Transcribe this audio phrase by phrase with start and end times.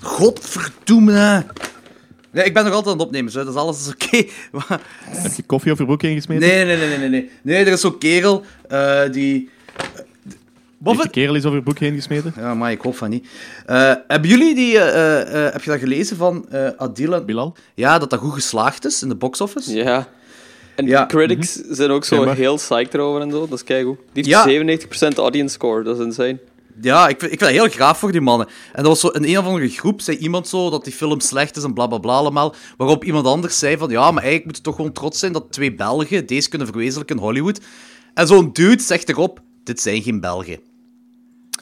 [0.00, 1.44] Godverdomme.
[2.32, 3.44] Nee, ik ben nog altijd aan het opnemen, zo.
[3.44, 4.16] dat is alles oké.
[5.22, 6.48] Heb je koffie over je broek ingesmeten?
[6.48, 7.30] Nee, nee, nee, nee, nee, nee.
[7.42, 9.48] Nee, er is zo'n kerel eh, die...
[10.78, 12.32] Wat Heeft de kerel is over je broek heen gesmeten?
[12.36, 13.28] Ja, maar ik hoop van niet.
[13.66, 14.78] Eh, hebben jullie die...
[14.78, 17.14] eh, heb je dat gelezen van eh Adil?
[17.14, 17.56] en- Bilal?
[17.74, 19.74] Ja, dat dat goed geslaagd is in de box-office?
[19.74, 20.08] Ja.
[20.74, 21.06] En Ja.
[21.06, 23.40] critics zijn ook zo Ja, maar- heel psyched erover en zo.
[23.48, 23.98] Dat is keigoed.
[24.12, 24.44] Die heeft Ja.
[24.44, 26.38] 97% audience score, dat is insane.
[26.80, 28.46] Ja, ik ik vind heel graag voor die mannen.
[28.46, 31.20] En dat was zo in een of andere groep, zei iemand zo dat die film
[31.20, 32.54] slecht is en bla bla bla allemaal.
[32.76, 35.52] Waarop iemand anders zei van ja, maar eigenlijk moet je toch gewoon trots zijn dat
[35.52, 37.60] twee Belgen deze kunnen verwezenlijken in Hollywood.
[38.14, 40.69] En zo'n dude zegt erop: dit zijn geen Belgen.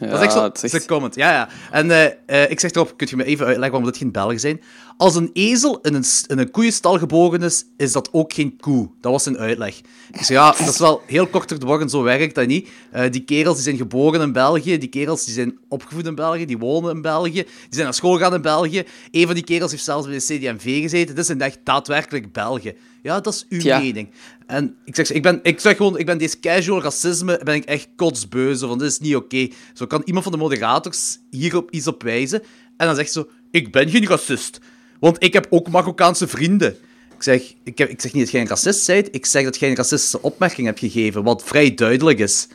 [0.01, 1.15] Ja, dat is echt zo, is dat echt- een comment.
[1.15, 1.48] Ja, ja.
[1.70, 2.05] En eh,
[2.43, 4.61] eh, ik zeg erop: kunt je me even uitleggen waarom dit geen Belgen zijn?
[4.97, 8.91] Als een ezel in een, in een koeienstal geboren is, is dat ook geen koe.
[9.01, 9.79] Dat was zijn uitleg.
[10.12, 12.69] Ik zei, ja, dat is wel heel kort bocht, zo werkt dat niet.
[12.91, 16.45] Eh, die kerels die zijn geboren in België, die kerels die zijn opgevoed in België,
[16.46, 18.85] die wonen in België, die zijn naar school gegaan in België.
[19.10, 21.15] Een van die kerels heeft zelfs bij de CD&V gezeten.
[21.15, 22.74] Dit zijn echt daadwerkelijk Belgen.
[23.02, 23.79] Ja, dat is uw Tja.
[23.79, 24.09] mening.
[24.46, 27.65] En ik zeg, ik ben, ik zeg gewoon, ik ben deze casual racisme, ben ik
[27.65, 29.49] echt kotsbeuze, want dit is niet oké.
[29.74, 32.43] Zo kan iemand van de moderators hierop iets op wijzen,
[32.76, 34.60] en dan zegt ze zo, ik ben geen racist,
[35.01, 36.76] want ik heb ook Marokkaanse vrienden.
[37.15, 39.59] Ik zeg, ik, heb, ik zeg niet dat jij een racist bent, ik zeg dat
[39.59, 42.49] jij een racistische opmerking hebt gegeven, wat vrij duidelijk is.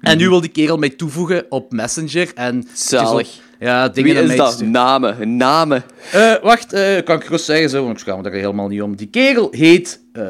[0.00, 2.68] En nu wil die kerel mij toevoegen op Messenger en...
[2.74, 3.40] Zalig.
[3.60, 4.52] Ja, dingen Wie naar is dat?
[4.52, 4.70] sturen.
[4.72, 5.36] Namen.
[5.36, 5.82] Namen.
[6.12, 8.82] Eh, wacht, eh, kan ik gerust zeggen, zo, want ik schaam me daar helemaal niet
[8.82, 8.96] om.
[8.96, 10.00] Die kerel heet...
[10.12, 10.22] eh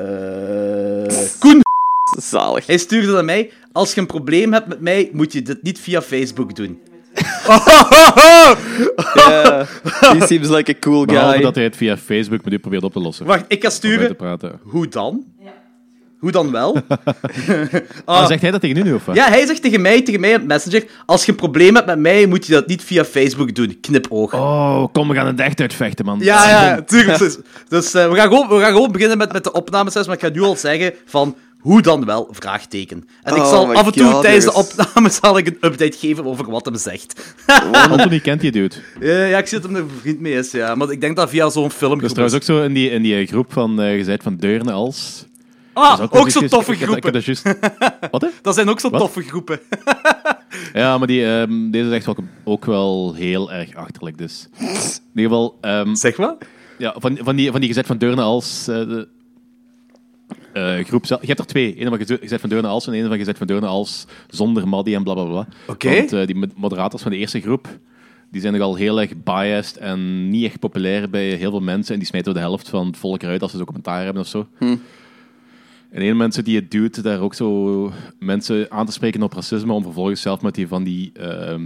[1.39, 1.61] Koen.
[2.21, 2.67] Zalig.
[2.67, 5.79] Hij stuurde naar mij, als je een probleem hebt met mij, moet je dit niet
[5.81, 6.79] via Facebook doen.
[9.15, 9.67] Yeah.
[10.01, 11.43] He seems like a cool Behalve guy.
[11.43, 13.27] dat hij het via Facebook met u probeert op te lossen.
[13.27, 14.17] Wacht, ik ga sturen.
[14.17, 14.61] praten.
[14.63, 15.25] Hoe dan?
[16.21, 16.77] Hoe dan wel?
[18.05, 19.17] Ah, zegt hij dat tegen u nu, of wat?
[19.17, 21.99] Ja, hij zegt tegen mij, tegen mij op Messenger, als je een probleem hebt met
[21.99, 23.79] mij, moet je dat niet via Facebook doen.
[23.81, 24.35] Knipoog.
[24.35, 26.19] Oh, kom, we gaan het echt uitvechten, man.
[26.21, 27.19] Ja, ja, tuurlijk.
[27.19, 27.37] Dus,
[27.69, 30.21] dus eh, we, gaan gewoon, we gaan gewoon beginnen met, met de opnames, maar ik
[30.21, 31.37] ga nu al zeggen van...
[31.61, 32.29] Hoe dan wel?
[32.31, 33.09] Vraagteken.
[33.23, 35.99] En ik Oh zal af en toe God, tijdens de opname zal ik een update
[35.99, 37.35] geven over wat hem zegt.
[37.91, 38.75] Anthony kent die dude.
[39.01, 40.75] Eh, ja, ik zie dat hem er vriend mee is, ja.
[40.75, 41.95] Maar ik denk dat via zo'n film...
[41.95, 44.73] Dat is trouwens ook zo in die, in die groep van, eh gezegd van Deurne
[44.73, 45.29] als...
[45.81, 47.13] Ah, ook, is zo'n toffe ik ik groepen.
[47.13, 47.23] dat
[48.11, 48.29] Wat, hè?
[48.43, 49.61] Dat zijn ook zo'n toffe groepen.
[50.73, 54.49] Ja, maar die, ehm, deze is echt wel, ook wel heel erg achterlijk, dus...
[54.59, 54.67] In
[55.15, 55.59] ieder geval...
[55.61, 56.45] ehm, Zeg wat?
[56.79, 58.69] ja, van, van, die, van die gezet van Deurne als...
[58.69, 59.09] eh, de,
[60.53, 61.21] eh, groep zelf.
[61.21, 61.81] Je hebt er twee.
[61.81, 64.69] Eén van geze- gezet van Deurne als en één van gezet van Deurne als zonder
[64.69, 65.47] Maddy en blablabla.
[65.67, 65.95] Oké.
[65.97, 67.69] Want eh, die mo- moderators van de eerste groep,
[68.31, 71.93] die zijn nogal heel erg biased en niet echt populair bij heel veel mensen.
[71.93, 74.29] En die smijten de helft van het volk eruit als ze zo'n commentaar hebben of
[74.29, 74.47] zo.
[75.91, 79.73] En een mensen die het doet, daar ook zo mensen aan te spreken op racisme,
[79.73, 81.63] om vervolgens zelf met die van die ehm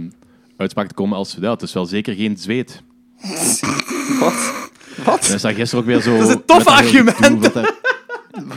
[0.57, 2.81] uitspraak te komen als, ja, het is wel zeker geen zweet.
[4.19, 4.67] Wat?
[5.03, 5.25] Wat?
[5.29, 6.17] En dat gisteren ook weer zo...
[6.17, 7.51] Dat is een toffe argument.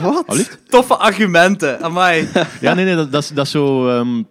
[0.01, 0.57] wat?
[0.67, 1.81] Toffe argumenten.
[1.81, 2.27] Amai.
[2.61, 3.87] Ja, nee, nee, dat, dat, is, dat is zo...
[3.89, 4.23] ehm,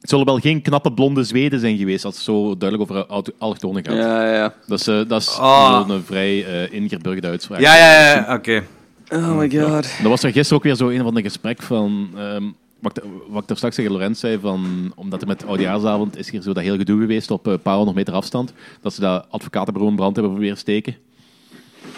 [0.00, 3.84] het zullen wel geen knappe blonde Zweden zijn geweest als het zo duidelijk over allochtonen
[3.84, 3.96] gaat.
[3.96, 4.54] Ja, ja.
[4.66, 5.84] Dat is, eh, dat is Ah.
[5.88, 7.60] een vrij eh ingeburgerde uitspraak.
[7.60, 8.62] Ja, ja, ja, oké.
[9.12, 9.84] Oh my god.
[10.02, 12.08] Er was er gisteren ook weer zo een van de gesprek van...
[12.16, 12.44] ehm,
[12.80, 16.30] wat, ik- wat ik er straks tegen Lorenz zei, van, omdat er met Oudejaarsavond is
[16.30, 19.26] hier zo dat heel gedoe geweest op een paar honderd meter afstand, dat ze dat
[19.30, 20.96] advocatenbureau in brand hebben proberen steken.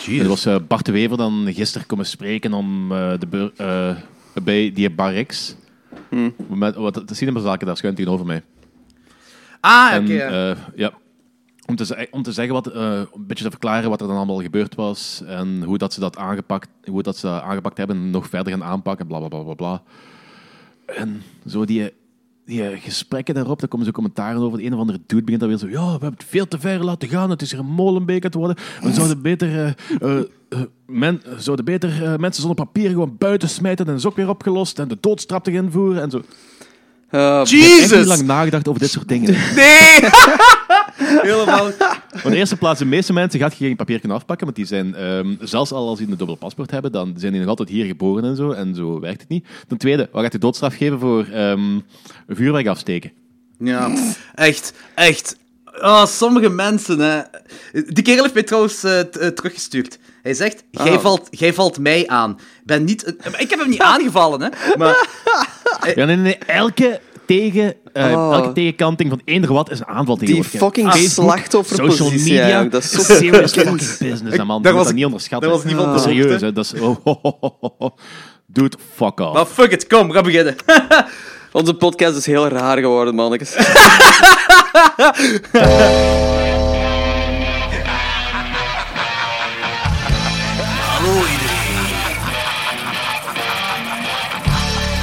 [0.06, 3.52] En er was eh, Bart de Wever dan gisteren komen spreken om eh, de beur-
[3.56, 3.96] eh,
[4.42, 5.56] bij die Barrix.
[6.48, 8.42] Met, wat, de cinemazaken daar schuin tegenover mij.
[9.60, 10.12] Ah, oké.
[10.12, 10.50] Ja.
[10.50, 10.92] eh, ja,
[11.72, 14.16] om, te, ze- om te zeggen wat, eh, een beetje te verklaren wat er dan
[14.16, 18.10] allemaal gebeurd was en hoe dat ze dat aangepakt, hoe dat ze aangepakt hebben en
[18.10, 19.82] nog verder gaan aanpakken, bla bla bla bla bla.
[20.86, 21.92] En zo die,
[22.46, 24.58] die gesprekken daarop, daar komen zo commentaren over.
[24.58, 26.58] De een of andere dude begint dan weer zo, ja, we hebben het veel te
[26.58, 28.56] ver laten gaan, het is hier een molenbeek aan het worden.
[28.82, 30.20] We zouden beter, eh,
[30.86, 34.88] men, zouden beter mensen zonder papier gewoon buiten smijten en is ook weer opgelost en
[34.88, 36.22] de doodstraf te invoeren en zo.
[37.12, 39.30] Uh, Ik heb niet lang nagedacht over dit soort dingen.
[39.56, 40.00] Nee!
[41.22, 41.70] Helemaal.
[41.78, 44.56] Maar in de eerste plaats, de meeste mensen gaat je geen papier kunnen afpakken, want
[44.56, 47.50] die zijn, ehm, zelfs al als die een dubbel paspoort hebben, dan zijn die nog
[47.50, 49.46] altijd hier geboren en zo, en zo werkt het niet.
[49.68, 51.78] Ten tweede, wat gaat de doodstraf geven voor ehm
[52.28, 53.12] vuurwerk afsteken?
[53.58, 53.90] Ja,
[54.34, 55.36] echt, echt.
[55.80, 57.20] Ah, sommige mensen, hè.
[57.72, 59.98] Die kerel heeft mij trouwens eh, t- eh, teruggestuurd.
[60.22, 61.00] Hij zegt, jij, Oh.
[61.00, 62.38] valt, jij valt mij aan.
[62.64, 64.48] Ben niet Ik heb hem niet aangevallen, hè.
[64.76, 65.06] Maar
[65.94, 68.34] Ja, nee, nee, nee, elke, tegen, eh, Oh.
[68.34, 72.18] elke tegenkanting van eender wat is een aanval tegen die fucking slachtofferpositie.
[72.18, 74.62] Social media, Dat is zo serious fucking business, hè, man.
[74.62, 75.48] daar was dat ik- niet onderschatten.
[75.48, 76.52] daar was niet van Dat is op de serieus, hè.
[76.52, 76.80] Dat is...
[76.80, 77.90] Oh.
[78.46, 79.32] Dude, fuck off.
[79.34, 80.56] maar fuck it, kom, we gaan beginnen.
[81.52, 83.54] Onze podcast is heel raar geworden, mannetjes.
[90.92, 91.80] Hallo iedereen.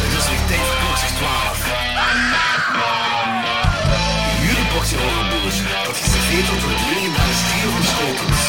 [0.01, 1.67] Het is weer tijd voor boxer 12.
[4.41, 8.43] Jullie boxen overboers, dat geserveerd wordt het leven van de stier van schotels.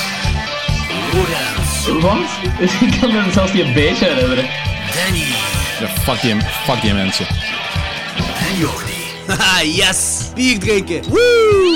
[1.13, 1.71] Lorenz.
[2.03, 2.29] Wat?
[2.91, 4.49] Ik kan me zelfs niet een beetje herinneren.
[4.95, 5.25] Danny.
[5.81, 7.27] Ja, fuck die, fuck die mensen
[8.51, 9.03] en Jordi.
[9.27, 10.31] Haha, yes!
[10.35, 11.03] Bier drinken!
[11.09, 11.69] Woo!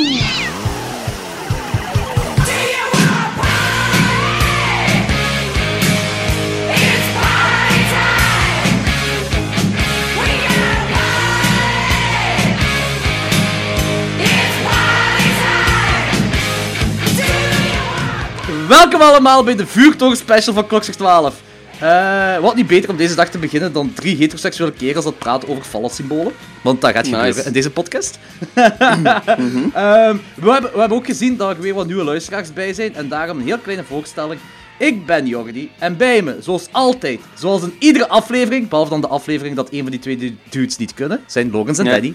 [18.68, 21.34] Welkom allemaal bij de vuurtoren special van Klokslag 12.
[21.80, 25.48] Eh, wat niet beter om deze dag te beginnen dan drie heteroseksuele kerels dat praten
[25.48, 26.32] over fallensymbolen.
[26.62, 27.16] Want dat gaat Nice.
[27.16, 28.18] gebeuren in deze podcast.
[28.54, 32.94] Ehm, we, hebben, we hebben ook gezien dat er weer wat nieuwe luisteraars bij zijn.
[32.94, 34.40] En daarom een heel kleine voorstelling.
[34.78, 35.70] Ik ben Jordi.
[35.78, 39.82] En bij me, zoals altijd, zoals in iedere aflevering, behalve dan de aflevering dat een
[39.82, 41.84] van die twee du- dudes niet kunnen, zijn Logans en.
[41.84, 42.14] Danny.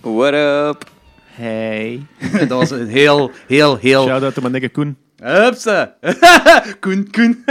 [0.00, 0.32] What
[0.74, 0.90] up?
[1.24, 2.02] Hey.
[2.38, 4.04] dat was een heel, heel, heel...
[4.06, 4.96] Shout-out to mijn nigger Koen.
[5.22, 5.94] Hupsa.
[6.80, 7.44] Koen, Koen.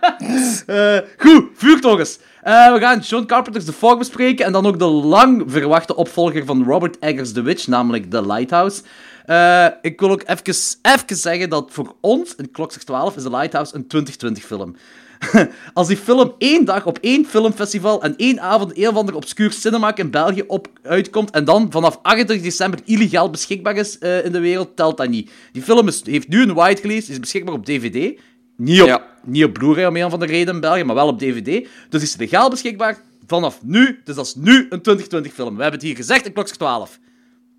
[0.66, 2.18] Eh, goed, vuurtogens.
[2.42, 6.44] Eh, we gaan John Carpenter's The Fog bespreken en dan ook de lang verwachte opvolger
[6.44, 8.82] van Robert Eggers The Witch, namelijk The Lighthouse.
[9.24, 13.74] Eh, ik wil ook even, zeggen dat voor ons, in Klokslag 12, is The Lighthouse
[13.74, 14.76] een 2020 film.
[15.74, 19.52] Als die film één dag op één filmfestival en één avond een of ander obscuur
[19.52, 24.40] cinema in België op uitkomt en dan vanaf 28 december illegaal beschikbaar is in de
[24.40, 25.30] wereld, telt dat niet.
[25.52, 28.18] Die film is, heeft nu een wide release, is beschikbaar op DVD.
[28.60, 29.02] Niet op, Ja.
[29.24, 31.68] niet op Blu-ray om een van de reden in België, maar wel op DVD.
[31.88, 34.00] Dus is legaal beschikbaar vanaf nu.
[34.04, 35.56] Dus dat is nu een 2020 film.
[35.56, 36.98] We hebben het hier gezegd in Klokslag 12.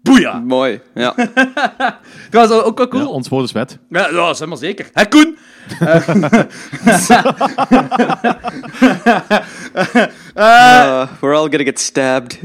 [0.04, 0.40] Boeia!
[0.40, 0.80] Mooi.
[0.94, 1.16] Ja.
[2.30, 3.04] Trouwens, ook wel cool.
[3.04, 3.78] Ja, ons woord is wet.
[3.90, 4.90] Ja, ja, zeg maar zeker.
[4.94, 5.38] Hè, Koen?
[10.38, 12.40] Uh, we're all gonna get stabbed.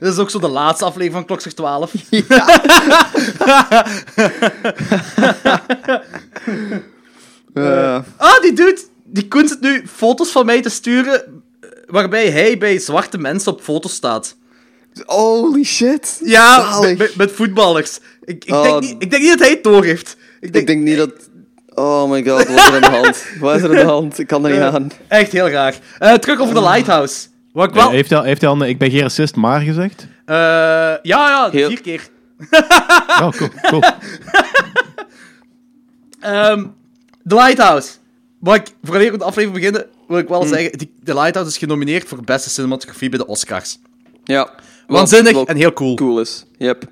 [0.00, 1.92] Dit is ook zo de laatste aflevering van Klokslag 12.
[7.54, 11.22] Uh, Ah, die dude, die zit nu foto's van mij te sturen
[11.60, 14.36] eh, waarbij hij bij zwarte mensen op foto's staat.
[15.06, 16.20] holy shit.
[16.24, 16.80] Ja,
[17.16, 17.98] met, voetballers.
[18.24, 18.62] Ik, ik, Oh.
[18.62, 20.16] denk niet, ik denk niet dat hij het door heeft.
[20.40, 21.12] Ik denk, Ik denk niet dat...
[21.74, 23.24] Oh my god, wat is er aan de hand?
[23.40, 24.18] Wat is er aan de hand?
[24.18, 24.90] Ik kan er niet aan.
[25.08, 25.78] Echt heel graag.
[25.98, 27.26] Eh, terug over de Lighthouse.
[27.52, 27.84] Wat ik wel...
[27.86, 30.06] Eh, heeft, hij, al- heeft hij al een ik ben geen racist, maar gezegd?
[30.24, 32.08] Eh, ja, ja, Heel- vier keer.
[33.08, 33.50] Oh, cool.
[33.62, 33.82] cool.
[36.20, 36.66] Ehm
[37.26, 37.90] The Lighthouse.
[38.40, 40.38] Wat ik, voordat we de aflevering beginnen, wil ik Hmm.
[40.38, 43.78] wel zeggen, die, The Lighthouse is genomineerd voor beste cinematografie bij de Oscars.
[44.24, 44.50] Ja.
[44.86, 45.94] Waanzinnig Wat en heel cool.
[45.94, 46.44] cool is.
[46.58, 46.84] Yep.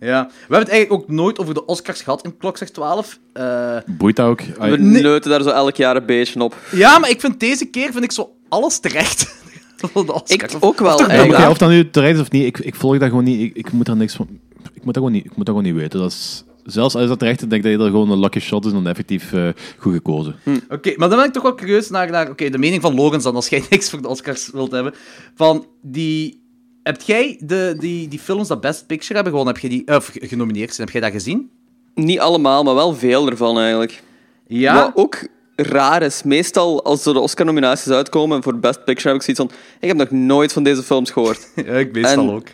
[0.00, 0.26] Ja.
[0.26, 3.18] We hebben het eigenlijk ook nooit over de Oscars gehad in Klokslag 12.
[3.32, 4.40] Eh, Boeit dat ook?
[4.40, 5.02] We Nee.
[5.02, 6.56] neuten daar zo elk jaar een beetje op.
[6.72, 9.34] ja, maar ik vind deze keer vind ik zo alles terecht.
[9.92, 10.54] Voor de Oscars.
[10.54, 11.50] Ik ook wel, maar eigenlijk.
[11.50, 13.40] of dat nu terecht is of niet, ik, ik volg dat gewoon niet.
[13.40, 14.28] Ik, ik moet daar niks van.
[14.74, 16.00] Ik moet dat gewoon niet, ik moet dat gewoon niet weten.
[16.00, 18.38] Dat is, zelfs als dat terecht is, denk ik dat je er gewoon een lucky
[18.38, 19.48] shot is en dan effectief eh,
[19.78, 20.34] goed gekozen.
[20.68, 23.24] Oké, maar dan ben ik toch wel curieus naar, naar oké, de mening van Logans
[23.24, 24.94] dan, als jij niks voor de Oscars wilt hebben.
[25.34, 26.40] Van die...
[26.82, 30.10] Heb jij de, die, die films dat Best Picture hebben gewonnen, heb jij die, of
[30.14, 31.50] genomineerd zijn, heb jij dat gezien?
[31.94, 34.02] Niet allemaal, maar wel veel ervan eigenlijk.
[34.46, 34.74] Ja?
[34.74, 39.22] Wat ook raar is, meestal als er de Oscar-nominaties uitkomen voor Best Picture heb ik
[39.22, 41.48] zoiets van, ik heb nog nooit van deze films gehoord.
[41.66, 42.46] Ja, ik meestal En- ook.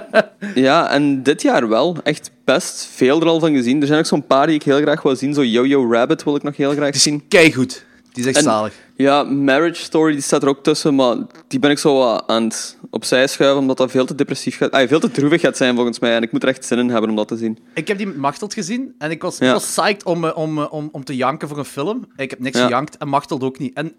[0.54, 1.96] ja, en dit jaar wel.
[2.02, 3.80] Echt best veel er al van gezien.
[3.80, 5.34] Er zijn ook zo'n paar die ik heel graag wil zien.
[5.34, 7.28] Zo Yo-Yo Rabbit wil ik nog heel graag zien.
[7.28, 7.84] Keigoed.
[8.12, 8.74] Die is echt En- zalig.
[8.96, 11.16] Ja, Marriage Story die staat er ook tussen, maar
[11.48, 14.70] die ben ik zo aan het opzij schuiven, omdat dat veel te depressief gaat...
[14.70, 16.88] Ah, veel te droevig gaat zijn volgens mij, en ik moet er echt zin in
[16.90, 17.58] hebben om dat te zien.
[17.74, 19.46] Ik heb die met Machteld gezien en ik was, Ja.
[19.46, 22.04] ik was psyched om, eh, om, eh, om, om te janken voor een film.
[22.16, 22.64] Ik heb niks Ja.
[22.64, 23.74] gejankt en Machteld ook niet.
[23.74, 23.92] En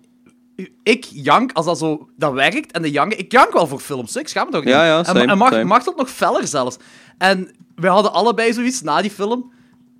[0.83, 3.19] ik jank als dat zo dat werkt en de janken.
[3.19, 4.73] Ik jank wel voor films, ik schaam me toch niet.
[4.73, 6.77] Ja, ja, en, same, en nog feller zelfs.
[7.23, 9.51] En we hadden allebei zoiets na die film.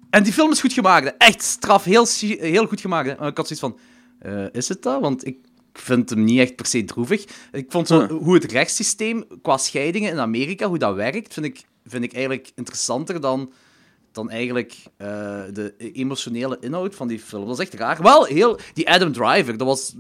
[0.10, 1.06] En die film is goed gemaakt.
[1.06, 1.12] hè.
[1.18, 3.08] Echt straf, heel, heel goed gemaakt.
[3.08, 3.28] hè.
[3.28, 3.78] Ik had zoiets van,
[4.20, 5.02] eh, is het dat?
[5.02, 5.38] Want ik
[5.74, 7.26] vind hem niet echt per se droevig.
[7.52, 8.18] Ik vond zo, Huh.
[8.18, 12.52] hoe het rechtssysteem qua scheidingen in Amerika, hoe dat werkt, vind ik, vind ik eigenlijk
[12.56, 13.52] interessanter dan,
[14.12, 15.08] dan eigenlijk eh,
[15.54, 17.46] de emotionele inhoud van die film.
[17.48, 18.02] Dat is echt raar.
[18.02, 19.94] Wel, heel, die Adam Driver, dat was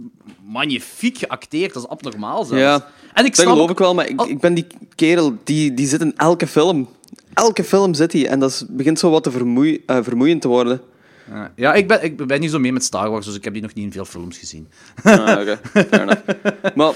[0.46, 1.74] magnifiek geacteerd.
[1.74, 2.62] Dat is abnormaal zelfs.
[2.63, 5.38] Ja, en ik Dat snap geloof ik wel, maar ik, Al- ik ben die kerel,
[5.44, 6.88] die, die zit in elke film.
[7.34, 10.48] Elke film zit hij, en dat is, begint zo wat te vermoei, eh, vermoeiend te
[10.48, 10.82] worden.
[11.32, 13.54] Ja, Ja, ik ben, ik ben niet zo mee met Star Wars, dus ik heb
[13.54, 14.68] die nog niet in veel films gezien.
[15.04, 16.22] Ah, oké, fair enough.
[16.75, 16.94] Maar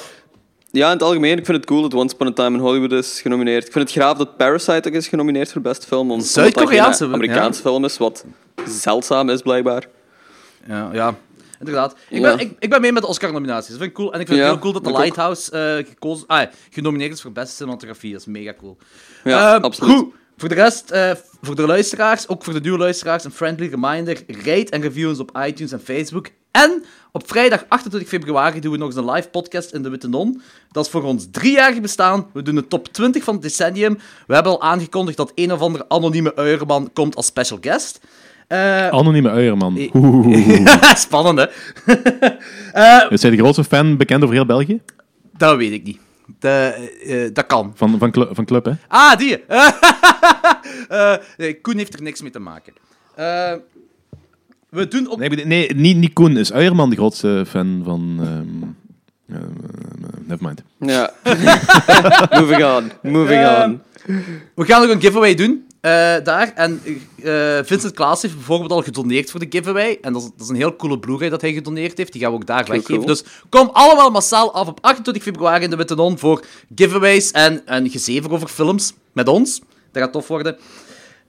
[0.72, 2.92] ja, in het algemeen, ik vind het cool dat Once Upon a Time in Hollywood
[2.92, 3.66] is genomineerd.
[3.66, 6.12] Ik vind het graaf dat Parasite ook is genomineerd voor beste film.
[6.12, 8.26] omdat- Zuid-Koreaanse, omdat dat geen Amerikaans film is, wat
[8.68, 9.88] zeldzaam is blijkbaar.
[10.68, 11.16] Ja, ja.
[11.60, 11.96] inderdaad.
[12.10, 12.36] Ik, Ja.
[12.36, 13.70] ben, ik, ik ben mee met de Oscar-nominaties.
[13.70, 14.14] Dat vind ik cool.
[14.14, 14.92] En ik vind het heel cool dat The.
[14.92, 18.12] Lighthouse eh, gekozen, ah, genomineerd is voor beste cinematografie.
[18.12, 18.78] Dat is mega cool.
[19.24, 19.96] Ja, Ehm, absoluut.
[19.96, 20.14] Goed.
[20.38, 24.24] Voor de rest, eh, voor de luisteraars, ook voor de nieuwe luisteraars, een friendly reminder.
[24.28, 26.30] Rate en review ons op iTunes en Facebook.
[26.52, 30.08] En op vrijdag 28 februari doen we nog eens een live podcast in de Witte
[30.08, 30.42] Non.
[30.72, 32.28] Dat is voor ons driejarig bestaan.
[32.34, 33.98] We doen de top 20 van het decennium.
[34.28, 38.00] We hebben al aangekondigd dat een of andere anonieme uierman komt als special guest.
[38.48, 39.78] Eh, Anonieme uierman.
[39.78, 40.96] Eh.
[40.96, 41.46] Spannend, hè?
[43.10, 44.82] Is hij de grootste fan bekend over heel België?
[45.38, 46.00] Dat weet ik niet.
[46.40, 46.74] De,
[47.06, 47.72] eh, dat kan.
[47.76, 48.72] Van, van, Clu- van Club, hè?
[48.88, 49.44] Ah, die.
[50.88, 52.74] Eh, nee, Koen heeft er niks mee te maken.
[53.16, 53.54] Eh,
[54.70, 55.20] we doen ook...
[55.20, 56.38] Nee, nee niet, niet Koen.
[56.38, 58.18] Is Uierman de grootste fan van...
[58.20, 58.70] ehm
[59.28, 59.46] eh,
[60.26, 60.64] nevermind.
[60.80, 61.12] Ja.
[62.40, 62.92] moving on.
[63.12, 63.82] Moving on.
[64.56, 66.52] We gaan nog een giveaway doen eh, daar.
[66.56, 66.82] En
[67.24, 69.98] eh, Vincent Klaas heeft bijvoorbeeld al gedoneerd voor de giveaway.
[70.02, 72.12] En dat is, dat is een heel coole Blu-ray dat hij gedoneerd heeft.
[72.12, 72.94] Die gaan we ook daar weggeven.
[72.96, 73.06] cool.
[73.06, 77.62] Dus kom allemaal massaal af op 28 februari in de Witte Non voor giveaways en
[77.66, 79.62] een gezever over films met ons.
[79.92, 80.58] Dat gaat tof worden.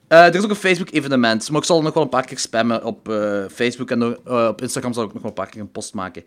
[0.09, 2.83] Eh, er is ook een Facebook-evenement, maar ik zal nog wel een paar keer spammen
[2.83, 5.71] op eh, Facebook en eh, op Instagram zal ik nog wel een paar keer een
[5.71, 6.23] post maken.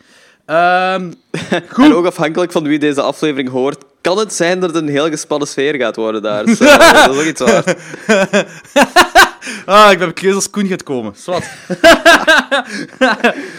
[0.46, 1.12] Ehm,
[1.76, 5.08] En ook afhankelijk van wie deze aflevering hoort, kan het zijn dat het een heel
[5.08, 6.44] gespannen sfeer gaat worden daar.
[6.72, 7.76] Eh, dat is ook iets waard.
[9.66, 11.12] ah, ik ben benieuwd als Koen gaat komen.
[11.16, 11.42] Zwat.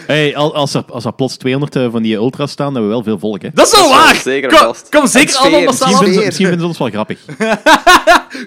[0.06, 2.94] Hey, al- als, er, als er plots 200 eh, van die ultras staan, hebben we
[2.94, 3.48] wel veel volk, hè?
[3.54, 4.14] Dat is wel waar!
[4.14, 4.88] zeker kom, vast.
[4.88, 7.18] kom zeker allemaal massaal Misschien vinden, ze, misschien vinden ze ons wel grappig.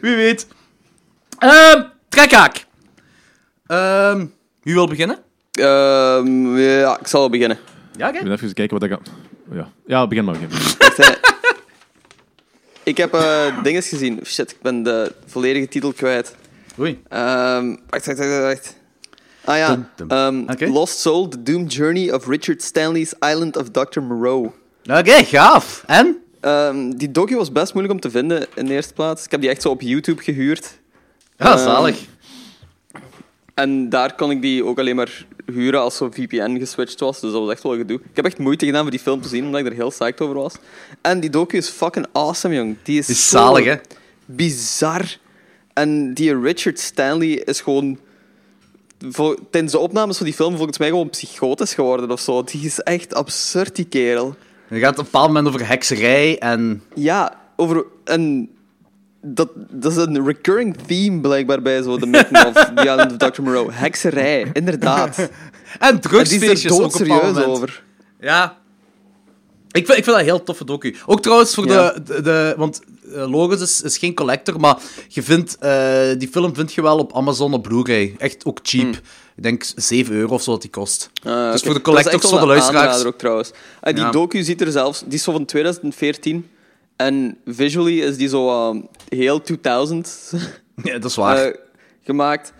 [0.01, 0.47] Wie weet.
[1.39, 2.65] Ehm trekhaak.
[3.67, 4.25] Ehm
[4.63, 5.17] wie wil beginnen?
[5.51, 7.57] Ehm, ja, ik zal wel beginnen.
[7.97, 8.17] Ja, oké.
[8.17, 8.97] Ik moet even kijken wat ik...
[9.51, 10.35] Ja, ja begin maar.
[10.39, 11.15] Begin.
[12.87, 14.19] Ik heb eh dingen gezien.
[14.25, 16.35] Shit, ik ben de volledige titel kwijt.
[16.79, 17.01] Oei.
[17.09, 18.75] Ehm wacht, wacht, wacht, wacht.
[19.43, 20.71] Ah ja, ehm.
[20.71, 24.01] Lost Soul, The Doomed Journey of Richard Stanley's Island of Dr.
[24.01, 24.51] Moreau.
[24.89, 25.83] Oké, gaaf.
[25.85, 26.17] En?
[26.39, 29.25] Ehm, die docu was best moeilijk om te vinden in de eerste plaats.
[29.25, 30.79] Ik heb die echt zo op YouTube gehuurd.
[31.37, 32.05] Ja, zalig.
[33.53, 37.19] En daar kon ik die ook alleen maar huren als zo'n VPN geswitcht was.
[37.19, 37.97] Dus dat was echt wel gedoe.
[37.97, 40.21] Ik heb echt moeite gedaan voor die film te zien, omdat ik er heel psyched
[40.21, 40.53] over was.
[41.01, 42.75] En die docu is fucking awesome, jong.
[42.83, 43.75] Die is, Is zalig, hè?
[44.25, 45.17] bizar.
[45.73, 47.97] En die Richard Stanley is gewoon...
[49.51, 52.43] Tijdens de opnames van die film volgens mij gewoon psychotisch geworden of zo.
[52.43, 54.35] Die is echt absurd, die kerel.
[54.69, 56.83] Je gaat op een bepaald moment over hekserij en...
[56.95, 57.85] Ja, over...
[58.03, 58.49] En
[59.33, 63.17] dat, dat is een recurring theme blijkbaar bij zo de making of The Island of
[63.31, 63.41] Dr.
[63.41, 63.71] Moreau.
[63.73, 65.17] Hekserij, inderdaad.
[65.79, 67.43] En En die drugsfeestjes ook moment.
[67.45, 67.83] over.
[68.19, 68.57] Ja.
[69.71, 70.95] Ik vind, ik vind dat een heel toffe docu.
[71.05, 71.91] Ook trouwens voor Ja.
[71.91, 72.81] de, de, de- Want
[73.13, 76.97] eh, Logos is, is geen collector, maar je vindt, eh, die film vind je wel
[76.97, 78.15] op Amazon op Blu-ray.
[78.17, 78.95] Echt ook cheap.
[79.35, 81.09] Ik denk 7 euro of zo dat die kost.
[81.23, 83.03] Ah, dus voor de collectors, voor de luisteraars.
[83.03, 83.51] ook trouwens.
[83.81, 84.11] En die Ja.
[84.11, 84.99] docu ziet er zelfs...
[85.05, 86.47] Die is zo van 2014.
[86.97, 90.33] En visually is die zo uh, heel 2000
[90.83, 91.37] Ja, dat is waar.
[91.45, 91.53] eh,
[92.03, 92.53] gemaakt.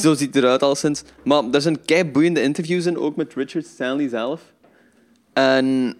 [0.00, 1.02] Zo ziet het eruit al sinds.
[1.24, 4.40] Maar er zijn kei boeiende interviews in, ook met Richard Stanley zelf.
[5.32, 5.94] En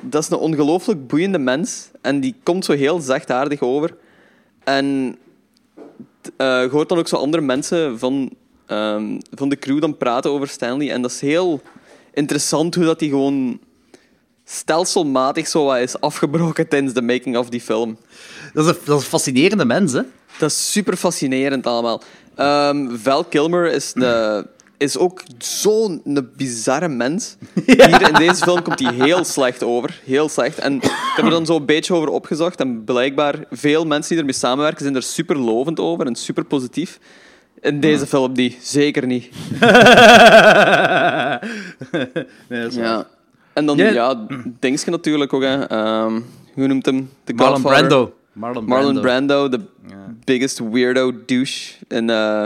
[0.00, 1.90] dat is een ongelooflijk boeiende mens.
[2.00, 3.96] En die komt zo heel zachtaardig over.
[4.64, 5.16] En
[6.36, 8.30] eh, je hoort dan ook zo andere mensen van,
[8.66, 10.90] ehm, van de crew dan praten over Stanley.
[10.90, 11.60] En dat is heel
[12.12, 13.60] interessant hoe dat die gewoon
[14.48, 17.98] stelselmatig zo wat is afgebroken tijdens de making of die film.
[18.52, 20.02] dat, is een, dat is een fascinerende mens, hè?
[20.38, 22.02] Dat is super fascinerend allemaal.
[22.34, 26.02] Ehm, Val Kilmer is, de, is ook zo'n
[26.36, 27.36] bizarre mens.
[27.66, 30.00] Hier in deze film komt hij heel slecht over.
[30.04, 30.58] Heel slecht.
[30.58, 32.60] En ik heb er dan zo een beetje over opgezocht.
[32.60, 36.98] En blijkbaar, veel mensen die ermee samenwerken zijn er super lovend over en super positief.
[37.60, 38.56] In deze film niet.
[38.62, 39.28] Zeker niet.
[42.48, 42.74] nee, dat is.
[42.74, 43.06] Ja.
[43.56, 43.90] En dan, Ja.
[43.90, 44.26] ja,
[44.60, 45.42] Dingske natuurlijk ook.
[45.42, 45.64] Hè.
[45.66, 46.20] Ehm,
[46.54, 47.10] hoe noemt hem?
[47.24, 47.86] The Marlon Godfather.
[47.88, 48.14] Brando.
[48.32, 49.48] Marlon, Marlon Brando.
[49.48, 49.60] De
[50.24, 52.44] biggest weirdo douche in, eh,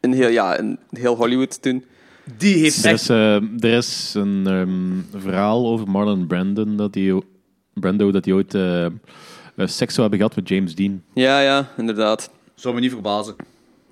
[0.00, 1.84] in, heel, ja, in heel Hollywood toen.
[2.38, 7.22] Die heeft Er is, eh, er is een ehm, verhaal over Marlon Brandon, dat die,
[7.74, 8.86] Brando, dat hij ooit eh,
[9.56, 11.02] seks zou hebben gehad met James Dean.
[11.14, 12.30] Ja, ja, inderdaad.
[12.54, 13.34] Zou me niet verbazen.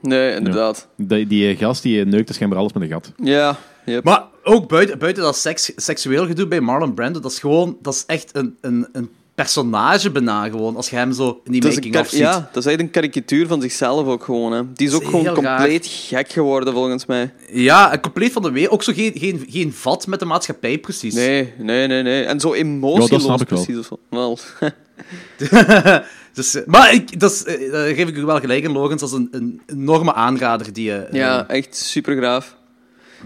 [0.00, 0.88] Nee, inderdaad.
[0.96, 3.12] Die, die gast die eh, neukte schijnbaar alles met een gat.
[3.16, 4.04] Ja, yep.
[4.04, 7.78] Maar ook buiten, buiten dat seks, seksueel gedoe bij Marlon Brando, dat is gewoon...
[7.82, 11.60] Dat is echt een, een, een personage bijna gewoon, als je hem zo in die
[11.60, 12.20] dat is, een making-of kar- ziet.
[12.42, 14.52] ja, dat is echt een karikatuur van zichzelf ook gewoon.
[14.52, 14.72] Hè.
[14.72, 15.34] Die is ook is gewoon raar.
[15.34, 17.32] compleet gek geworden, volgens mij.
[17.52, 18.72] Ja, en compleet van de wereld.
[18.72, 21.14] Ook zo geen, geen, geen vat met de maatschappij, precies.
[21.14, 22.24] Nee, nee, nee, nee.
[22.24, 23.64] En zo emotieloos Ja, dat snap ik wel.
[23.64, 23.88] precies.
[23.88, 23.98] Of.
[24.10, 24.38] Wel.
[26.32, 29.00] Dus, eh, maar ik, dat is, eh, daar geef ik u wel gelijk in, Logans.
[29.00, 30.94] Dat is een, een enorme aanrader die je...
[30.96, 32.56] eh, ja, echt super graaf.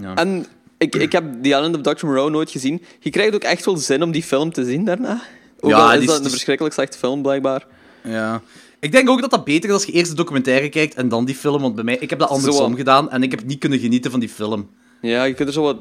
[0.01, 0.15] Ja.
[0.15, 0.47] En
[0.79, 2.07] ik, ik heb The Island of Dr.
[2.07, 2.83] Moreau nooit gezien.
[3.01, 5.21] Je krijgt ook echt wel zin om die film te zien daarna.
[5.61, 7.67] Ook Ja, al is die is- dat een is- verschrikkelijk slechte film, blijkbaar.
[8.05, 8.43] Ja.
[8.81, 11.25] Ik denk ook dat dat beter is als je eerst de documentaire kijkt en dan
[11.25, 11.63] die film.
[11.63, 12.77] Want bij mij, ik heb dat andersom Zo.
[12.77, 14.69] gedaan en ik heb niet kunnen genieten van die film.
[15.01, 15.77] Ja, je kunt er zo wat...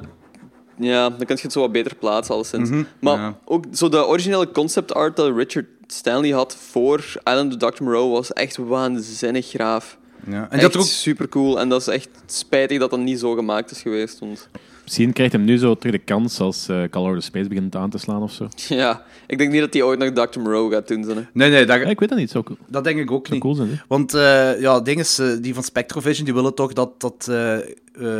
[0.79, 2.69] Ja, dan kun je het zo wat beter plaatsen, alleszins.
[2.99, 3.37] Maar Mhm, ja.
[3.45, 7.83] ook zo de originele concept art dat Richard Stanley had voor Island of Dr.
[7.83, 9.97] Moreau was echt waanzinnig graaf.
[10.27, 10.33] Ja.
[10.49, 11.59] En dat echt ook super cool.
[11.59, 14.19] En dat is echt spijtig dat dat niet zo gemaakt is geweest.
[14.19, 14.49] Want
[14.87, 17.75] Misschien krijgt hem nu zo terug de kans als eh Call of the Space begint
[17.75, 18.47] aan te slaan of zo.
[18.55, 20.39] ja, ik denk niet dat hij ooit nog Dr.
[20.39, 21.03] Moreau gaat doen.
[21.03, 21.21] Zo, hè.
[21.33, 22.29] Nee, nee, dat, Ja, ik weet dat niet.
[22.31, 23.41] Zou, cool- dat denk ik ook niet.
[23.41, 23.81] cool zijn.
[23.87, 27.55] Want eh, ja, ding is, eh, die van Spectrovision die willen toch dat, dat eh,
[27.57, 27.63] eh,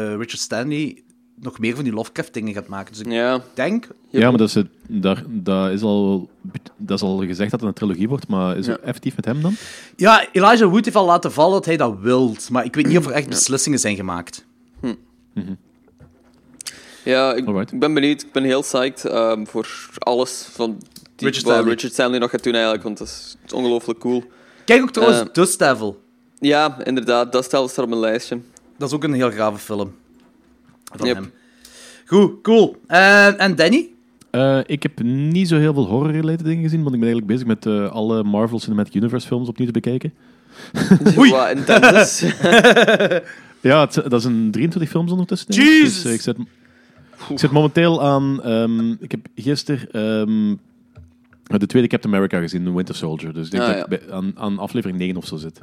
[0.09, 1.01] Richard Stanley
[1.39, 2.93] nog meer van die Lovecraft-dingen gaat maken.
[2.93, 3.41] Dus ik Ja.
[3.53, 3.88] denk...
[4.09, 6.29] Ja, maar dat is, het- daar, dat, is al,
[6.77, 9.41] dat is al gezegd dat het een trilogie wordt, maar is het effectief met hem
[9.41, 9.53] dan?
[9.95, 12.50] Ja, Elijah Wood heeft al laten vallen dat hij dat wilt.
[12.50, 14.45] Maar ik weet niet of er echt beslissingen zijn gemaakt.
[17.07, 17.45] Ja, ik,
[17.79, 18.21] ben benieuwd.
[18.21, 20.77] Ik ben heel psyched ehm, voor alles van
[21.15, 21.73] die, Richard wat Stanley.
[21.73, 24.23] Richard Stanley nog gaat doen eigenlijk, want dat is, ongelooflijk cool.
[24.65, 25.25] Kijk ook trouwens Eh.
[25.31, 26.01] Dust Devil.
[26.39, 28.39] Ja, inderdaad, dat staat staat op mijn lijstje.
[28.77, 29.95] Dat is ook een heel grave film.
[30.95, 31.15] Van Yep.
[31.15, 31.31] hem.
[32.05, 32.75] Goed, cool.
[32.87, 33.89] Eh, en Danny?
[34.29, 37.47] Eh, ik heb niet zo heel veel horror-related dingen gezien, want ik ben eigenlijk bezig
[37.47, 40.13] met eh, alle Marvel Cinematic Universe films opnieuw te bekijken.
[41.17, 41.31] Oei.
[41.31, 42.33] Wat intens is.
[43.61, 45.53] Ja, het, dat is een 23 films ondertussen.
[45.53, 46.01] Jesus!
[46.01, 46.37] Dus, ik, zit,
[47.29, 48.43] ik zit momenteel aan...
[48.43, 50.55] ehm, ik heb gisteren ehm,
[51.59, 53.33] de tweede Captain America gezien, The Winter Soldier.
[53.33, 53.83] Dus ik denk Ah, dat ja.
[53.83, 55.62] ik bij- aan, aan aflevering 9 of zo zit.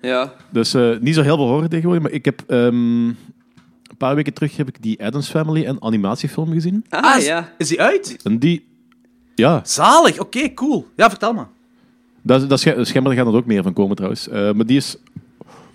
[0.00, 2.42] ja, Dus eh, niet zo heel veel horror tegenwoordig, maar ik heb...
[2.46, 3.06] ehm,
[3.88, 6.84] een paar weken terug heb ik die Addams Family en animatiefilm gezien.
[6.88, 7.52] ah, is, ja.
[7.58, 8.16] is die uit?
[8.22, 8.66] En die...
[9.34, 10.86] Ja, Zalig, oké, cool.
[10.96, 11.48] Ja, vertel maar.
[12.22, 14.28] Dat, is- dat, is- schijnbaar gaat er ook meer van komen trouwens.
[14.28, 14.96] Eh, maar die is...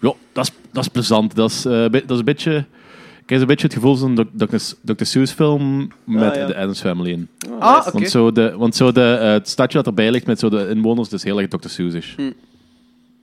[0.01, 1.35] Ja, dat is, dat is plezant.
[1.35, 2.65] Dat is, eh, be- dat is een beetje...
[3.23, 4.55] Ik heb een beetje het gevoel van een Dr.
[4.93, 5.03] Dr.
[5.05, 6.45] Seuss film met Ah, ja.
[6.45, 7.27] de Addams Family in.
[7.59, 7.91] Ah, oké.
[7.91, 10.67] Want, zo de, want zo de, eh, het stadje dat erbij ligt met zo de
[10.69, 11.67] inwoners, is heel erg Dr.
[11.69, 12.15] Seuss-ish.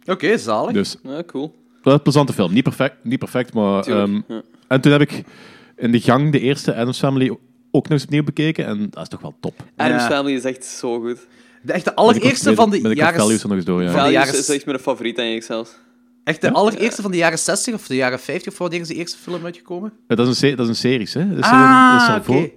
[0.06, 0.72] Oké, zalig.
[0.72, 1.54] Dus ja, cool.
[1.84, 2.52] is een plezante film.
[2.52, 3.82] Niet perfect, niet perfect maar...
[3.82, 4.42] Tuurlijk, ehm, ja.
[4.68, 5.22] En toen heb ik
[5.76, 7.30] in de gang de eerste Addams Family
[7.70, 8.66] ook nog eens opnieuw bekeken.
[8.66, 9.54] En dat is toch wel top.
[9.76, 10.08] Adam's Ja.
[10.08, 11.18] Family is echt zo goed.
[11.62, 13.20] De echte allereerste van de Met de jaren...
[13.20, 13.86] values er nog eens door, ja.
[13.86, 15.78] Van de Values jaren- is echt mijn favoriet eigenlijk zelfs.
[16.24, 18.94] Echt de allereerste van de jaren 60 of de jaren 50 of wanneer is de
[18.94, 19.92] eerste film uitgekomen?
[20.08, 21.28] Ja, dat, is een dat is een series, hè?
[21.28, 22.24] Dat is, ah, dat is al oké.
[22.24, 22.50] voor-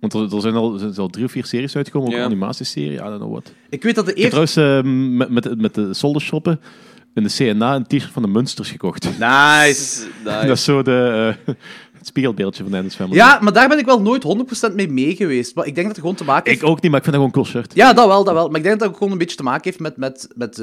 [0.00, 2.20] Want er, er zijn al, er zijn al drie of vier series uitgekomen, ook Ja.
[2.20, 3.52] een animatieserie, I don't know what.
[3.68, 4.46] Ik weet dat de eerste...
[4.48, 4.56] trouwens
[4.86, 6.60] eh, met, met, met de soldershoppen
[7.14, 9.04] in de CNA een t-shirt van de Munsters gekocht.
[9.04, 9.18] Nice.
[9.18, 10.06] Nice.
[10.24, 11.54] Dat is zo de, eh,
[11.98, 13.16] het spiegelbeeldje van Dennis Family.
[13.16, 14.22] Ja, maar daar ben ik wel nooit
[14.70, 15.54] 100% mee mee geweest.
[15.54, 16.62] Maar ik denk dat het gewoon te maken heeft...
[16.62, 17.74] Ik ook niet, maar ik vind dat gewoon een cool shirt.
[17.74, 18.48] Ja, dat wel, dat wel.
[18.48, 20.58] Maar ik denk dat het ook gewoon een beetje te maken heeft met, met, met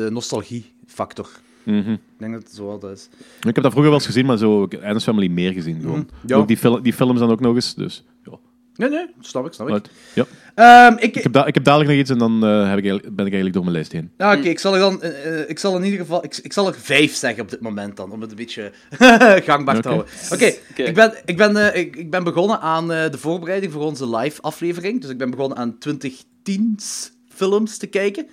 [0.88, 1.30] nostalgiefactor.
[1.64, 1.92] Mhm.
[1.92, 3.10] Ik denk dat het zo wel dat is.
[3.40, 5.82] Ik heb dat vroeger wel eens gezien, maar zo Dennis Family meer gezien.
[5.82, 5.98] Gewoon.
[6.00, 6.28] Mhm.
[6.28, 6.36] Ja.
[6.36, 7.76] Ook die, fil- die films dan ook nog eens.
[7.76, 8.32] Dus, ja.
[8.76, 9.74] Nee, nee, snap ik, snap ik.
[9.74, 9.90] Right.
[10.14, 10.26] ja.
[10.56, 13.02] Ehm, ik, Ik, heb ik heb dadelijk nog iets en dan eh, heb ik ben
[13.12, 14.12] ik eigenlijk door mijn lijst heen.
[14.18, 16.54] Ja, oké, ik zal er dan, eh, eh, ik zal in ieder geval, ik, ik
[16.54, 18.72] zal er vijf zeggen op dit moment dan, om het een beetje
[19.50, 20.12] gangbaar te houden.
[20.34, 23.84] Oké, ik, ben, ik, ben, eh, ik, ik ben begonnen aan eh, de voorbereiding voor
[23.84, 28.28] onze live aflevering, dus ik ben begonnen aan 2010's films te kijken.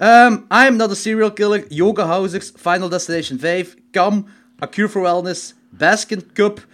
[0.00, 4.26] Ehm I Am Not a Serial Killer, Yoga Housers, Final Destination 5, Cam,
[4.62, 6.66] A Cure for Wellness, Baskin Cup,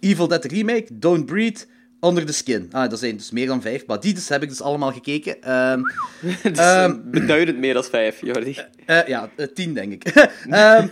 [0.00, 1.60] Evil Dead Remake, Don't Breathe,
[2.00, 2.68] Under the Skin.
[2.72, 5.42] Ah, dat zijn dus meer dan vijf, maar die dus heb ik dus allemaal gekeken.
[5.42, 5.80] Ehm
[6.52, 8.56] is Ehm, beduidend meer dan vijf, Jordi.
[8.86, 10.04] eh, ja, eh, tien denk ik.
[10.50, 10.86] Ehm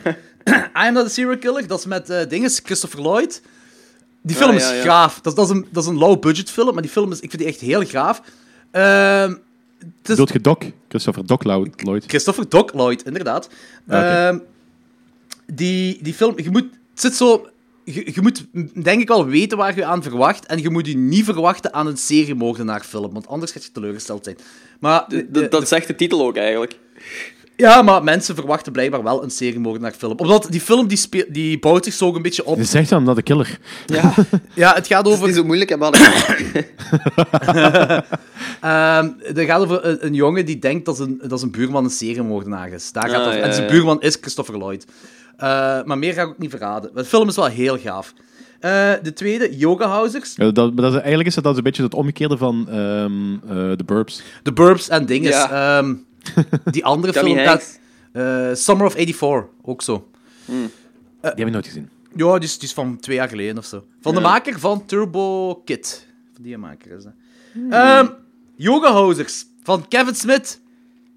[0.83, 3.43] I Am Not a Serial Killer, dat is met eh dinges, Christopher Lloyd.
[4.23, 4.83] Die film Ah, is ja, ja.
[4.83, 5.21] gaaf.
[5.21, 7.31] Dat, is- dat, is een, dat is een low-budget film, maar die film is, ik
[7.31, 8.23] vind die echt heel gaaf.
[8.71, 9.35] Ehm
[9.99, 10.59] het is Dood je Doc,
[11.01, 11.83] Christopher Doc Lloyd.
[11.83, 12.05] Lloyd.
[12.07, 13.49] Christopher Doc Lloyd, inderdaad.
[13.89, 14.29] Ah.
[14.29, 14.39] Ehm,
[15.47, 17.49] die, die film, je moet, het zit zo...
[17.85, 18.45] Je, je moet,
[18.85, 20.47] denk ik wel, weten waar je aan verwacht.
[20.47, 24.37] En je moet je niet verwachten aan een seriemoordenaarfilm, want anders gaat je teleurgesteld zijn.
[24.81, 26.79] Maar, de- de- Dat, dat zegt de titel ook eigenlijk.
[27.57, 30.19] Ja, maar mensen verwachten blijkbaar wel een seriemoordenaarfilm.
[30.19, 32.57] Omdat die film die, speel- die bouwt zich zo een beetje op.
[32.57, 33.59] Je zegt dan dat de killer.
[33.87, 34.15] Ja,
[34.55, 35.93] Ja, het gaat het is over, niet zo moeilijk, hè, maar
[38.61, 41.91] ehm, het gaat over een, een jongen die denkt dat zijn, dat zijn buurman een
[41.91, 42.93] seriemoordenaar is.
[42.93, 43.39] Daar gaat Ah, het over.
[43.39, 43.73] ja, en zijn ja.
[43.73, 44.87] buurman is Christopher Lloyd.
[45.37, 45.49] Eh,
[45.85, 46.91] maar meer ga ik ook niet verraden.
[46.95, 48.13] De film is wel heel gaaf.
[48.61, 50.33] Eh, de tweede, Yoga Housers.
[50.37, 52.67] Ja, dat, maar dat is, eigenlijk is dat, dat is een beetje het omgekeerde van
[52.69, 54.23] ehm eh The Burbs.
[54.43, 55.31] The Burbs en dinges.
[55.35, 55.79] Ja.
[55.79, 55.95] Ehm,
[56.71, 57.45] die andere Tommy film...
[57.45, 57.61] Ja,
[58.49, 60.09] eh, Summer of 84, ook zo.
[60.47, 60.71] Die
[61.21, 61.89] heb ik nooit gezien.
[62.15, 63.85] Ja, die is, die is van twee jaar geleden of zo.
[64.01, 66.07] Van de maker van Turbo Kid.
[66.35, 67.13] Van die maker is dat.
[67.71, 68.07] Ehm,
[68.57, 70.61] Yoga Housers van Kevin Smith.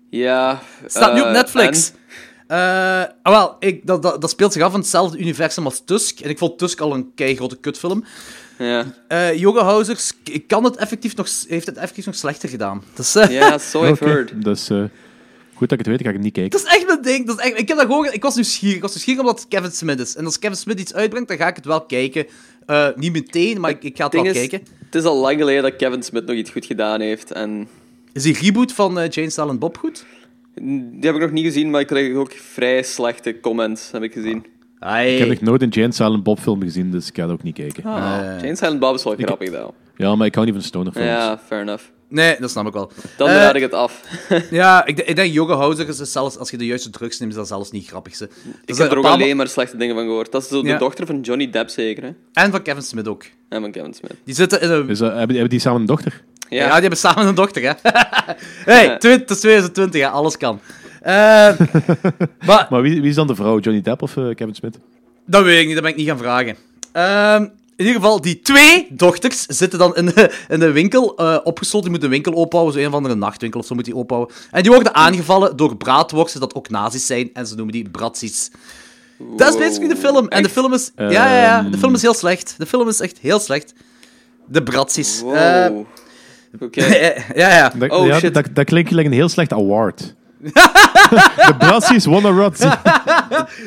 [0.10, 0.62] Ja.
[0.86, 1.91] Staat nu op eh, Netflix.
[2.48, 6.19] Eh, ah, wel, ik, dat, dat, dat speelt zich af in hetzelfde universum als Tusk.
[6.19, 8.04] En ik vond Tusk al een keigrote kutfilm.
[8.60, 10.12] Ja, Eh Yoga Housers
[10.48, 12.84] kan het effectief nog, heeft het effectief nog slechter gedaan.
[12.95, 14.43] Dus, eh, ja so I've Oké, heard.
[14.43, 14.84] Dus, eh,
[15.54, 16.60] Goed dat ik het weet, ga ik het niet kijken.
[16.60, 17.28] Dat is echt mijn ding.
[17.28, 18.76] Dat is echt, ik, heb dat gewoon, ik was nieuwsgierig.
[18.76, 20.15] Ik was nieuwsgierig omdat het Kevin Smith is.
[20.15, 22.26] En als Kevin Smith iets uitbrengt, dan ga ik het wel kijken.
[22.65, 24.62] Eh, niet meteen, maar ik, ik ga het wel is, kijken.
[24.86, 27.32] het is al lang geleden dat Kevin Smith nog iets goed gedaan heeft.
[27.32, 27.67] En
[28.13, 30.06] Is die reboot van Jane Silent Bob goed?
[30.62, 34.13] die heb ik nog niet gezien, maar ik kreeg ook vrij slechte comments, heb ik
[34.13, 34.45] gezien.
[34.80, 35.13] Ai.
[35.13, 37.44] Ik heb nog nooit een Jane Silent Bob film gezien, dus ik ga dat ook
[37.44, 37.84] niet kijken.
[37.84, 37.96] Ah.
[37.96, 39.74] Ah, Jane Silent Bob is wel grappig, wel.
[39.98, 41.08] Ja, maar ik hou niet van stoner films.
[41.08, 41.84] Ja, fair enough.
[42.10, 42.92] Nee, dat snap ik wel.
[43.18, 44.02] Dan Eh, raad ik het af.
[44.50, 47.32] Ja, ik, ik denk Yoga Houser is dus zelfs, als je de juiste drugs neemt,
[47.32, 48.15] is dat zelfs niet grappig.
[48.15, 48.24] Ze.
[48.24, 48.32] Ik
[48.65, 50.32] Dus heb er ook alleen maar slechte dingen van gehoord.
[50.32, 50.78] Dat is zo de Ja.
[50.78, 52.10] dochter van Johnny Depp, zeker, hè?
[52.34, 53.24] En van Kevin Smith ook.
[53.50, 54.13] En van Kevin Smith.
[54.24, 54.89] Die zitten in een...
[54.89, 56.24] Eh, hebben, die- hebben die samen een dochter?
[56.50, 56.58] Ja.
[56.58, 57.72] Ja, die hebben samen een dochter, hè.
[58.74, 58.98] hey, Ja.
[58.98, 60.08] twi- het is 2020, hè.
[60.10, 60.60] Alles kan.
[61.01, 61.13] Eh,
[62.47, 63.59] maar Maar wie, wie is dan de vrouw?
[63.59, 64.77] Johnny Depp of eh, Kevin Smith?
[65.25, 66.55] dat weet ik niet, dat ben ik niet gaan vragen.
[66.91, 67.43] Ehm,
[67.75, 71.81] in ieder geval, die twee dochters zitten dan in de, in de winkel eh, opgesloten.
[71.81, 74.35] Die moeten een winkel ophouden, zo een of andere nachtwinkel of zo moet die ophouden.
[74.51, 77.29] En die worden aangevallen door braadworsten, dat ook nazi's zijn.
[77.33, 78.51] En ze noemen die bratsies.
[79.38, 80.27] Dat is basically de film.
[80.27, 80.91] En de film is...
[80.95, 81.62] Ja, ja, ja.
[81.62, 82.55] De film is heel slecht.
[82.57, 83.73] De film is echt heel slecht.
[84.47, 85.21] De bratsies.
[85.21, 85.85] Wow.
[86.59, 86.81] Oké.
[87.35, 87.73] ja, ja.
[87.75, 88.33] Dat, Oh, ja, shit.
[88.33, 90.15] Dat, dat klinkt gelijk een heel slecht award.
[91.47, 92.69] de Brassies won a Razzie.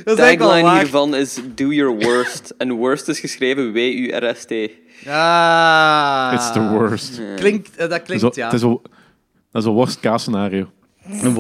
[0.05, 2.55] Dat is eigenlijk wel Tagline hiervan is Do your worst.
[2.59, 4.53] En worst is geschreven W-U-R-S-T.
[5.09, 6.31] Ah.
[6.35, 7.21] It's the worst.
[7.37, 8.45] Klinkt, eh, dat klinkt, ja.
[8.45, 8.83] het is wel-
[9.51, 10.71] dat is een worst case scenario.
[11.23, 11.35] Een.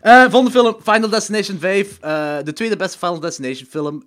[0.00, 1.98] Eh volgende film, Final Destination 5.
[2.00, 4.02] eh, de tweede beste Final Destination film.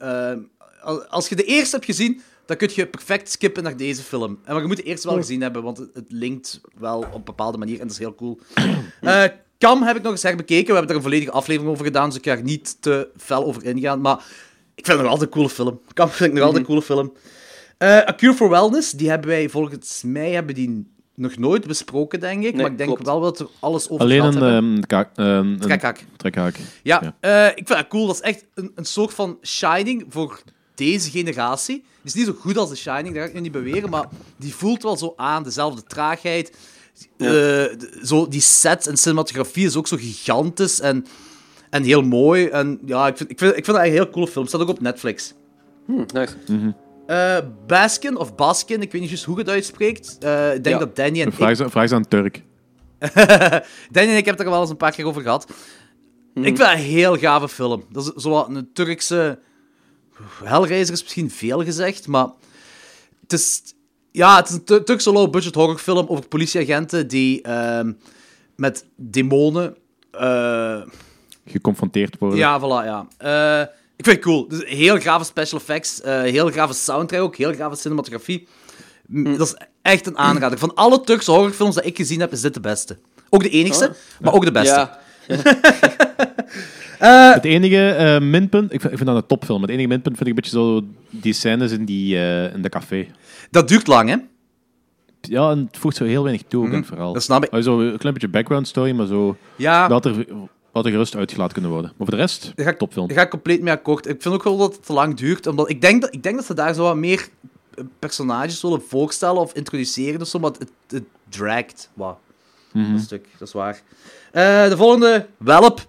[0.81, 4.39] Al- als je de eerste hebt gezien, dan kun je perfect skippen naar deze film.
[4.45, 7.13] En maar je moet de eerste wel gezien hebben, want het, het linkt wel op
[7.15, 8.39] een bepaalde manier en dat is heel cool.
[9.59, 10.65] Cam heb ik nog eens herbekeken.
[10.67, 13.45] We hebben er een volledige aflevering over gedaan, dus ik ga er niet te fel
[13.45, 14.01] over ingaan.
[14.01, 14.17] Maar
[14.75, 15.79] ik vind het nog altijd een coole film.
[15.93, 17.13] Cam vind ik nog altijd een coole film.
[17.77, 22.19] Eh, A Cure for Wellness, die hebben wij volgens mij hebben die nog nooit besproken,
[22.19, 22.53] denk ik.
[22.53, 23.05] Nee, maar ik denk klopt.
[23.05, 24.85] wel dat we er alles over Alleen gehad een, hebben.
[24.87, 26.05] ehm, ehm, een Trekhaak.
[26.17, 26.55] trekhaak.
[26.83, 27.45] Ja, Ja.
[27.47, 28.05] eh, ik vind dat cool.
[28.07, 30.41] Dat is echt een, een soort van Shining voor
[30.75, 31.75] deze generatie.
[31.75, 34.07] Die is niet zo goed als de Shining, dat ga ik nu niet beweren, maar
[34.37, 36.57] die voelt wel zo aan, dezelfde traagheid.
[37.17, 37.63] Eh,
[38.03, 41.05] zo, die set en cinematografie is ook zo gigantisch en,
[41.69, 42.47] en heel mooi.
[42.47, 44.47] En ja, ik vind, ik vind, ik vind dat een heel coole film.
[44.47, 45.33] Staat ook op Netflix.
[46.13, 46.33] Nice.
[47.07, 50.17] Eh, Baskin, of Baskin, ik weet niet juist hoe je het uitspreekt.
[50.19, 50.85] Eh, ik denk Ja.
[50.85, 51.55] dat Danny en Vraag ik...
[51.55, 52.43] ze, vraag ze aan Turk.
[53.91, 55.49] Danny en ik hebben het er wel eens een paar keer over gehad.
[56.33, 57.83] Ik vind het een heel gave film.
[57.91, 59.39] Dat is zo wat een Turkse...
[60.43, 62.27] Hellraiser is misschien veel gezegd, maar...
[63.21, 63.62] Het is...
[64.11, 67.91] Ja, het is een Tu- Turkse low-budget horrorfilm over politieagenten die ehm,
[68.55, 69.75] met demonen...
[70.11, 70.81] eh,
[71.45, 72.37] Geconfronteerd worden.
[72.39, 73.07] ja, voilà, ja.
[73.17, 74.47] Eh, ik vind het cool.
[74.47, 78.47] Dus heel grave special effects, eh, heel grave soundtrack ook, heel grave cinematografie.
[79.07, 80.57] M- Dat is echt een aanrader.
[80.59, 82.97] Van alle Turkse horrorfilms dat ik gezien heb, is dit de beste.
[83.29, 84.75] Ook de enigste, maar ook de beste.
[84.75, 84.99] Ja,
[87.07, 89.62] Het enige eh, minpunt, ik vind, ik vind dat een topfilm.
[89.62, 92.69] Het enige minpunt vind ik een beetje zo die scènes in, die, eh, in de
[92.69, 93.07] café.
[93.51, 94.15] Dat duurt lang, hè?
[95.21, 97.05] Ja, en het voegt zo heel weinig toe verhaal.
[97.05, 97.13] Mhm.
[97.13, 97.63] dat snap ik.
[97.63, 100.25] Zo een klein beetje background story, maar zo Ja, dat er,
[100.71, 101.91] wat er gerust uitgelaten kunnen worden.
[101.97, 103.07] Maar voor de rest, Daar ga ik- topfilm.
[103.07, 104.07] daar ga ik compleet mee akkoord.
[104.07, 106.35] Ik vind ook wel dat het te lang duurt, omdat ik denk dat, ik denk
[106.35, 107.27] dat ze daar zo wat meer
[107.75, 112.17] eh, personages willen voorstellen of introduceren of zo, maar het, het dragt wat.
[112.73, 112.91] Mhm.
[112.93, 113.81] Een stuk, dat is waar.
[114.31, 115.88] Eh, de volgende, Welp.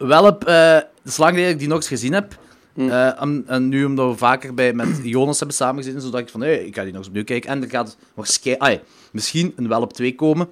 [0.00, 2.38] Welp, eh het is lang geleden dat ik die nog eens gezien heb.
[2.76, 6.40] Eh, en, en nu, omdat we vaker bij, met Jonas hebben samengezeten, zodat ik van,
[6.40, 7.50] hey, ik ga die nog eens opnieuw kijken.
[7.50, 8.80] En er gaat waarschijnlijk, ai,
[9.12, 10.48] misschien een Welp 2 komen.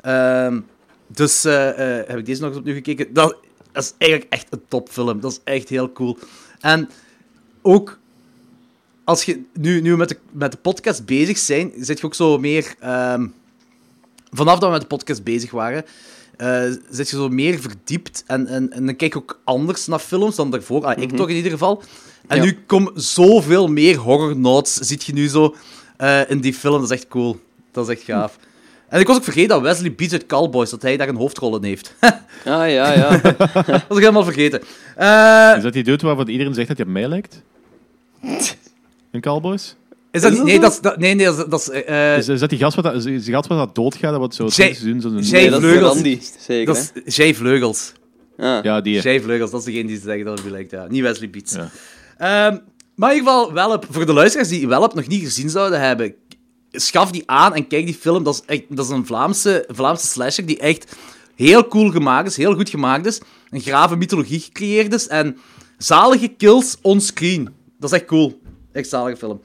[0.00, 0.60] Ehm,
[1.06, 3.12] dus eh, eh, heb ik deze nog eens opnieuw gekeken.
[3.12, 3.36] Dat,
[3.72, 5.20] dat is eigenlijk echt een topfilm.
[5.20, 6.18] Dat is echt heel cool.
[6.60, 6.88] En
[7.62, 7.98] ook
[9.04, 12.38] als je nu, nu met de, met de podcast bezig zijn, zit je ook zo
[12.38, 12.74] meer.
[12.80, 13.26] ehm,
[14.30, 15.90] vanaf dat we met de podcast bezig waren, eh,
[16.90, 18.24] zit je zo meer verdiept.
[18.26, 20.84] En, en, en dan kijk je ook anders naar films dan daarvoor.
[20.84, 21.82] Ah, Ik toch in ieder geval.
[22.26, 22.42] En Ja.
[22.44, 24.74] nu komt zoveel meer horror notes.
[24.74, 25.54] Ziet je nu zo
[25.96, 26.80] eh, in die film.
[26.80, 27.40] Dat is echt cool.
[27.72, 28.38] Dat is echt gaaf.
[28.88, 31.56] En ik was ook vergeten dat Wesley Beats uit Cowboys, dat hij daar een hoofdrol
[31.56, 31.94] in heeft.
[32.00, 32.12] ah,
[32.44, 33.16] ja, ja.
[33.18, 34.62] dat was ik helemaal vergeten.
[34.96, 37.42] Eh, Is dat die dude waarvan iedereen zegt dat hij op mij lijkt?
[39.12, 39.76] In Cowboys?
[40.14, 40.42] Is dat niet...
[40.42, 40.80] Nee, dat is...
[40.80, 41.44] Dat, nee, nee, dat is...
[41.48, 43.74] Dat is eh, Is, is dat die gast wat, dat, is die gast wat dat
[43.74, 45.14] doodgaat, dat wat zo seizoen zo'n...
[45.14, 45.94] Nee, dat is Vleugels.
[45.94, 46.74] Randy, zeker.
[46.74, 47.92] dat is Jay Vleugels.
[48.36, 48.56] hè?
[48.58, 48.64] Ah.
[48.64, 49.00] Ja, die.
[49.00, 50.70] Jay Vleugels, dat is degene die ze zeggen dat het lijkt.
[50.70, 50.86] Ja.
[50.88, 51.52] Niet Wesley Beats.
[51.54, 51.70] Ja.
[52.18, 52.58] Ehm,
[52.94, 56.14] maar in ieder geval, Welp, voor de luisteraars die Welp nog niet gezien zouden hebben,
[56.70, 58.22] schaf die aan en kijk die film.
[58.24, 60.96] Dat is, echt, dat is een Vlaamse, Vlaamse slasher die echt
[61.34, 63.20] heel cool gemaakt is, heel goed gemaakt is.
[63.50, 65.36] Een grave mythologie gecreëerd is en
[65.78, 67.48] zalige kills on-screen.
[67.78, 68.40] Dat is echt cool.
[68.72, 69.40] Echt zalige film.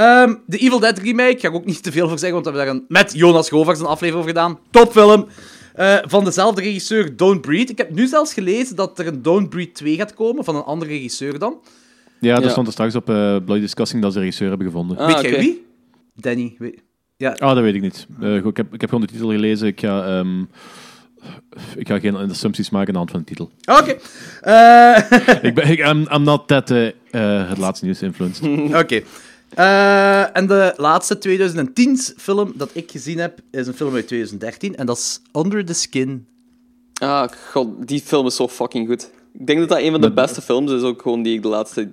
[0.00, 2.56] Ehm, de Evil Dead remake, ga ik ook niet te veel over zeggen, want we
[2.62, 4.58] hebben daar een, met Jonas Govers een aflevering over gedaan.
[4.70, 5.26] Topfilm.
[5.74, 7.72] Eh, van dezelfde regisseur, Don't Breathe.
[7.72, 10.62] Ik heb nu zelfs gelezen dat er een Don't Breathe 2 gaat komen, van een
[10.62, 11.60] andere regisseur dan.
[12.20, 12.48] Ja, er Ja.
[12.48, 14.96] stond er straks op eh Bloody Discussing dat ze de regisseur hebben gevonden.
[14.98, 15.40] Ah, Weet jij oké.
[15.40, 15.66] wie?
[16.14, 16.54] Danny.
[16.58, 16.82] weet-
[17.16, 18.06] Ja, Ah, dat weet ik niet.
[18.20, 19.66] Eh, goed, ik, heb, ik heb gewoon de titel gelezen.
[19.66, 20.40] Ik ga, ehm,
[21.76, 23.50] ik ga geen assumpties maken aan de hand van de titel.
[23.78, 23.96] oké.
[24.40, 26.68] Eh, ik ben, ik, I'm, I'm not that
[27.48, 28.46] het laatste nieuws influenced.
[28.82, 29.02] Oké.
[29.54, 34.76] Eh, en de laatste 2010 film dat ik gezien heb, is een film uit 2013.
[34.76, 36.26] En dat is Under the Skin.
[37.02, 39.10] Ah, god, die film is zo fucking goed.
[39.38, 41.42] Ik denk dat dat een van de Met- beste films is, ook gewoon die ik
[41.42, 41.88] de laatste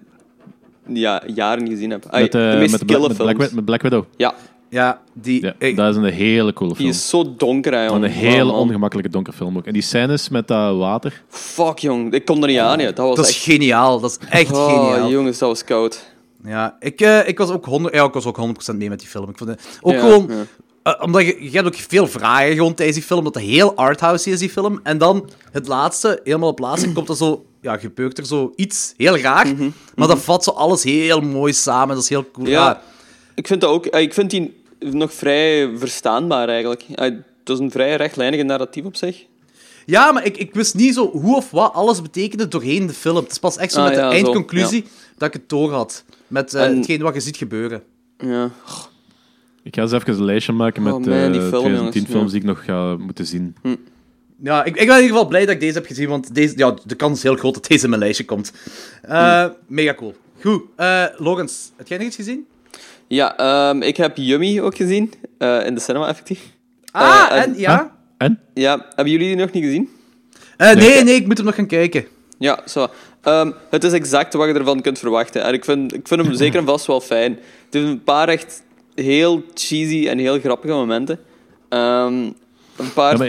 [0.87, 2.11] ja, jaren gezien heb.
[2.11, 3.51] Met, eh, de meest met, kille met, Black, films.
[3.53, 4.03] Met Black Widow.
[4.17, 4.33] Ja,
[4.69, 5.41] Ja, die...
[5.45, 6.89] Ja, ik- dat is een hele coole die film.
[6.89, 9.65] is zo donker, hè, een hele Wow, ongemakkelijke donker film ook.
[9.65, 11.23] En die scènes met dat water.
[11.29, 12.13] Fuck, jong.
[12.13, 12.91] Ik kom er niet aan, ja.
[12.91, 13.43] Dat was dat is echt...
[13.43, 13.99] geniaal.
[13.99, 15.09] Dat is echt Oh, geniaal.
[15.09, 16.15] jongens, dat was koud.
[16.47, 19.07] Ja, ik, eh, ik was ook 100, ja, ik was ook 100% mee met die
[19.07, 19.29] film.
[19.29, 20.31] Ik vond het ook Ja, gewoon...
[20.83, 23.75] eh, omdat je, je hebt ook veel vragen gewoon tijdens die film, omdat het heel
[23.75, 24.79] arthouse is, die film.
[24.83, 27.45] En dan het laatste, helemaal op laatste, komt er zo...
[27.61, 29.47] Ja, gebeurt er zo iets heel raar.
[29.95, 31.95] Maar dat vat zo alles heel mooi samen.
[31.95, 32.45] Dat is heel cool.
[32.45, 32.65] Mhm, Ja.
[32.65, 32.81] Ja.
[33.35, 33.85] Ik vind dat ook...
[33.85, 36.83] eh, Ik vind die nog vrij verstaanbaar, eigenlijk.
[36.95, 39.25] Het is een vrij rechtlijnige narratief op zich.
[39.85, 43.15] Ja, maar ik, ik wist niet zo hoe of wat alles betekende doorheen de film.
[43.15, 44.85] Het is pas echt zo Ah, met de ja, zo, eindconclusie
[45.17, 46.03] dat ik het door had.
[46.27, 47.83] Met eh, En- hetgeen wat je ziet gebeuren.
[48.17, 48.49] Ja.
[49.63, 52.11] Ik ga eens even een lijstje maken met Oh, man, die eh, film, 2010 jongens,
[52.11, 52.31] films ja.
[52.31, 53.55] die ik nog ga moeten zien.
[54.43, 56.53] Ja, ik, ik ben in ieder geval blij dat ik deze heb gezien, want deze,
[56.57, 58.51] ja, de kans is heel groot dat deze in mijn lijstje komt.
[59.01, 60.15] Eh, Mega cool.
[60.41, 62.45] Goed, eh Logans, heb jij nog iets gezien?
[63.07, 65.13] Ja, ehm, ik heb Yummy ook gezien.
[65.37, 66.39] eh, in de cinema, effectief.
[66.91, 67.95] Ah, en, en- ja?
[68.17, 68.39] En?
[68.53, 69.89] Ja, hebben jullie die nog niet gezien?
[70.57, 72.05] Eh, nee, nee, ik moet hem nog gaan kijken.
[72.39, 72.87] Ja, zo.
[73.27, 75.43] Ehm, het is exact wat je ervan kunt verwachten.
[75.43, 77.31] En ik vind, ik vind hem zeker en vast wel fijn.
[77.31, 78.63] Het heeft een paar echt
[78.95, 81.19] heel cheesy en heel grappige momenten.
[81.69, 82.13] Ehm,
[82.77, 83.11] een paar...
[83.11, 83.27] Ja, maar,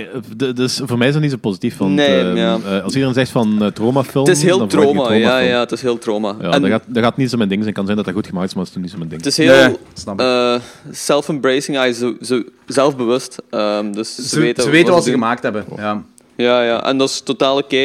[0.48, 1.76] eh, dus voor mij is dat niet zo positief.
[1.76, 2.58] Want, Nee, ehm, ja.
[2.64, 4.26] eh, als iedereen zegt van uh, traumafilm...
[4.26, 6.36] het is heel trauma, ja, ja, het is heel trauma.
[6.40, 7.74] Ja, en dat, gaat, dat gaat niet zo mijn ding zijn.
[7.74, 9.24] Het kan zijn dat dat goed gemaakt is, maar het is niet zo mijn ding.
[9.24, 9.76] het is heel
[10.16, 13.36] Nee, self-embracing, ah, zo, zo, zelfbewust.
[13.50, 15.18] Ehm, dus ze, Ze, weten, ze weten wat ze doen.
[15.20, 15.64] gemaakt hebben.
[15.76, 16.02] Ja.
[16.36, 17.76] Ja, ja, en dat is totaal oké.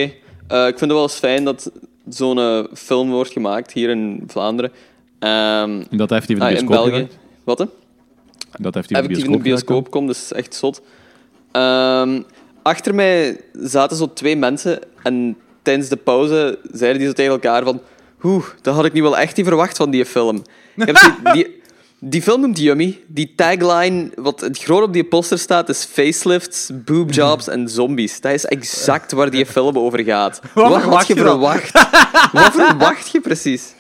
[0.48, 1.72] Eh, ik vind het wel eens fijn dat
[2.10, 4.72] zo'n eh, film wordt gemaakt hier in Vlaanderen.
[5.20, 7.02] Ehm, En dat heeft hij in de ah, in bioscoop België.
[7.02, 7.18] gedaan.
[7.44, 7.66] Wat hè?
[8.60, 10.82] Dat heeft hij in de Effectief in de bioscoop bioscoop komt, dus echt zot.
[11.52, 12.22] Ehm,
[12.62, 17.64] achter mij zaten zo twee mensen en tijdens de pauze zeiden die zo tegen elkaar
[17.64, 17.82] van
[18.24, 20.42] Oeh, dat had ik nu wel echt niet verwacht van die film.
[20.76, 21.62] Ik heb die, die,
[22.10, 23.00] die film noemt Yummy.
[23.08, 28.22] Die tagline, wat het groot op die poster staat, is facelifts, boobjobs en zombies.
[28.22, 30.42] Dat is exact waar die film over gaat.
[30.54, 31.72] Wat Wat, had verwacht je verwacht?
[32.32, 33.74] Wat verwacht je precies?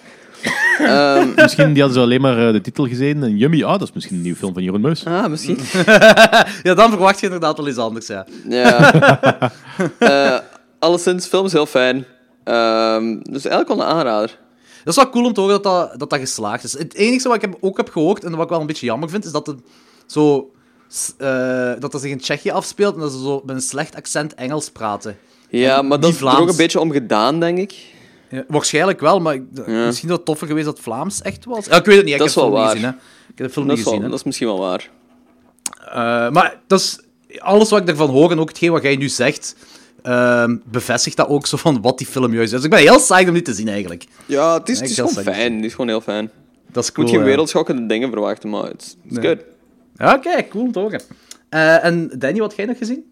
[0.79, 3.23] Ehm, Misschien die hadden ze alleen maar eh, de titel gezien.
[3.23, 5.05] En Yummy, ah, dat is misschien een nieuwe film van Jeroen Meus.
[5.05, 5.57] ah, misschien.
[6.63, 8.25] ja, dan verwacht je inderdaad wel iets anders, ja.
[8.49, 8.91] Ja.
[9.97, 10.37] Eh
[10.79, 12.05] alleszins, film is heel fijn.
[12.43, 14.37] Ehm, dus eigenlijk wel een aanrader.
[14.83, 16.77] Dat is wel cool om te horen dat dat, dat, dat geslaagd is.
[16.77, 19.09] Het enige wat ik heb, ook heb gehoord, en wat ik wel een beetje jammer
[19.09, 19.59] vind, is dat het
[20.05, 20.51] zo...
[21.17, 24.33] eh, dat dat zich in Tsjechië afspeelt en dat ze zo met een slecht accent
[24.33, 25.17] Engels praten.
[25.49, 27.75] Ja, maar dat is er ook een beetje om gedaan, denk ik.
[28.29, 29.85] Ja, waarschijnlijk wel, maar Ja.
[29.85, 31.65] misschien was het toffer geweest dat het Vlaams echt was.
[31.65, 32.75] Ja, ik weet het niet, ik Dat heb is de film wel niet waar.
[32.75, 32.89] gezien.
[32.89, 33.29] Hè.
[33.31, 34.09] Ik heb de film Dat niet wel, gezien.
[34.09, 34.89] dat is misschien wel waar.
[35.87, 36.99] Eh, maar dat is,
[37.37, 39.55] alles wat ik ervan hoor en ook hetgeen wat jij nu zegt,
[40.03, 42.55] ehm, bevestigt dat ook zo van wat die film juist is.
[42.55, 44.05] Dus ik ben heel psyched om die te zien, eigenlijk.
[44.25, 45.55] Ja, het is, het is heel gewoon fijn.
[45.55, 46.29] Het is gewoon heel fijn.
[46.71, 47.05] Dat is Je cool.
[47.05, 47.29] moet geen ja.
[47.29, 49.25] wereldschokkende dingen verwachten, maar het is Nee.
[49.27, 50.15] good.
[50.15, 51.01] Oké, cool horen.
[51.49, 53.03] Eh, en Danny, wat heb jij nog gezien?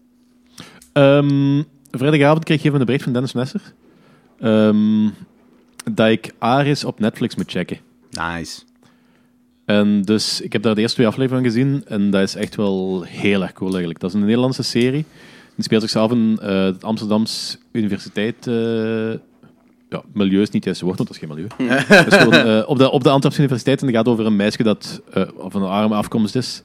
[0.92, 3.60] Ehm, vrijdagavond kreeg ik even een bericht van Dennis Nesser.
[4.40, 5.08] ehm,
[5.92, 7.78] dat ik Aris op Netflix moet checken.
[8.10, 8.60] Nice.
[9.64, 11.82] En dus, ik heb daar de eerste twee afleveringen gezien.
[11.86, 14.00] En dat is echt wel heel erg cool eigenlijk.
[14.00, 15.04] Dat is een Nederlandse serie.
[15.54, 18.46] Die speelt zichzelf in eh het Amsterdams Universiteit.
[18.46, 19.12] eh,
[19.88, 21.74] ja, milieu is niet het juiste woord, want dat is geen milieu.
[21.86, 23.80] Het is gewoon, eh, op, de, op de Antwerpse Universiteit.
[23.80, 25.02] En het gaat over een meisje dat
[25.38, 26.62] van een arme afkomst is.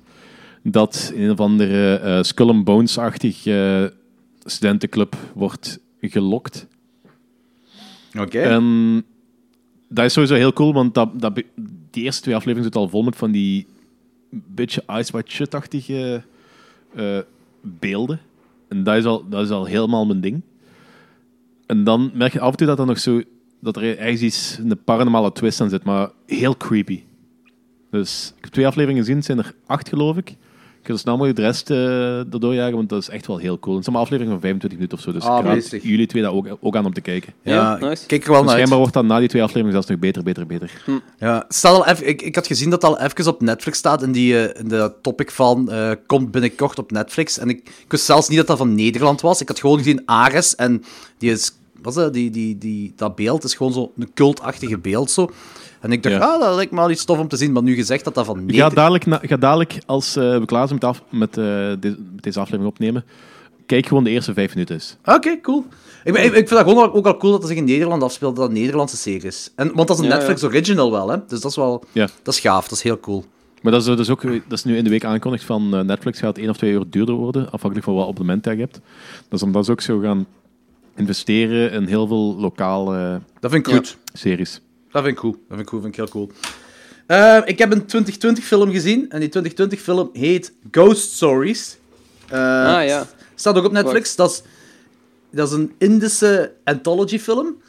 [0.64, 3.44] Dat in een of andere Skull and Bones-achtig
[4.44, 6.68] studentenclub wordt gelokt.
[8.20, 8.40] Oké.
[8.40, 9.06] En
[9.90, 11.42] dat is sowieso heel cool, want dat, dat,
[11.92, 13.68] die eerste twee afleveringen zitten al vol met van die
[14.32, 16.24] beetje Ice White Shut-achtige
[16.96, 17.20] eh,
[17.62, 18.20] beelden.
[18.68, 20.42] En dat is, al, dat is al helemaal mijn ding.
[21.66, 23.22] En dan merk je af en toe dat er nog zo
[23.60, 27.04] dat er ergens iets, een paranormale twist aan zit, maar heel creepy.
[27.92, 30.36] Dus ik heb twee afleveringen gezien, het zijn er acht geloof ik.
[30.88, 33.38] Ik ga zo snel mogelijk de rest eh erdoor jagen, want dat is echt wel
[33.38, 33.76] heel cool.
[33.76, 35.84] Het is maar aflevering van 25 minuten of zo, dus Ah, ik raad bezig.
[35.84, 37.34] jullie twee dat ook, ook aan om te kijken.
[37.42, 38.06] Ja, Ja, nice.
[38.06, 38.52] kijk er wel naar uit.
[38.56, 40.72] schijnbaar wordt dan na die twee afleveringen zelfs nog beter, beter, beter.
[41.20, 43.78] Ja, het staat al even, ik, ik had gezien dat het al even op Netflix
[43.78, 47.38] staat in, die, eh, in de topic van eh, komt binnenkort op Netflix.
[47.40, 49.42] En ik, ik wist zelfs niet dat dat van Nederland was.
[49.42, 50.84] Ik had gewoon gezien Ares en
[51.18, 54.78] die is, wat is dat, die, die, die, dat beeld is gewoon zo een cultachtige
[54.78, 55.30] beeld zo.
[55.80, 56.22] En ik dacht, Ja.
[56.22, 58.26] ah, dat lijkt me wel iets tof om te zien, maar nu gezegd dat dat
[58.26, 58.76] van Ga Nederland...
[58.76, 61.44] dadelijk, na- ga dadelijk als eh, we klaar zijn met, af, met, eh,
[61.80, 63.04] de- met deze aflevering opnemen,
[63.66, 64.98] kijk gewoon de eerste vijf minuten eens.
[65.06, 65.66] Oké, cool.
[66.04, 68.36] Ik, ik, ik vind dat gewoon ook al cool dat het zich in Nederland afspeelt,
[68.36, 69.52] dat een Nederlandse serie is.
[69.56, 71.18] En, want dat is een Ja, Netflix original wel, hè.
[71.28, 71.84] Dus dat is wel...
[71.92, 72.08] Ja.
[72.24, 73.26] Dat is gaaf, dat is heel cool.
[73.62, 76.20] Maar dat is, dus ook, dat is nu in de week aangekondigd van eh, Netflix
[76.20, 78.80] gaat één of twee euro duurder worden, afhankelijk van wat abonnement je hebt.
[79.30, 80.26] Dus omdat ze ook zo gaan
[80.96, 83.98] investeren in heel veel lokale Dat vind ik goed.
[84.14, 84.62] series.
[84.98, 85.34] Dat vind ik cool.
[85.34, 86.32] Dat vind ik cool, vind ik heel cool.
[87.08, 89.00] Eh, ik heb een 2020 film gezien.
[89.10, 91.78] En die 2020 film heet Ghost Stories.
[92.30, 92.40] Eh,
[92.76, 93.08] Ah, ja.
[93.36, 94.16] Staat ook op Netflix.
[94.16, 94.42] Dat is,
[95.32, 97.62] dat is een Indische anthology film.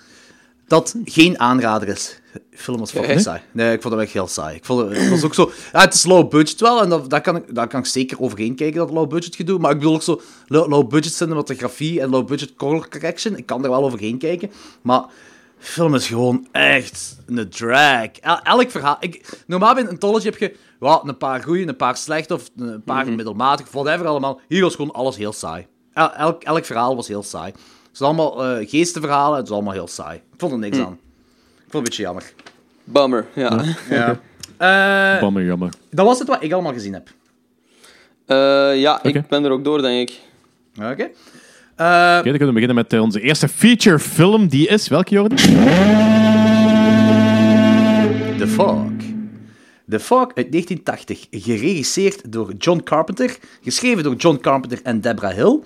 [0.67, 2.21] Dat geen aanrader is.
[2.33, 3.41] De film was fucking saai.
[3.53, 4.57] Nee, ik vond hem echt heel saai.
[4.57, 5.51] Ik vond het, het was ook zo...
[5.73, 6.83] Ja, het is low budget wel.
[6.83, 9.59] En dat, daar, kan ik, daar kan ik zeker overheen kijken, dat low budget gedoe.
[9.59, 13.37] Maar ik bedoel ook zo low, low budget cinematografie en low budget color correction.
[13.37, 14.51] Ik kan er wel overheen kijken.
[14.83, 15.05] Maar
[15.59, 18.07] film is gewoon echt een drag.
[18.21, 18.97] El- elk verhaal...
[19.01, 22.49] Ik, normaal bij een anthology heb je ja, een paar goeie, een paar slechte of
[22.57, 24.41] een paar middelmatig, whatever allemaal.
[24.49, 25.67] Hier was gewoon alles heel saai.
[25.93, 27.53] El- elk, elk verhaal was heel saai.
[27.53, 30.17] Het zijn allemaal eh geestenverhalen, het is allemaal heel saai.
[30.17, 30.93] Ik vond er niks aan.
[30.93, 30.99] Ik
[31.59, 32.33] vond het een beetje jammer.
[32.85, 33.63] Bummer, ja.
[33.91, 34.21] Ja.
[34.59, 35.73] Eh, Bammer, jammer.
[35.91, 37.09] dat was het wat ik allemaal gezien heb.
[38.27, 40.21] Eh, ja, ik ben er ook door, denk ik.
[40.77, 40.91] Oké.
[40.93, 41.11] Oké,
[41.87, 44.49] dan kunnen we beginnen met eh, onze eerste feature film.
[44.49, 45.37] Die is, welke Jordan?
[48.39, 48.87] The Fog.
[49.91, 55.59] The Fog uit 1980, geregisseerd door John Carpenter, geschreven door John Carpenter en Deborah Hill,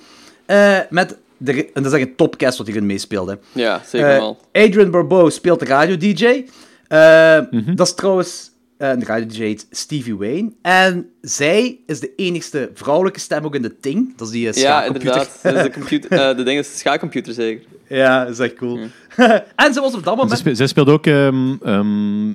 [0.46, 3.38] eh, met de, en dat is echt een topcast wat hierin meespeelde.
[3.52, 4.38] Ja, zeker Eh, wel.
[4.52, 6.44] Adrian Barbeau speelt de radio-dj.
[6.88, 7.38] Eh,
[7.74, 8.50] Dat is trouwens...
[8.82, 10.52] eh, de radio-dj heet Stevie Wayne.
[10.62, 14.16] En zij is de enigste vrouwelijke stem ook in de Ting.
[14.16, 15.38] Dat is die uh, Ja, inderdaad.
[15.42, 17.66] Dat is de, computer, eh, de ding is de schaakcomputer, zeker.
[17.88, 18.78] ja, dat is echt cool.
[19.56, 20.56] en ze was op dat Zij, moment...
[20.56, 22.32] zij speelt ook ehm, ehm,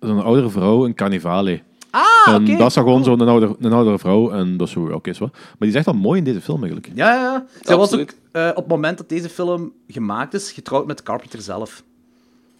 [0.00, 1.60] zo'n oudere vrouw in Carnivale.
[1.90, 2.56] Ah, en oké.
[2.56, 4.30] dat is dan gewoon zo'n oudere, een oudere vrouw.
[4.30, 5.32] En dat is zo, oké, is wat.
[5.32, 6.92] Maar die is echt wel mooi in deze film eigenlijk.
[6.94, 7.44] Ja, ja.
[7.60, 11.40] Zij was ook eh, op het moment dat deze film gemaakt is, getrouwd met Carpenter
[11.42, 11.82] zelf.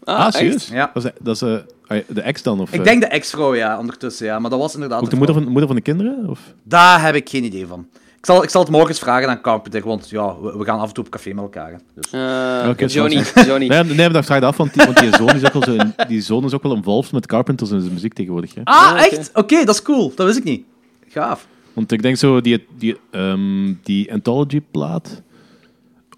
[0.04, 0.68] Ah, Ah, serieus?
[0.68, 0.90] Ja.
[0.94, 2.60] Dat is, dat is eh, ah de ex dan?
[2.60, 4.38] Of, Ik eh, denk de ex-vrouw, ja, ondertussen, ja.
[4.38, 6.28] Maar dat was inderdaad ook de de moeder van, moeder van de kinderen?
[6.28, 6.40] Of?
[6.62, 7.86] Daar heb ik geen idee van.
[8.18, 10.78] Ik zal, ik zal het morgen eens vragen aan Carpenter, want ja, we, we gaan
[10.78, 11.70] af en toe op café met elkaar.
[11.70, 11.76] hè.
[11.94, 12.12] Dus.
[12.12, 13.66] Eh, Oké, Johnny, Johnny.
[13.66, 15.62] Nee, nee, maar dat vraag ik af, want die, want die, zoon is ook wel
[15.62, 18.54] zo, in- die zoon is ook wel involved met Carpenters en zijn muziek tegenwoordig.
[18.54, 18.60] Hè?
[18.64, 19.30] Ah, echt?
[19.34, 20.12] Oké, dat is cool.
[20.14, 20.64] Dat wist ik niet.
[21.08, 21.46] Gaaf.
[21.72, 25.22] Want ik denk zo, die, die, ehm, die Anthology-plaat,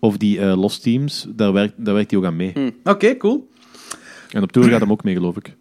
[0.00, 2.52] of die eh, Lost Teams, daar werkt, daar werkt hij ook aan mee.
[2.84, 3.48] Oké, cool.
[4.34, 5.54] En op tour gaat hem ook mee, geloof ik.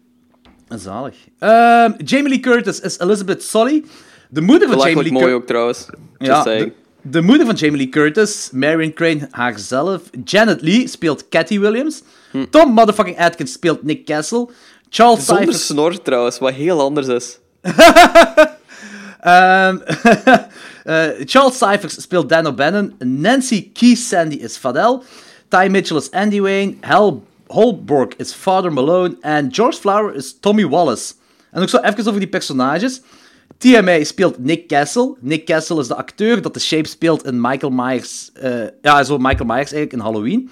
[0.68, 1.16] Zalig.
[1.38, 3.84] Ehm, Jamie Lee Curtis is Elizabeth Sully.
[4.28, 5.40] De moeder van Jamie Lee mooi Curtis.
[5.40, 5.86] ook, trouwens.
[6.18, 10.02] Ja, de, de moeder van Jamie Lee Curtis, Marion Crane haarzelf.
[10.24, 12.02] Janet Lee speelt Cathy Williams.
[12.50, 14.48] Tom motherfucking Atkins speelt Nick Castle.
[14.88, 15.66] Charles Zonder Cyphers...
[15.66, 17.38] snor, trouwens, wat heel anders is.
[19.24, 19.78] Ehm,
[20.84, 22.94] eh, Charles Cyphers speelt Dan O'Bannon.
[22.98, 25.02] Nancy Keys Sandy is Fadel.
[25.48, 26.76] Ty Mitchell is Andy Wayne.
[26.80, 29.16] Hal Holbrook is Father Malone.
[29.20, 31.14] En George Flower is Tommy Wallace.
[31.50, 33.00] En ook zo even over die personages.
[33.58, 35.14] TMA speelt Nick Castle.
[35.20, 38.30] Nick Castle is de acteur dat de Shape speelt in Michael Myers.
[38.32, 38.52] eh,
[38.82, 40.50] ja, zo Michael Myers eigenlijk in Halloween.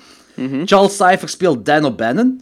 [0.64, 2.40] Charles Cyphers speelt Dan O'Bannon.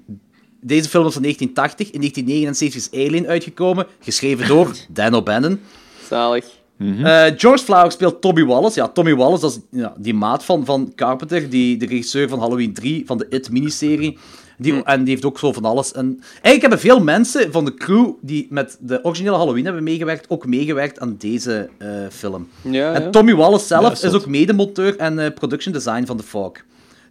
[0.60, 1.90] Deze film is van 1980.
[1.90, 5.60] In 1979 is Alien uitgekomen, geschreven door Dan O'Bannon.
[6.08, 6.44] Zalig.
[6.80, 8.80] Eh, George Flower speelt Tommy Wallace.
[8.80, 12.38] Ja, Tommy Wallace, dat is ja, die maat van, van Carpenter, die, de regisseur van
[12.38, 14.18] Halloween 3, van de It-miniserie.
[14.58, 15.92] Die, En die heeft ook zo van alles.
[15.92, 20.30] En eigenlijk hebben veel mensen van de crew die met de originele Halloween hebben meegewerkt,
[20.30, 22.48] ook meegewerkt aan deze eh, film.
[22.62, 23.10] Ja, En ja.
[23.10, 24.14] Tommy Wallace zelf Ja, is zot.
[24.14, 26.52] ook medemonteur en eh, production design van The Fog.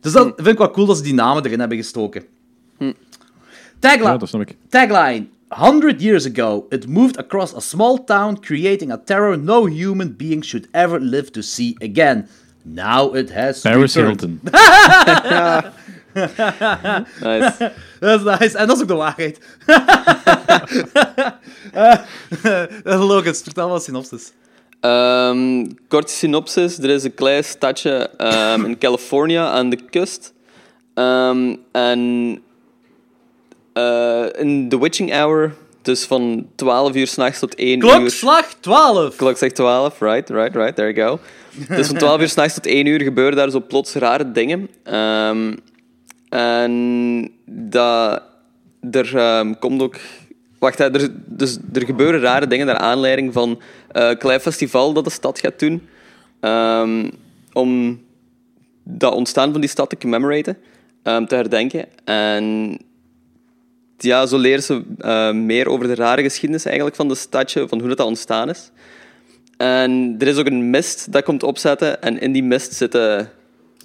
[0.02, 2.24] Dus dat vind ik wel cool dat ze die namen erin hebben gestoken.
[3.80, 4.04] Tagline.
[4.04, 4.56] Ja, dat snap ik.
[4.70, 5.26] Tagline.
[5.50, 10.42] 100 years ago, it moved across a small town, creating a terror no human being
[10.42, 12.30] should ever live to see again.
[12.64, 14.42] Now it has Paris returned.
[14.44, 15.74] Hilton.
[16.14, 17.72] Nice.
[18.00, 18.58] Dat is nice.
[18.58, 19.40] En dat is ook de waarheid.
[22.86, 24.32] uh, Logans, vertel een synopsis.
[24.80, 26.78] Ehm, korte synopsis.
[26.78, 30.34] Er is een klein stadje ehm, in California aan de kust.
[30.94, 32.00] Ehm, en
[32.32, 32.49] eh,
[34.40, 37.78] in The Witching Hour Dus van 12 uur s'nachts tot 1 uur.
[37.80, 39.16] Klokslag 12!
[39.16, 41.20] Klok zegt 12, right, right, right, there you go.
[41.76, 44.70] Dus van 12 uur s'nachts tot 1 uur gebeuren daar zo plots rare dingen.
[44.84, 45.56] Ehm,
[46.30, 48.22] en dat,
[48.92, 49.96] er ehm, komt ook.
[50.60, 53.62] Wacht, hè, er, dus, er gebeuren rare dingen naar aanleiding van
[53.92, 55.88] eh, een klein festival dat de stad gaat doen.
[56.40, 57.10] Ehm,
[57.54, 58.02] om
[58.84, 60.58] dat ontstaan van die stad te commemoraten,
[61.04, 61.86] ehm, te herdenken.
[62.06, 62.78] En
[64.04, 67.80] ja, zo leren ze eh, meer over de rare geschiedenis eigenlijk van de stadje, van
[67.80, 68.72] hoe dat, dat ontstaan is.
[69.58, 72.02] En er is ook een mist dat komt opzetten.
[72.02, 73.30] En in die mist zitten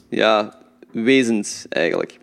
[0.08, 0.54] ja,
[0.90, 2.18] wezens eigenlijk.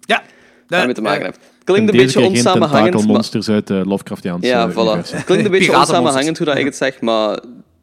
[0.00, 0.22] Ja.
[0.66, 1.38] Daarmee te maken eh, heeft.
[1.64, 2.70] Klinkt een beetje onsamenhangend.
[2.72, 4.76] Maar, tentakelmonsters uit de Lovecraftiaanse ja, eh, voilà.
[4.76, 5.24] universum.
[5.24, 7.38] Klinkt een beetje onsamenhangend hoe dat ik het zeg, maar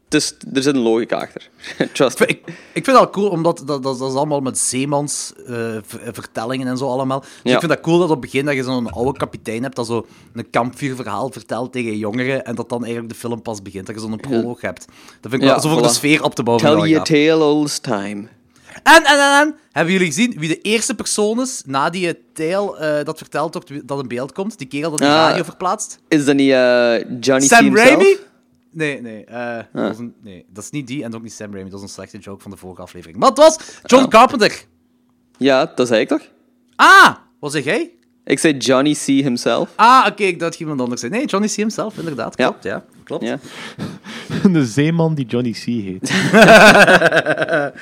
[0.08, 1.48] het is, er zit een logica achter.
[1.92, 2.26] Trust me.
[2.26, 2.40] Ik,
[2.72, 5.54] ik vind dat cool, omdat dat, dat, dat is allemaal met zeemans eh,
[5.86, 7.20] v- vertellingen en zo allemaal.
[7.20, 7.52] Dus Ja.
[7.52, 9.86] ik vind dat cool dat op het begin dat je zo'n oude kapitein hebt dat
[9.86, 13.94] zo een kampvuurverhaal vertelt tegen jongeren en dat dan eigenlijk de film pas begint, dat
[13.94, 14.84] je zo'n proloog hebt.
[15.20, 16.66] Dat vind ik Ja, wel, zo voor de sfeer op te bouwen.
[16.66, 17.08] Tell wel you a gaaf.
[17.08, 18.28] tale all this time.
[18.82, 22.76] En, en, en, en, hebben jullie gezien wie de eerste persoon is na die tale
[22.78, 24.58] eh, dat vertelt wordt, dat in beeld komt?
[24.58, 25.14] Die kerel dat die Ah.
[25.14, 25.98] radio verplaatst?
[26.08, 27.46] Is dat niet eh, Johnny.
[27.46, 27.76] Sam?
[27.76, 28.16] Raimi?
[28.72, 31.52] Nee, nee, eh, dat was een- nee, dat is niet die en ook niet Sam
[31.52, 31.70] Raimi.
[31.70, 33.18] Dat is een slechte joke van de vorige aflevering.
[33.18, 34.10] Maar het was John Ah.
[34.10, 34.64] Carpenter.
[35.38, 36.28] Ja, dat zei ik toch?
[36.76, 37.92] Ah, wat zeg jij?
[38.24, 39.04] Ik zei Johnny C.
[39.06, 39.70] himself.
[39.76, 41.12] Ah, oké, ik dacht iemand anders zei.
[41.12, 41.52] Nee, Johnny C.
[41.52, 42.36] himself, inderdaad.
[42.36, 42.84] Klopt, ja.
[43.04, 43.24] Klopt.
[43.24, 43.38] Ja.
[44.52, 46.10] De zeeman die Johnny C heet.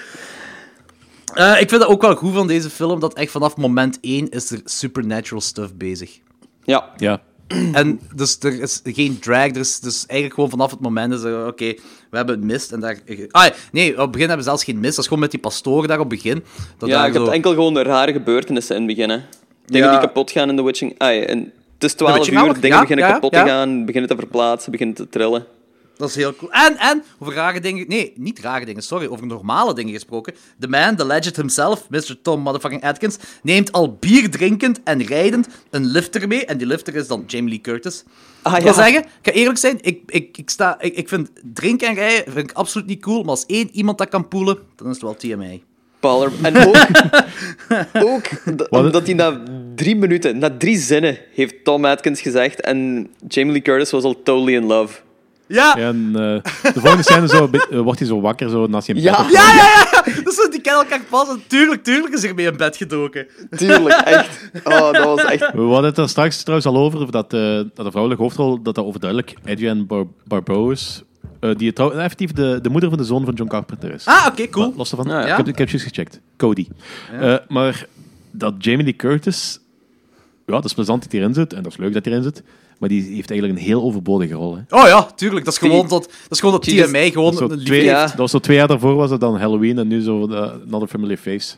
[1.35, 4.29] Eh, ik vind het ook wel goed van deze film, dat echt vanaf moment 1
[4.29, 6.19] is er supernatural stuff bezig.
[6.63, 6.91] Ja.
[6.97, 7.23] Ja.
[7.73, 11.23] En dus er is geen drag, er is dus eigenlijk gewoon vanaf het moment is
[11.23, 11.75] er, oké,
[12.11, 12.99] we hebben het mist en daar...
[13.31, 15.41] Ah, nee, op het begin hebben we zelfs geen mist, dat is gewoon met die
[15.41, 16.45] pastoren daar op het begin.
[16.79, 19.11] Dat Ja, daar ik heb zo- enkel gewoon de rare gebeurtenissen in het begin.
[19.11, 19.19] hè.
[19.67, 19.99] Dingen Ja.
[19.99, 20.95] die kapot gaan in The Witching...
[20.99, 21.39] Ah, ja, en
[21.75, 24.97] het is 12 Witching uur, dingen Ja, beginnen kapot te gaan, beginnen te verplaatsen, beginnen
[24.97, 25.45] te trillen.
[25.97, 26.53] Dat is heel cool.
[26.53, 27.89] En, en, over rare dingen...
[27.89, 29.07] Nee, niet rare dingen, sorry.
[29.07, 30.35] Over normale dingen gesproken.
[30.59, 32.17] The man, the legend himself, Mr.
[32.23, 36.45] Tom motherfucking Atkins, neemt al bier drinkend en rijdend een lifter mee.
[36.45, 38.05] En die lifter is dan Jamie Lee Curtis.
[38.43, 41.31] Ah, ik wil zeggen, ik ga eerlijk zijn, ik, ik, ik, sta, ik, ik vind
[41.53, 43.21] drinken en rijden vind ik absoluut niet cool.
[43.21, 45.63] Maar als één iemand dat kan poelen, dan is het wel TMI.
[46.01, 46.33] Baller.
[46.43, 46.77] En ook,
[48.11, 48.25] ook
[48.69, 49.43] omdat hij na
[49.75, 54.23] drie minuten, na drie zinnen, heeft Tom Atkins gezegd en Jamie Lee Curtis was al
[54.23, 55.05] totally in love.
[55.49, 59.01] Ja, En eh, de volgende scène zo, eh, wordt hij zo wakker zo, naast je
[59.01, 59.23] Ja.
[59.23, 60.23] bed ja, ja, ja.
[60.25, 63.27] Dus die kennen elkaar pas en tuurlijk, tuurlijk is er mee in bed gedoken.
[63.57, 64.51] Tuurlijk, echt.
[64.65, 65.53] Oh, dat was echt...
[65.53, 68.75] We hadden het er straks trouwens al over, dat, eh, dat de vrouwelijke hoofdrol, dat
[68.75, 71.03] dat overduidelijk Adrienne Bar Barbeau is.
[71.41, 74.07] eh, die trouw- effectief de, de moeder van de zoon van John Carpenter is.
[74.07, 74.73] Ah, oké, cool.
[74.77, 75.09] Los ervan.
[75.09, 75.27] Ja, ja.
[75.31, 76.21] Ik, heb, ik heb juist gecheckt.
[76.37, 76.67] Cody.
[77.21, 77.87] Eh, maar
[78.31, 79.61] dat Jamie Lee Curtis...
[80.47, 81.53] Ja, dat is plezant dat hij erin zit.
[81.53, 82.43] En dat is leuk dat hij erin zit.
[82.79, 84.57] Maar die heeft eigenlijk een heel overbodige rol.
[84.57, 84.77] Hè.
[84.81, 85.45] Oh ja, tuurlijk.
[85.45, 88.07] Dat is gewoon dat, dat, is gewoon dat TMI gewoon Dat, een zo twee, Ja.
[88.07, 90.89] dat was zo twee jaar daarvoor was het dan Halloween en nu zo de Another
[90.89, 91.55] Familiar Face.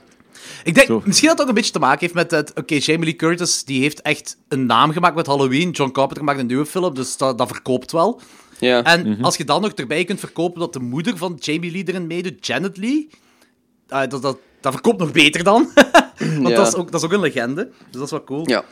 [0.64, 1.02] Ik denk, Zo.
[1.04, 2.52] misschien dat het ook een beetje te maken heeft met het...
[2.54, 5.70] Oké, Jamie Lee Curtis die heeft echt een naam gemaakt met Halloween.
[5.70, 8.20] John Carpenter maakt een nieuwe film, dus dat, dat verkoopt wel.
[8.58, 8.82] Ja.
[8.84, 12.06] En als je dan nog erbij kunt verkopen dat de moeder van Jamie Lee erin
[12.06, 13.08] meedoet, Janet Lee...
[13.88, 15.68] ah, dat, dat, dat verkoopt nog beter dan.
[16.18, 16.54] Want Ja.
[16.56, 17.64] dat, is ook, dat is ook een legende.
[17.64, 18.48] Dus dat is wel cool.
[18.48, 18.64] ja.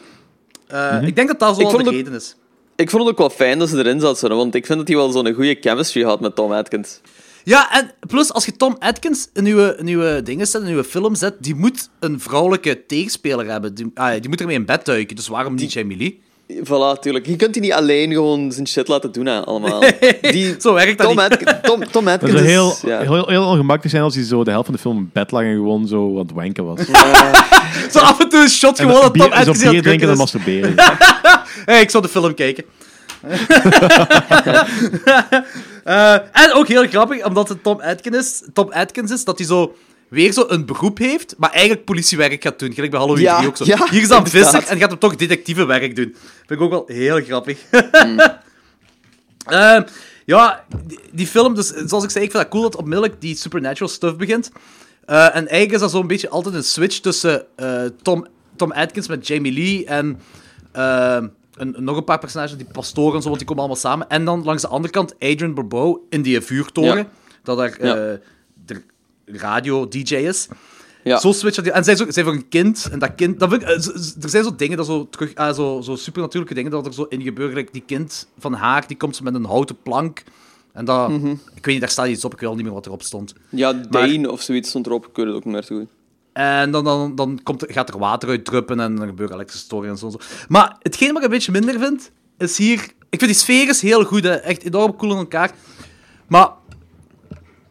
[0.66, 2.36] Eh, Ik denk dat dat zo wel de het- reden is.
[2.76, 4.88] Ik vond het ook wel fijn dat ze erin zat, zo, want ik vind dat
[4.88, 7.00] hij wel zo'n goede chemistry had met Tom Atkins.
[7.44, 11.14] Ja, en plus, als je Tom Atkins een nieuwe, nieuwe dingen zet, een nieuwe film
[11.14, 13.74] zet, die moet een vrouwelijke tegenspeler hebben.
[13.74, 16.22] Die, ah, die moet ermee in bed duiken, dus waarom niet Jamie Lee?
[16.48, 17.26] Voilà, tuurlijk.
[17.26, 19.80] Je kunt die niet alleen gewoon zijn shit laten doen, hè, allemaal.
[20.20, 21.62] Die, Zo werkt dat Tom, niet.
[21.62, 22.40] Tom, Tom Dat is...
[22.40, 23.00] heel, ja.
[23.00, 25.42] heel, heel ongemakkelijk zijn als hij zo de helft van de film in bed lag
[25.42, 26.80] en gewoon zo aan het wanken was.
[27.92, 30.16] Zo af en toe een shot gewoon dat Tom zo Atkins aan bier drinken en
[30.16, 30.74] masturberen.
[31.64, 32.64] Hey, ik zou de film kijken.
[35.84, 39.46] Eh, en ook heel grappig, omdat het Tom Atkins is, Tom Atkins is, dat hij
[39.46, 39.74] zo
[40.08, 42.72] weer zo een beroep heeft, maar eigenlijk politiewerk gaat doen.
[42.72, 43.64] Gelijk bij Halloween Ja, 3 ook zo.
[43.64, 44.50] ja, Hier is dan inderdaad.
[44.52, 46.14] visser en gaat hem toch detectivewerk doen.
[46.46, 47.58] Vind ik ook wel heel grappig.
[47.90, 48.20] Hmm.
[49.46, 49.80] Eh,
[50.24, 53.36] ja, die, die film, dus, zoals ik zei, ik vind het cool dat onmiddellijk die
[53.36, 54.50] supernatural stuff begint.
[55.04, 58.26] Eh, en eigenlijk is dat zo'n beetje altijd een switch tussen eh, Tom,
[58.56, 60.20] Tom Atkins met Jamie Lee en
[60.72, 61.18] eh,
[61.58, 64.08] nog een paar personages, die pastoren en zo, want die komen allemaal samen.
[64.08, 67.08] En dan langs de andere kant Adrian Barbeau in die vuurtoren, Ja.
[67.42, 68.18] dat daar Ja.
[69.26, 70.48] Radio-dj is.
[71.02, 71.18] Ja.
[71.18, 71.74] Zo switcht dat.
[71.74, 72.88] En zij is, ook, zij is ook een kind.
[72.92, 73.40] En dat kind...
[73.40, 73.70] Dat ik, eh,
[74.22, 77.02] er zijn zo dingen, dat zo, terug, ah, zo, zo supernatuurlijke dingen, dat er zo
[77.02, 77.54] in gebeuren.
[77.54, 80.22] Like die kind van haar, die komt met een houten plank.
[80.72, 81.08] En dat...
[81.08, 81.26] Mhm.
[81.30, 82.32] Ik weet niet, daar staat iets op.
[82.32, 83.34] Ik weet al niet meer wat erop stond.
[83.48, 85.06] Ja, Dane of zoiets stond erop.
[85.06, 85.88] Ik weet het ook niet meer zo goed.
[86.32, 89.98] En dan, dan, dan komt, gaat er water uit druppen en dan gebeuren elektrische storingen
[90.02, 90.18] en zo.
[90.48, 92.80] Maar hetgeen wat ik een beetje minder vind, is hier...
[93.10, 94.34] Ik vind die sfeer is heel goed, hè.
[94.34, 95.50] echt enorm cool in elkaar.
[96.26, 96.50] Maar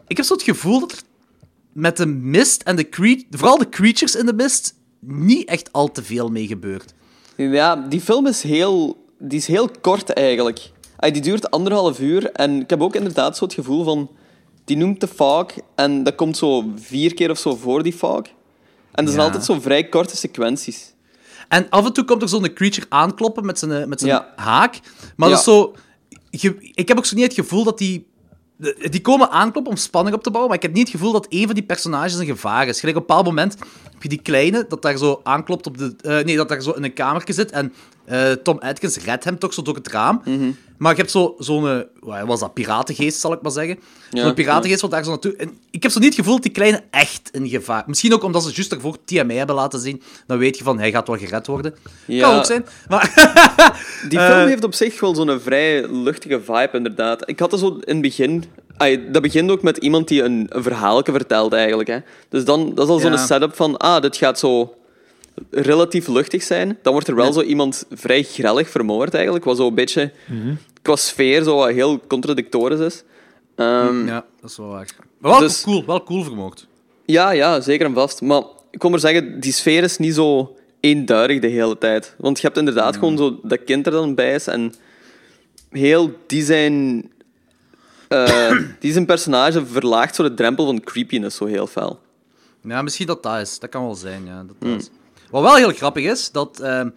[0.07, 0.97] ik heb zo het gevoel dat er
[1.75, 5.91] met de mist en de cre vooral de creatures in de mist niet echt al
[5.91, 6.93] te veel mee gebeurt.
[7.37, 10.71] Ja, die film is heel, die is heel kort eigenlijk.
[10.99, 14.09] Die duurt anderhalf uur en ik heb ook inderdaad zo het gevoel van...
[14.65, 15.45] Die noemt de fog
[15.75, 18.21] en dat komt zo vier keer of zo voor die fog.
[18.91, 19.23] En dat zijn Ja.
[19.23, 20.93] altijd zo vrij korte sequenties.
[21.47, 24.33] En af en toe komt er zo'n creature aankloppen met zijn, met zijn Ja.
[24.35, 24.79] haak.
[25.15, 25.73] Maar dat is zo...
[26.73, 28.07] ik heb ook zo niet het gevoel dat die...
[28.57, 31.25] Die komen aankloppen om spanning op te bouwen, maar ik heb niet het gevoel dat
[31.29, 32.79] een van die personages een gevaar is.
[32.79, 33.57] Gelijk op een bepaald moment
[33.91, 35.95] heb je die kleine, dat daar zo aanklopt op de...
[36.01, 37.73] eh, nee, dat daar zo in een kamertje zit en
[38.05, 40.21] eh, Tom Atkins redt hem toch zo door het raam.
[40.25, 40.51] Mhm.
[40.77, 41.67] Maar je hebt zo- zo'n...
[41.69, 42.53] eh, wat was dat?
[42.53, 43.79] Piratengeest, zal ik maar zeggen.
[44.11, 45.35] Ja, zo'n piratengeest wat daar zo naartoe...
[45.35, 47.83] En ik heb zo niet het gevoel dat die kleine echt een gevaar...
[47.87, 50.01] Misschien ook omdat ze juist daarvoor TMI hebben laten zien.
[50.27, 51.75] Dan weet je van, hij gaat wel gered worden.
[52.05, 52.27] Ja.
[52.27, 52.65] Kan ook zijn.
[52.89, 53.13] Maar...
[54.09, 54.25] Die Eh.
[54.35, 57.29] film heeft op zich wel zo'n vrij luchtige vibe, inderdaad.
[57.29, 58.43] Ik had er zo in het begin...
[58.77, 61.89] Ay, dat begint ook met iemand die een, een verhaaltje vertelt, eigenlijk.
[61.89, 61.97] Hè.
[62.29, 63.77] Dus dan, dat is al zo'n setup van...
[63.77, 64.75] Ah, dit gaat zo
[65.51, 66.77] relatief luchtig zijn.
[66.81, 69.45] Dan wordt er wel zo iemand vrij grellig vermoord, eigenlijk.
[69.45, 70.11] Wat zo een beetje
[70.81, 73.03] qua sfeer zo wat heel contradictorisch is.
[73.55, 74.87] Ehm, Ja, dat is wel waar.
[75.17, 76.67] Maar wel Dus- cool, wel cool vermoord.
[77.05, 78.21] Ja, ja, zeker en vast.
[78.21, 82.15] Maar ik kon maar zeggen, die sfeer is niet zo eenduidig de hele tijd.
[82.17, 84.73] Want je hebt inderdaad gewoon zo dat kind er dan bij is en
[85.69, 87.05] heel die zijn...
[88.07, 91.99] eh, die zijn personage verlaagt zo de drempel van creepiness zo heel fel.
[92.61, 93.59] Ja, misschien dat dat is.
[93.59, 94.43] Dat kan wel zijn, ja.
[94.43, 94.89] Dat dat is.
[95.29, 96.89] Wat wel heel grappig is, dat ehm,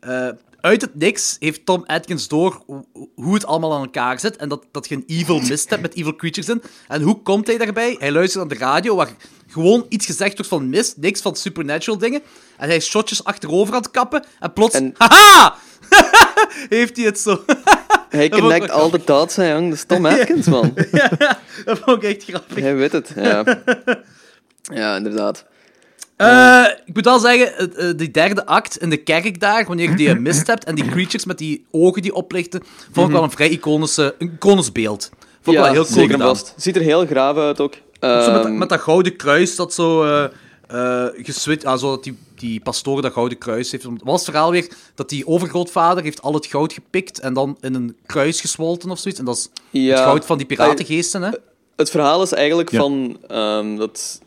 [0.00, 0.28] eh,
[0.60, 2.62] uit het niks heeft Tom Atkins door
[3.14, 5.94] hoe- het allemaal aan elkaar zit en dat, dat je een evil mist hebt met
[5.94, 6.62] evil creatures in.
[6.88, 7.96] En hoe komt hij daarbij?
[7.98, 9.08] Hij luistert aan de radio waar
[9.48, 12.20] gewoon iets gezegd wordt van mist, niks van supernatural dingen.
[12.56, 14.74] En hij is shotjes achterover aan het kappen en plots...
[14.74, 15.54] En- Haha!
[16.68, 17.44] heeft hij het zo.
[18.08, 19.64] Hij connect al de dots, hè, jong.
[19.68, 20.74] Dat is Tom Atkins, man.
[21.64, 22.56] dat vond ik echt grappig.
[22.60, 23.44] Hij weet het, ja.
[24.62, 25.44] Ja, inderdaad.
[26.16, 29.96] Eh, ik moet wel zeggen, eh, die derde act in de kerk daar, wanneer je
[29.96, 32.62] die mist hebt en die creatures met die ogen die oplichten,
[32.92, 35.10] vond ik wel een vrij iconische, een iconisch beeld.
[35.42, 36.36] Vond ik wel heel cool zeker en gedaan.
[36.36, 36.54] vast.
[36.56, 37.74] Ziet er heel graaf uit ook.
[38.00, 40.24] Zo met, Ehm, met dat gouden kruis dat zo eh
[40.66, 43.84] eh, geswitcht, ah, zo dat die, die pastoor dat gouden kruis heeft.
[43.84, 44.68] Wat was het verhaal weer?
[44.94, 48.98] Dat die overgrootvader heeft al het goud gepikt en dan in een kruis gesmolten of
[48.98, 49.20] zoiets.
[49.20, 49.94] En dat is Ja.
[49.94, 51.30] het goud van die piratengeesten, hè?
[51.76, 52.78] Het verhaal is eigenlijk Ja.
[52.78, 54.20] van ehm, dat.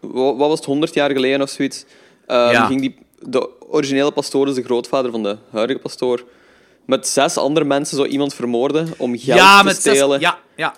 [0.00, 1.84] Wa- Wat was het, 100 jaar geleden of zoiets?
[2.26, 2.66] Ehm, Ja.
[2.66, 6.24] ging die, de originele pastoor, dus de grootvader van de huidige pastoor,
[6.84, 9.96] met zes andere mensen zo iemand vermoorden om geld ja, te met zes...
[9.96, 10.20] stelen.
[10.20, 10.74] Ja, ja.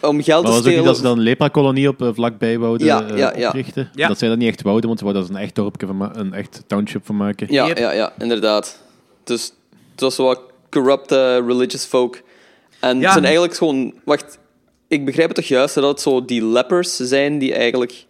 [0.00, 0.84] Om geld Maar te was het ook niet stelen.
[0.84, 3.46] dat ze dan een lepra-kolonie op eh, vlakbij wouden Ja, eh, ja, ja.
[3.48, 3.90] oprichten?
[3.94, 4.08] Ja.
[4.08, 6.32] Dat zij dat niet echt wouden, want ze wouden er een echt dorpje van een
[6.32, 7.46] echt township van maken.
[7.52, 7.78] Ja, Yep.
[7.78, 8.78] ja, ja, inderdaad.
[9.24, 9.52] Dus
[9.92, 10.40] het was zo wat
[10.70, 12.20] corrupt eh, religious folk.
[12.80, 13.02] En Ja.
[13.02, 13.94] het zijn eigenlijk gewoon...
[14.04, 14.38] Wacht,
[14.88, 18.04] ik begrijp het toch juist dat het zo die lepers zijn die eigenlijk...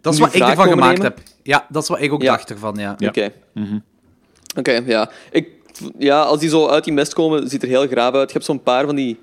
[0.00, 1.02] Dat is wat ik ervan gemaakt nemen?
[1.16, 1.18] heb.
[1.42, 2.30] Ja, dat is wat ik ook Ja.
[2.36, 2.94] dacht ervan, ja.
[2.98, 3.08] Ja.
[3.08, 3.32] Oké.
[4.56, 5.10] Oké, ja.
[5.30, 5.48] Ik,
[5.98, 6.22] ja.
[6.22, 8.26] Als die zo uit die mist komen, ziet er heel graaf uit.
[8.28, 9.18] Je hebt zo'n paar van die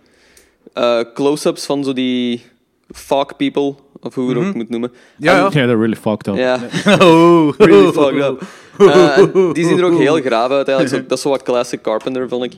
[0.74, 2.46] eh, close-ups van zo die
[2.92, 4.92] fuck people, of hoe je het ook moet noemen.
[5.18, 5.50] Ja, ja.
[5.52, 6.36] Ja, dat really fucked up.
[6.36, 6.60] Ja,
[7.08, 7.54] Oh.
[7.58, 8.42] really fucked up.
[8.78, 10.68] Eh, die zien er ook heel graaf uit.
[10.68, 10.90] Eigenlijk.
[10.90, 12.54] Zo, dat is zo wat classic Carpenter, vond ik.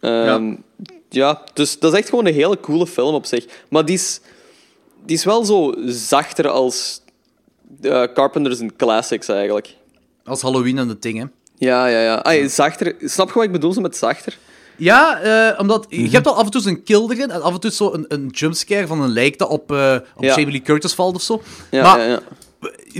[0.00, 0.54] Ehm,
[1.08, 1.42] ja.
[1.54, 3.46] dus dat is echt gewoon een hele coole film op zich.
[3.68, 4.20] Maar die is,
[5.06, 7.00] die is wel zo zachter als
[7.82, 9.74] eh, Carpenter's classics, eigenlijk.
[10.24, 11.32] Als Halloween en de dingen.
[11.58, 12.14] Ja, ja, ja.
[12.22, 12.94] Ay, zachter.
[13.00, 14.38] Snap je wat ik bedoel met zachter?
[14.76, 17.60] Ja, eh, omdat je hebt al af en toe zo'n kill erin en af en
[17.60, 20.28] toe zo een, een jumpscare van een lijk dat op, eh op Ja.
[20.34, 21.42] Jamie Lee Curtis valt of zo.
[21.70, 22.20] Ja, maar ja, ja.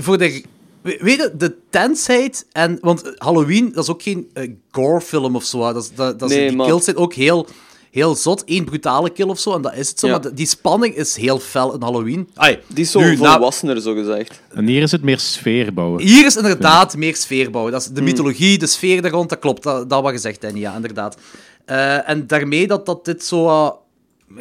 [0.02, 0.44] voor de...
[0.82, 2.78] we- Weet je, de tensheid en...
[2.80, 4.30] Want Halloween, dat is ook geen
[4.70, 5.66] gore-film of zo.
[5.66, 5.72] hè.
[5.72, 7.46] Dat, is- dat, dat is- Nee, die kills zijn ook heel,
[7.90, 8.42] heel zot.
[8.46, 10.06] Eén brutale kill of zo, en dat is het zo.
[10.06, 10.12] Ja.
[10.12, 12.28] Maar de- die spanning is heel fel in Halloween.
[12.34, 14.40] Ai, Die is zo nu, na- volwassener, zo gezegd.
[14.54, 16.02] En hier is het meer sfeer bouwen.
[16.02, 17.72] Hier is inderdaad meer sfeer bouwen.
[17.72, 17.96] Dat is Hmm.
[17.96, 19.62] de mythologie, de sfeer daar rond, dat klopt.
[19.62, 21.16] Dat, dat wat gezegd, Danny, ja, inderdaad.
[21.64, 23.46] Eh, en daarmee dat, dat dit zo...
[23.48, 23.70] eh,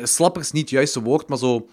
[0.04, 1.68] slapper is niet het juiste woord, maar zo...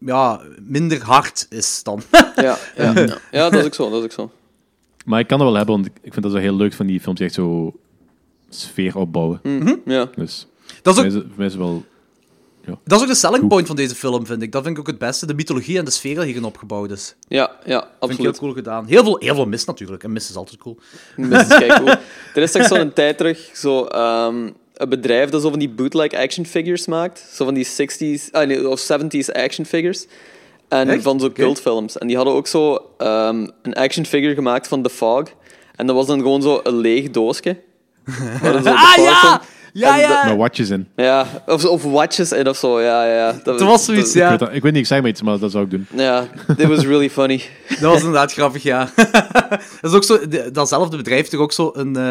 [0.00, 2.02] Ja, minder hard is dan.
[2.36, 3.18] Ja, ja, ja.
[3.30, 3.90] ja, dat is ook zo.
[3.90, 4.30] Dat is ook zo.
[5.04, 7.00] Maar ik kan dat wel hebben, want ik vind dat zo heel leuk van die
[7.00, 7.72] films die echt zo
[8.48, 9.40] sfeer opbouwen.
[9.84, 10.08] Ja.
[10.16, 10.46] Dus
[10.82, 11.84] dat, is voor ook, mij voor mij is het wel...
[12.84, 14.52] dat is ook de selling point van deze film, vind ik.
[14.52, 15.26] Dat vind ik ook het beste.
[15.26, 17.14] De mythologie en de sfeer die hierin opgebouwd is.
[17.28, 18.38] Ja, ja, Vind ik heel absoluut.
[18.38, 18.86] cool gedaan.
[18.86, 20.04] Heel veel, heel veel mist natuurlijk.
[20.04, 20.78] En mist is altijd cool.
[21.30, 21.94] Dat is kei cool.
[22.34, 26.12] Er is toch zo'n tijd terug zo, ehm, een bedrijf dat zo van die bootleg
[26.12, 27.28] action figures maakt.
[27.32, 30.06] Zo van die 60s, ah, nee, of 70s action figures.
[30.68, 31.02] En Echt?
[31.02, 31.42] van zo Oké.
[31.42, 31.98] cultfilms.
[31.98, 35.22] En die hadden ook zo ehm, een action figure gemaakt van The Fog.
[35.76, 37.56] En dat was dan gewoon zo een leeg doosje.
[38.64, 39.42] Ah ja!
[39.78, 40.24] Ja, En ja!
[40.26, 40.88] Met watjes in.
[40.96, 43.34] Ja, of, of watches in of zo, ja, ja, ja.
[43.44, 44.30] Dat, was zoiets, dat- Ik, ja.
[44.30, 45.86] weet dat- ik weet niet, ik zeg maar iets, maar dat zou ik doen.
[45.96, 46.24] Ja,
[46.56, 47.42] it was really funny.
[47.68, 48.88] Dat was inderdaad grappig, ja.
[49.80, 52.10] dat is ook zo, de- datzelfde bedrijf heeft toch ook zo een, eh,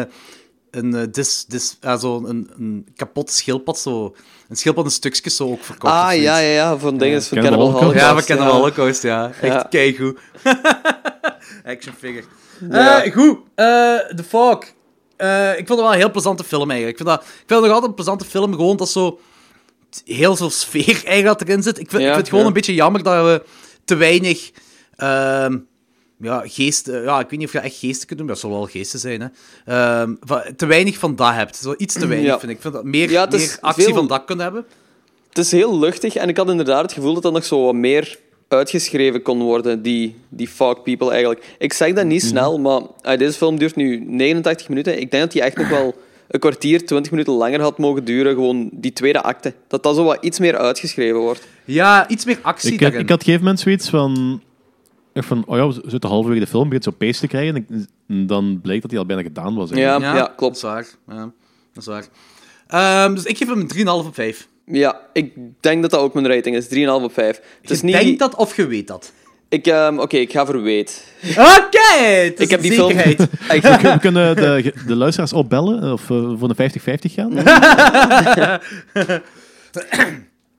[0.70, 4.14] een, eh, dis, dis, ja, zo een, een kapot schildpad, zo,
[4.48, 5.92] een schildpad in stukjes zo ook verkocht.
[5.92, 7.84] Ah, ja, ja, ja, van dingen van Cannibal Holocaust.
[7.84, 8.10] Holocaust.
[8.10, 9.30] Ja, we kennen wel Holocaust, ja.
[9.40, 9.66] Echt Ja.
[9.70, 10.18] keigoed.
[11.66, 12.24] Action figure.
[12.70, 13.02] Ja.
[13.02, 13.64] Eh, goed, eh
[14.16, 14.58] The Fog.
[15.18, 16.98] Eh, ik vond het wel een heel plezante film eigenlijk.
[17.00, 19.20] Ik vind, dat, ik vind het nog altijd een plezante film, gewoon dat zo
[20.04, 21.78] heel veel sfeer eigenlijk erin zit.
[21.78, 22.46] Ik vind, Ja, ik vind het gewoon ja.
[22.48, 23.42] een beetje jammer dat we
[23.84, 24.50] te weinig
[24.96, 25.58] ehm,
[26.20, 27.02] ja, geesten...
[27.02, 28.98] Ja, ik weet niet of je echt geesten kunt doen, maar dat zal wel geesten
[28.98, 29.20] zijn.
[29.20, 29.28] Hè.
[29.64, 30.14] Ehm,
[30.56, 31.56] te weinig van dat hebt.
[31.56, 32.38] Zo iets te weinig, Ja.
[32.38, 32.56] vind ik.
[32.56, 33.18] Ik vind dat meer, meer
[33.60, 34.66] actie veel- van dat kunnen hebben.
[35.28, 37.74] Het is heel luchtig en ik had inderdaad het gevoel dat dat nog zo wat
[37.74, 38.18] meer
[38.48, 41.54] uitgeschreven kon worden, die, die fog people eigenlijk.
[41.58, 45.00] Ik zeg dat niet snel, maar ah, deze film duurt nu 89 minuten.
[45.00, 45.94] Ik denk dat die echt nog wel
[46.28, 49.54] een kwartier, 20 minuten langer had mogen duren, gewoon die tweede acte.
[49.68, 51.46] Dat dat zo wat iets meer uitgeschreven wordt.
[51.64, 53.00] Ja, iets meer actie Ik, daarin.
[53.00, 54.42] ik had op een gegeven moment zoiets van...
[55.12, 57.66] echt van, oh ja, we zitten halverwege de film, begint zo pace te krijgen.
[58.08, 59.70] En dan bleek dat hij al bijna gedaan was.
[59.70, 60.04] eigenlijk.
[60.04, 60.40] Ja, ja, klopt.
[60.40, 61.16] Dat is waar.
[61.16, 61.32] Ja,
[61.72, 62.06] dat is waar.
[62.66, 64.48] Ehm, dus ik geef hem een 3,5 op 5.
[64.70, 66.66] Ja, ik denk dat dat ook mijn rating is.
[66.74, 67.26] 3,5 op 5.
[67.26, 67.94] Het Je is niet...
[67.94, 69.12] denkt dat of je weet dat?
[69.48, 71.04] Ik, ehm, Oké, ik ga voor weet.
[71.30, 72.04] Oké!
[72.04, 72.90] is Ik heb die film...
[72.98, 77.32] Ik- We, kunnen de, de luisteraars opbellen of eh, voor een 50-50 gaan.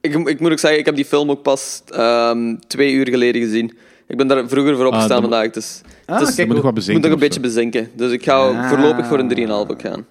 [0.02, 3.42] Ik, ik moet ook zeggen, ik heb die film ook pas ehm, twee uur geleden
[3.42, 3.78] gezien.
[4.08, 6.56] Ik ben daar vroeger voor opgestaan Ah, dan- vandaag, dus Ah, dus kijk, moet nog
[6.56, 7.02] wat ik moet bezinken.
[7.10, 7.90] nog een beetje bezinken.
[7.94, 8.70] Dus ik ga Ah.
[8.70, 10.06] voorlopig voor een 3,5 ook gaan.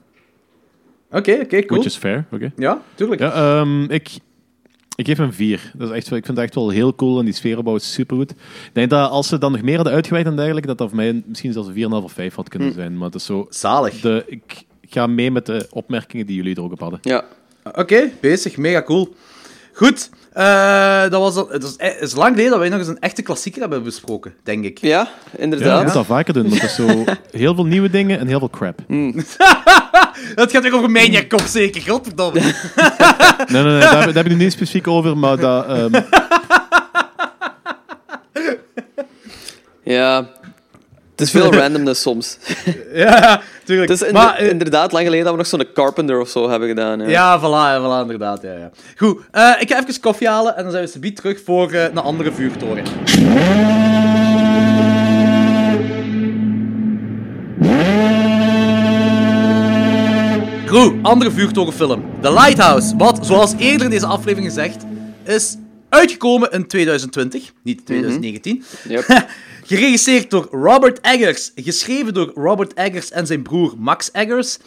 [1.10, 1.80] Oké, oké, cool.
[1.80, 2.52] Which is fair, oké.
[2.56, 3.20] Ja, tuurlijk.
[3.20, 4.10] Ja, ehm, ik,
[4.96, 5.70] ik geef hem 4.
[5.74, 8.30] Dat is echt, ik vind het echt wel heel cool en die sfeeropbouw is supergoed.
[8.30, 10.96] Ik denk dat als ze dan nog meer hadden uitgewerkt en dergelijke, dat dat voor
[10.96, 12.50] mij misschien zelfs een 4,5 of 5 had Hm.
[12.50, 12.96] kunnen zijn.
[12.96, 13.46] Maar het is zo...
[13.50, 14.00] Zalig.
[14.00, 14.42] De, ik
[14.82, 16.98] ga mee met de opmerkingen die jullie er ook op hadden.
[17.02, 17.24] Ja.
[17.74, 18.56] Oké, bezig.
[18.56, 19.14] Mega cool.
[19.78, 20.10] Goed.
[20.32, 23.22] eh, dat was het, is, het is lang geleden dat wij nog eens een echte
[23.22, 24.78] klassieker hebben besproken, denk ik.
[24.78, 25.84] ja, Ja, je inderdaad.
[25.84, 28.78] moet dat vaker doen, want is zo heel veel nieuwe dingen en heel veel crap.
[28.86, 29.14] Nee,
[30.34, 31.82] Het gaat weer over mijn kop, zeker.
[31.82, 32.40] Godverdomme.
[33.52, 35.66] nee, nee, daar, daar heb ik het niet specifiek over, maar dat...
[35.66, 36.02] ehm,
[39.84, 40.28] Ja.
[41.18, 42.38] Het is veel randomness soms.
[42.92, 43.90] ja, tuurlijk.
[43.90, 46.68] Het is maar, eh, inderdaad lang geleden dat we nog zo'n Carpenter of zo hebben
[46.68, 47.00] gedaan.
[47.00, 47.08] Ja.
[47.08, 48.42] ja, voilà, voilà, inderdaad.
[48.42, 48.70] Ja, ja.
[48.96, 51.82] Goed, eh, ik ga even koffie halen en dan zijn we subiet terug voor eh,
[51.82, 52.84] een andere vuurtoren.
[60.66, 62.04] Goed, andere vuurtorenfilm.
[62.20, 64.84] The Lighthouse, wat, zoals eerder in deze aflevering gezegd,
[65.24, 65.56] is
[65.88, 68.64] uitgekomen in 2020, niet 2019.
[68.88, 69.06] Yep.
[69.68, 71.52] Geregisseerd door Robert Eggers.
[71.54, 74.58] Geschreven door Robert Eggers en zijn broer Max Eggers.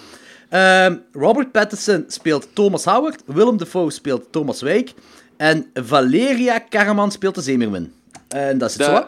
[0.50, 3.22] Ehm, Robert Pattinson speelt Thomas Howard.
[3.26, 4.94] Willem Dafoe speelt Thomas Wijk.
[5.38, 7.94] En Valeria Karaman speelt de Zeemermin.
[8.28, 9.06] En dat is het De- zo.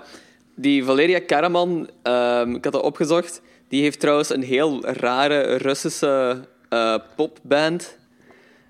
[0.56, 6.40] die Valeria Karaman, ehm, ik had dat opgezocht, die heeft trouwens een heel rare Russische
[6.70, 7.98] eh, popband.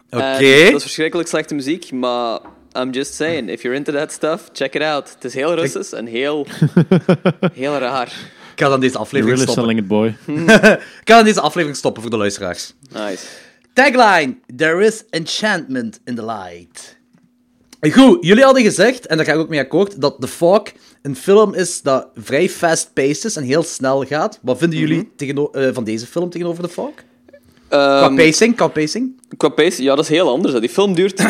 [0.09, 0.19] Oké.
[0.19, 0.39] Dat
[0.76, 2.39] is verschrikkelijk slechte muziek, maar
[2.76, 5.09] I'm just saying, if you're into that stuff, check it out.
[5.13, 6.47] Het is heel Russisch en heel,
[7.53, 8.07] heel raar.
[8.55, 9.63] Ik ga dan deze aflevering really stoppen.
[9.63, 10.15] selling it, boy.
[11.01, 12.74] Ik ga dan deze aflevering stoppen voor de luisteraars.
[12.93, 13.26] Nice.
[13.74, 16.97] Tagline: There is enchantment in the light.
[17.91, 20.61] Goed, jullie hadden gezegd, en daar ga ik ook mee akkoord, dat The Fog
[21.01, 24.39] een film is dat vrij fast-paced is en heel snel gaat.
[24.41, 26.91] Wat vinden jullie tegeno- eh, van deze film tegenover The Fog?
[27.67, 29.21] Qua Ehm, pacing, qua pacing?
[29.38, 30.53] Qua pace, ja, dat is heel anders.
[30.53, 30.59] hè.
[30.59, 31.24] Die film duurt,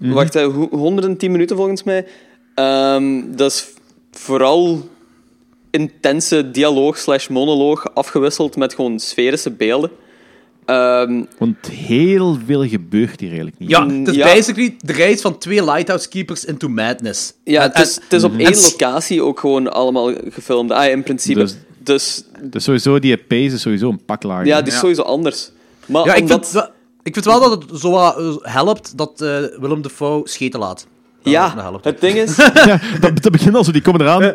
[0.00, 2.06] wacht, hè, ho- 110 minuten volgens mij.
[2.54, 3.66] Ehm, dat is
[4.10, 4.88] vooral
[5.70, 9.90] intense dialoog slash monoloog afgewisseld met gewoon sferische beelden.
[10.64, 13.68] Ehm, Want heel veel gebeurt hier eigenlijk niet.
[13.70, 14.24] Ja, het is ja.
[14.34, 17.32] basically de reis van twee Lighthouse Keepers into madness.
[17.44, 20.70] ja, En- het is, het is op en- één locatie ook gewoon allemaal gefilmd.
[20.70, 21.38] Ah, in principe.
[21.40, 24.46] Dus- Dus, Dus sowieso, die pace is sowieso een pak lager.
[24.46, 24.78] ja, die is Ja.
[24.80, 25.50] sowieso anders.
[25.86, 26.48] Maar Ja, ik omdat...
[26.50, 26.69] vind,
[27.02, 29.28] ik vind wel dat het zo wat, eh, helpt dat eh,
[29.60, 30.86] Willem Dafoe scheten laat.
[31.22, 31.84] Dat ja, helpt.
[31.84, 32.36] het ding is...
[32.66, 34.34] Ja, dat, dat begint al zo, die komen eraan.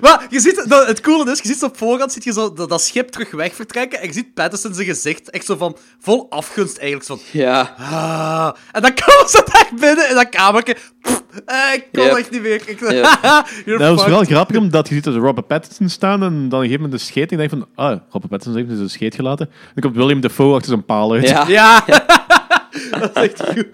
[0.00, 2.52] Maar je ziet, dat, het coole is, je ziet zo op voorhand ziet je zo
[2.52, 5.76] dat, dat schip terug weg vertrekken en je ziet Patterson zijn gezicht echt zo van
[6.00, 7.06] vol afgunst eigenlijk.
[7.06, 8.52] Zo van, Ja, ah.
[8.72, 10.76] En dan komen ze daar binnen in dat kamertje.
[11.46, 12.16] Eh, ik kon Yep.
[12.16, 12.54] echt niet meer.
[12.66, 12.78] Ik.
[12.80, 14.08] You're Dat was fucked.
[14.08, 16.92] wel grappig, omdat je ziet dat Robert Pattinson staan en dan op een gegeven moment
[16.92, 17.32] de scheet.
[17.32, 19.50] En ik denk van, ah, Robert Pattinson heeft dus een scheet gelaten.
[19.74, 21.28] Dan komt William Dafoe achter zijn paal uit.
[21.28, 21.44] ja.
[21.48, 21.84] Ja,
[23.00, 23.66] dat is echt goed.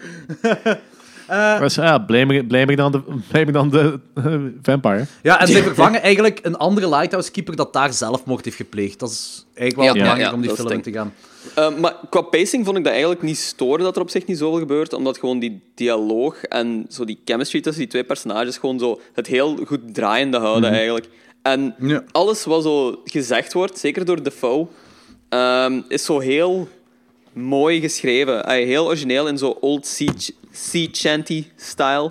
[1.31, 5.07] Ja, blame, blame ik dan de, blame ik dan de eh, vampire.
[5.23, 8.99] Ja, en zij vervangen eigenlijk een andere Lighthouse Keeper dat daar zelfmoord heeft gepleegd.
[8.99, 11.13] Dat is eigenlijk wel Ja, belangrijk ja, om die film in te gaan.
[11.55, 14.39] Eh, maar qua pacing vond ik dat eigenlijk niet storen dat er op zich niet
[14.39, 18.79] zoveel gebeurt, omdat gewoon die dialoog en zo die chemistry tussen die twee personages gewoon
[18.79, 21.09] zo het heel goed draaiende houden eigenlijk.
[21.43, 22.03] En Ja.
[22.11, 24.67] alles wat zo gezegd wordt, zeker door Defoe,
[25.29, 26.69] ehm, is zo heel
[27.33, 28.45] mooi geschreven.
[28.45, 30.13] Ay, heel origineel in zo old sea,
[30.53, 32.11] sea chanty style.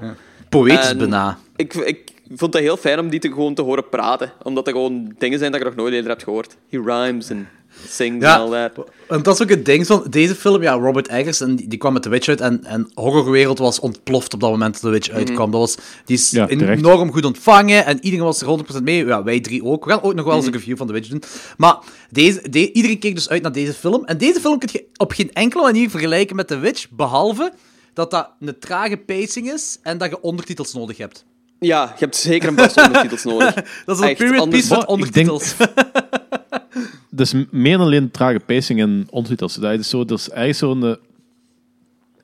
[0.50, 1.38] Poëtisch En bijna.
[1.56, 4.32] Ik, ik vond het heel fijn om die te, gewoon te horen praten.
[4.44, 6.58] Omdat er gewoon dingen zijn dat ik nog nooit eerder heb gehoord.
[6.70, 7.50] He rhymes en
[7.88, 8.86] sings Ja, en all that.
[9.08, 10.62] en dat is ook het ding van deze film.
[10.62, 12.42] Ja, Robert Eggers, en die, die kwam met The Witch uit.
[12.42, 15.52] En, en horrorwereld was ontploft op dat moment dat The Witch uitkwam.
[15.52, 17.86] Dat was, die is Ja, enorm goed ontvangen.
[17.86, 19.06] En iedereen was er 100% mee.
[19.06, 19.86] Ja, wij drie ook.
[19.86, 21.24] We gaan ook nog wel eens een review van The Witch doen.
[21.58, 21.78] Maar
[22.12, 24.06] deze, de- iedereen keek dus uit naar deze film.
[24.06, 26.90] En deze film kun je op geen enkele manier vergelijken met The Witch.
[26.90, 27.52] Behalve
[27.94, 31.26] dat dat een trage pacing is en dat je ondertitels nodig hebt.
[31.60, 33.54] Ja, je hebt zeker een bast ondertitels nodig.
[33.86, 34.98] Dat is een Echt, period piece met Wat?
[35.00, 35.56] Ik denk- ondertitels.
[37.10, 39.56] Dus meer dan alleen trage pacing en ondertitels.
[39.56, 40.98] Dat is, zo, dat is eigenlijk zo'n eh,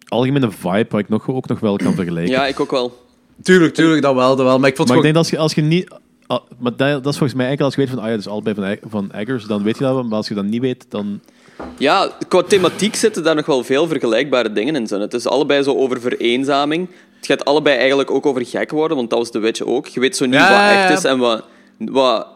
[0.08, 2.34] algemene vibe waar ik nog, ook nog wel kan vergelijken.
[2.34, 3.06] Ja, ik ook wel.
[3.42, 4.60] tuurlijk, tuurlijk, dat wel, dat wel.
[4.60, 5.14] Maar ik vond maar het ik gewoon...
[5.14, 6.00] denk dat als je, als je niet...
[6.28, 8.20] ah, maar dat, dat is volgens mij enkel als je weet van, ah ja, dat
[8.20, 10.04] is allebei van, van Eggers, dan weet je dat wel.
[10.04, 11.20] Maar als je dat niet weet, dan...
[11.78, 15.00] Ja, qua thematiek zitten daar nog wel veel vergelijkbare dingen in.
[15.00, 16.90] Het is allebei zo over vereenzaming.
[17.16, 19.88] Het gaat allebei eigenlijk ook over gek worden, want dat was The Witch ook.
[19.88, 20.84] Je weet zo niet Ja, wat ja, ja.
[20.84, 21.44] echt is en wat,
[21.78, 22.28] wat,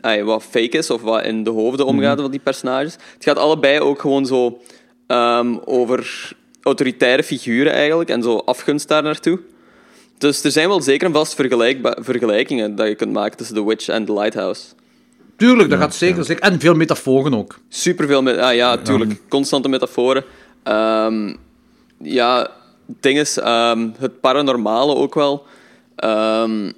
[0.00, 2.22] ay, wat fake is, of wat in de hoofden omgaat Mhm.
[2.22, 2.92] van die personages.
[2.92, 4.58] Het gaat allebei ook gewoon zo
[5.06, 6.32] ehm, over
[6.62, 9.40] autoritaire figuren eigenlijk, en zo afgunst daar naartoe.
[10.18, 11.34] Dus er zijn wel zeker en vast
[11.98, 14.62] vergelijkingen dat je kunt maken tussen The Witch en The Lighthouse.
[15.36, 16.42] Tuurlijk, dat gaat zeker, zeker.
[16.42, 17.58] En veel metaforen ook.
[17.68, 20.24] Superveel met, ah, ja, tuurlijk, constante metaforen.
[20.62, 21.34] Ehm,
[21.98, 22.50] ja,
[22.86, 25.42] ding is, ehm, het paranormale ook wel.
[25.96, 26.70] Ehm,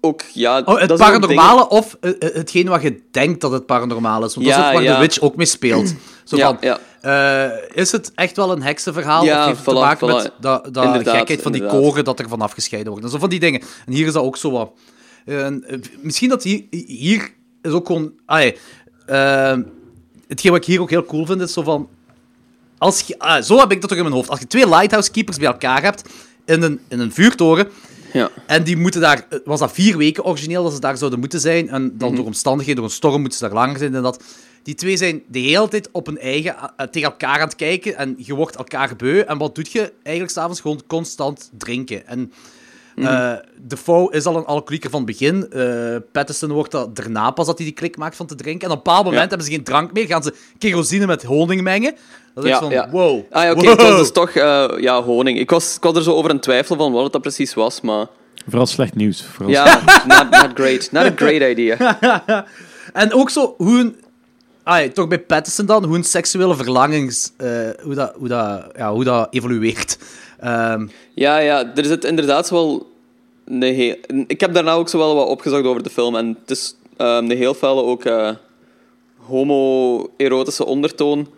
[0.00, 3.66] ook, ja, Oh, het dat paranormale of eh, eh, hetgeen wat je denkt dat het
[3.66, 4.34] paranormaal is.
[4.34, 4.94] Want dat is Ja, ook waar ja.
[4.94, 5.94] The Witch ook mee speelt.
[6.24, 6.78] Zo Ja, van, ja.
[7.00, 9.24] eh, is het echt wel een heksenverhaal?
[9.24, 10.12] Ja, of heeft het te maken voilà.
[10.12, 11.84] met dat, Inderdaad, gekheid van die inderdaad.
[11.84, 13.06] koren dat er van afgescheiden wordt?
[13.06, 13.60] En zo van die dingen.
[13.86, 14.70] En hier is dat ook zo wat...
[15.24, 17.30] en, misschien dat hier, hier
[17.62, 18.12] is ook gewoon...
[18.26, 18.50] Ah,
[20.28, 21.88] hetgeen wat ik hier ook heel cool vind, is zo van...
[22.78, 24.30] Als je, ah, zo heb ik dat toch in mijn hoofd.
[24.30, 26.08] Als je twee lighthouse keepers bij elkaar hebt
[26.44, 27.68] in een, in een vuurtoren...
[28.12, 28.30] Ja.
[28.46, 31.68] En die moeten daar, was dat vier weken origineel dat ze daar zouden moeten zijn.
[31.68, 31.98] En Mhm.
[31.98, 33.94] dan door omstandigheden, door een storm, moeten ze daar langer zijn.
[33.94, 34.22] En dat.
[34.62, 37.96] Die twee zijn de hele tijd op hun eigen eh, tegen elkaar aan het kijken.
[37.96, 39.20] En je wordt elkaar beu.
[39.20, 40.60] En wat doet je eigenlijk s'avonds?
[40.60, 42.06] Gewoon constant drinken.
[42.06, 42.32] En
[42.96, 43.06] Mhm.
[43.06, 45.50] eh Defoe is al een alcoholieker van het begin.
[45.50, 48.66] Eh Patterson wordt dat daarna pas dat hij die klik maakt van te drinken.
[48.68, 49.28] En op een bepaald moment Ja.
[49.28, 50.06] hebben ze geen drank meer.
[50.06, 51.94] Gaan ze kerosine met honing mengen.
[52.38, 52.88] Dat is Ja, van, ja.
[52.90, 53.20] wow.
[53.30, 53.70] Ah ja, oké, wow.
[53.70, 55.38] het was dus toch eh, ja, honing.
[55.38, 57.80] Ik was, ik was er zo over aan het twijfelen van wat dat precies was,
[57.80, 58.06] maar...
[58.48, 59.22] Vooral slecht nieuws.
[59.22, 60.88] Vooral Ja, not, not great.
[60.92, 61.98] Not a great idea.
[62.92, 63.96] En ook zo hoe een...
[64.62, 67.32] Ah, ja, toch bij Patterson dan, hoe een seksuele verlangings...
[67.36, 67.48] eh,
[67.82, 69.98] hoe, dat, hoe, dat, ja, hoe dat evolueert.
[70.40, 72.90] Ehm, Ja, ja, er zit inderdaad wel...
[73.44, 73.96] Een heel...
[74.26, 76.16] Ik heb daarna ook zo wel wat opgezocht over de film.
[76.16, 78.30] En het is ehm, een heel felle ook eh,
[79.16, 81.28] homo-erotische ondertoon.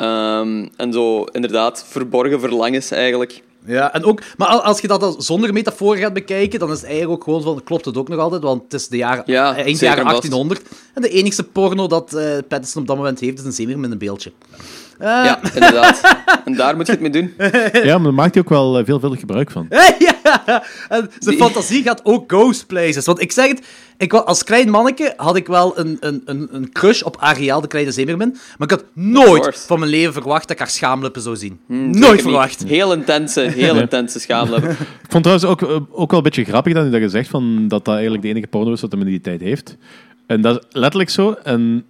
[0.00, 3.42] Ehm, en zo inderdaad verborgen verlangens eigenlijk.
[3.66, 4.22] ja, en ook...
[4.36, 7.42] Maar al- als je dat zonder metafoor gaat bekijken, dan is het eigenlijk ook gewoon
[7.42, 7.62] van...
[7.64, 10.10] Klopt het ook nog altijd, want het is de jaren, Ja, eh, eind jaren en
[10.10, 10.30] vast.
[10.30, 10.62] 1800.
[10.94, 13.90] En de enigste porno dat eh Patterson op dat moment heeft, is een zeemer met
[13.90, 14.32] een beeldje.
[15.00, 16.00] Eh, Ja, inderdaad.
[16.44, 17.34] En daar moet je het mee doen.
[17.72, 19.66] Ja, maar daar maakt hij ook wel eh, veelvuldig gebruik van.
[19.98, 23.04] ja, en zijn Die- fantasie gaat ook ghost places.
[23.06, 26.72] Want ik zeg het, ik, als klein manneke had ik wel een, een, een, een
[26.72, 28.30] crush op Ariel, de kleine zeemermin.
[28.58, 31.60] Maar ik had nooit van mijn leven verwacht dat ik haar schaamlippen zou zien.
[31.68, 32.22] Zeker nooit niet.
[32.22, 32.64] verwacht.
[32.66, 34.70] Heel intense, heel intense schaamlippen.
[34.70, 34.76] Ik
[35.08, 37.84] vond trouwens ook, eh, ook wel een beetje grappig dat je dat zegt, van dat
[37.84, 39.76] dat eigenlijk de enige porno is wat hij in die tijd heeft.
[40.26, 41.36] En dat is letterlijk zo.
[41.42, 41.84] En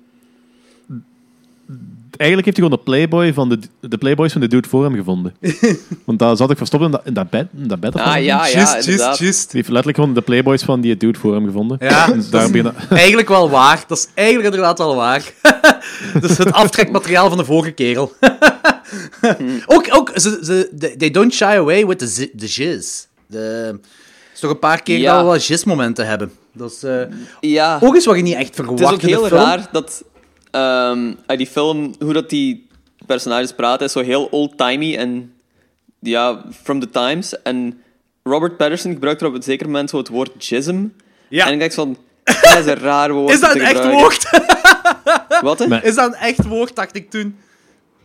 [2.20, 3.58] eigenlijk heeft hij gewoon de Playboy van de,
[3.88, 5.34] de Playboys van de dude voor hem gevonden.
[6.06, 7.46] Want daar zat ik verstopt in dat, in dat bed.
[7.56, 9.42] In dat bed Ah ja, ja, Just, just, just.
[9.50, 11.76] Die heeft letterlijk gewoon de Playboys van die dude voor hem gevonden.
[11.80, 13.84] Ja, En dat is eigenlijk wel waar.
[13.86, 15.32] Dat is eigenlijk inderdaad wel waar.
[16.20, 18.12] dus het aftrekmateriaal van de vorige kerel.
[19.66, 23.04] ook, ook ze, ze, they don't shy away with the, the jizz.
[23.26, 23.78] De,
[24.34, 25.12] is toch een paar keer Ja.
[25.12, 26.32] dat we wel jizz-momenten hebben.
[26.52, 27.00] Dat is eh,
[27.40, 27.78] Ja.
[27.82, 30.04] ook eens wat je niet echt verwacht Het is ook heel raar dat
[30.50, 32.68] ehm, uit die film, hoe dat die
[33.06, 35.32] personages praten, is zo heel old-timey en
[36.00, 37.42] ja, from the times.
[37.42, 37.82] En
[38.22, 40.86] Robert Patterson gebruikt er op een zeker moment zo het woord jism.
[41.28, 41.46] Ja.
[41.46, 43.32] En ik dacht van, dat is een raar woord.
[43.34, 44.30] Is dat een echt woord?
[45.42, 45.58] Wat?
[45.58, 45.66] hè?
[45.66, 45.82] Nee.
[45.82, 47.38] Is dat een echt woord, dacht ik toen?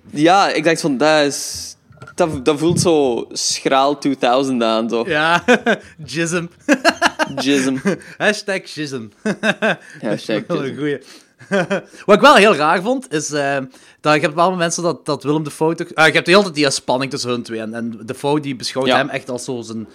[0.10, 1.74] Ja, ik dacht van, dat is...
[2.16, 5.04] Dat, dat voelt zo schraal 2000 aan, zo.
[5.08, 5.44] Ja,
[6.06, 6.46] jism.
[7.36, 7.78] Jism.
[8.18, 9.08] Hashtag jism.
[10.02, 11.02] Hashtag Wel een jism.
[12.06, 13.58] Wat ik wel heel raar vond, is eh,
[14.02, 15.78] dat je hebt wel mensen dat, dat Willem de Fout...
[15.78, 17.60] toch- ah, je hebt de hele tijd die spanning tussen hun twee.
[17.60, 18.98] En, en de Fout die beschouwt Ja.
[18.98, 19.88] hem echt als zo zijn...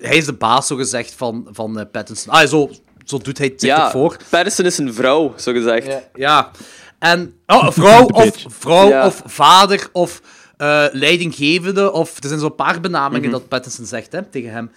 [0.00, 2.32] Hij is de baas, zo gezegd, van, van eh, Pattinson.
[2.32, 2.70] Ah, zo,
[3.04, 4.16] zo doet hij het zich Ja, voor.
[4.30, 5.86] Patterson is een vrouw, zo gezegd.
[5.86, 6.02] Ja.
[6.14, 6.50] ja.
[6.98, 9.06] En oh, vrouw, of, vrouw Ja.
[9.06, 10.20] of vader of
[10.56, 11.92] eh, leidinggevende.
[11.92, 13.38] Of, er zijn zo'n paar benamingen Mhm.
[13.38, 14.70] dat Pattinson zegt hè, tegen hem.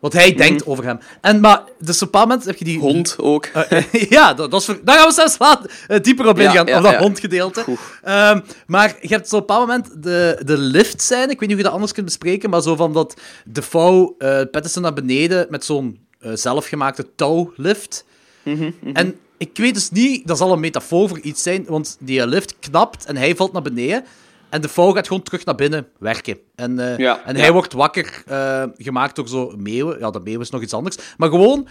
[0.00, 0.98] Wat hij denkt over hem.
[1.20, 2.78] En, maar, dus op een bepaald moment heb je die...
[2.78, 3.44] Hond ook.
[3.46, 3.82] Eh,
[4.16, 6.66] ja, dat, dat is voor- daar gaan we zelfs later eh, dieper op Ja, ingaan,
[6.66, 6.98] ja, op dat ja.
[6.98, 7.64] hondgedeelte.
[8.02, 11.22] Ehm, maar je hebt zo op een bepaald moment de, de lift zijn.
[11.30, 14.14] Ik weet niet hoe je dat anders kunt bespreken, maar zo van dat de vrouw
[14.18, 18.04] eh Pattinson naar beneden met zo'n eh, zelfgemaakte touwlift.
[18.42, 22.26] Mhm, En ik weet dus niet, dat zal een metafoor voor iets zijn, want die
[22.26, 24.04] lift knapt en hij valt naar beneden.
[24.50, 26.38] En de vrouw gaat gewoon terug naar binnen werken.
[26.54, 27.40] En, eh, Ja, en ja.
[27.40, 29.98] hij wordt wakker, eh, gemaakt door zo'n meeuwen.
[29.98, 30.96] Ja, dat meeuw is nog iets anders.
[31.16, 31.68] Maar gewoon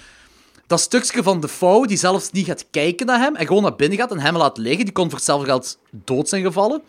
[0.68, 3.76] dat stukje van de vrouw die zelfs niet gaat kijken naar hem en gewoon naar
[3.76, 4.84] binnen gaat en hem laat liggen.
[4.86, 6.82] Die kon voor hetzelfde geld dood zijn gevallen.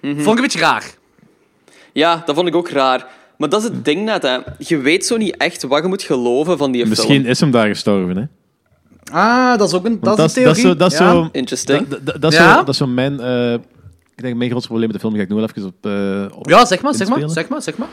[0.00, 0.14] Mhm.
[0.14, 0.94] Vond ik een beetje raar.
[1.92, 3.06] Ja, dat vond ik ook raar.
[3.38, 4.38] Maar dat is het ding net, hè.
[4.58, 7.26] Je weet zo niet echt wat je moet geloven van die Misschien film.
[7.26, 8.24] is hem daar gestorven, hè?
[9.12, 10.60] Ah, dat is ook een, dat is een dat is theorie.
[10.62, 11.10] zo- dat is Ja.
[11.12, 11.88] zo- Interesting.
[11.88, 12.50] Dat, dat, dat Ja?
[12.52, 13.20] zo, dat is zo mijn...
[13.20, 13.54] eh,
[14.16, 15.16] ik denk mijn grootste probleem met de film.
[15.16, 15.86] Ga ik nu wel even op...
[15.86, 17.88] eh, op Ja, zeg maar, zeg maar, zeg maar, zeg maar.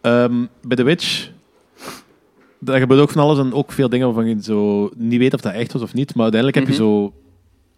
[0.00, 1.28] Ehm, bij The Witch...
[2.58, 5.40] Daar gebeurt ook van alles en ook veel dingen waarvan je zo niet weet of
[5.40, 6.14] dat echt was of niet.
[6.14, 7.12] Maar uiteindelijk heb je zo...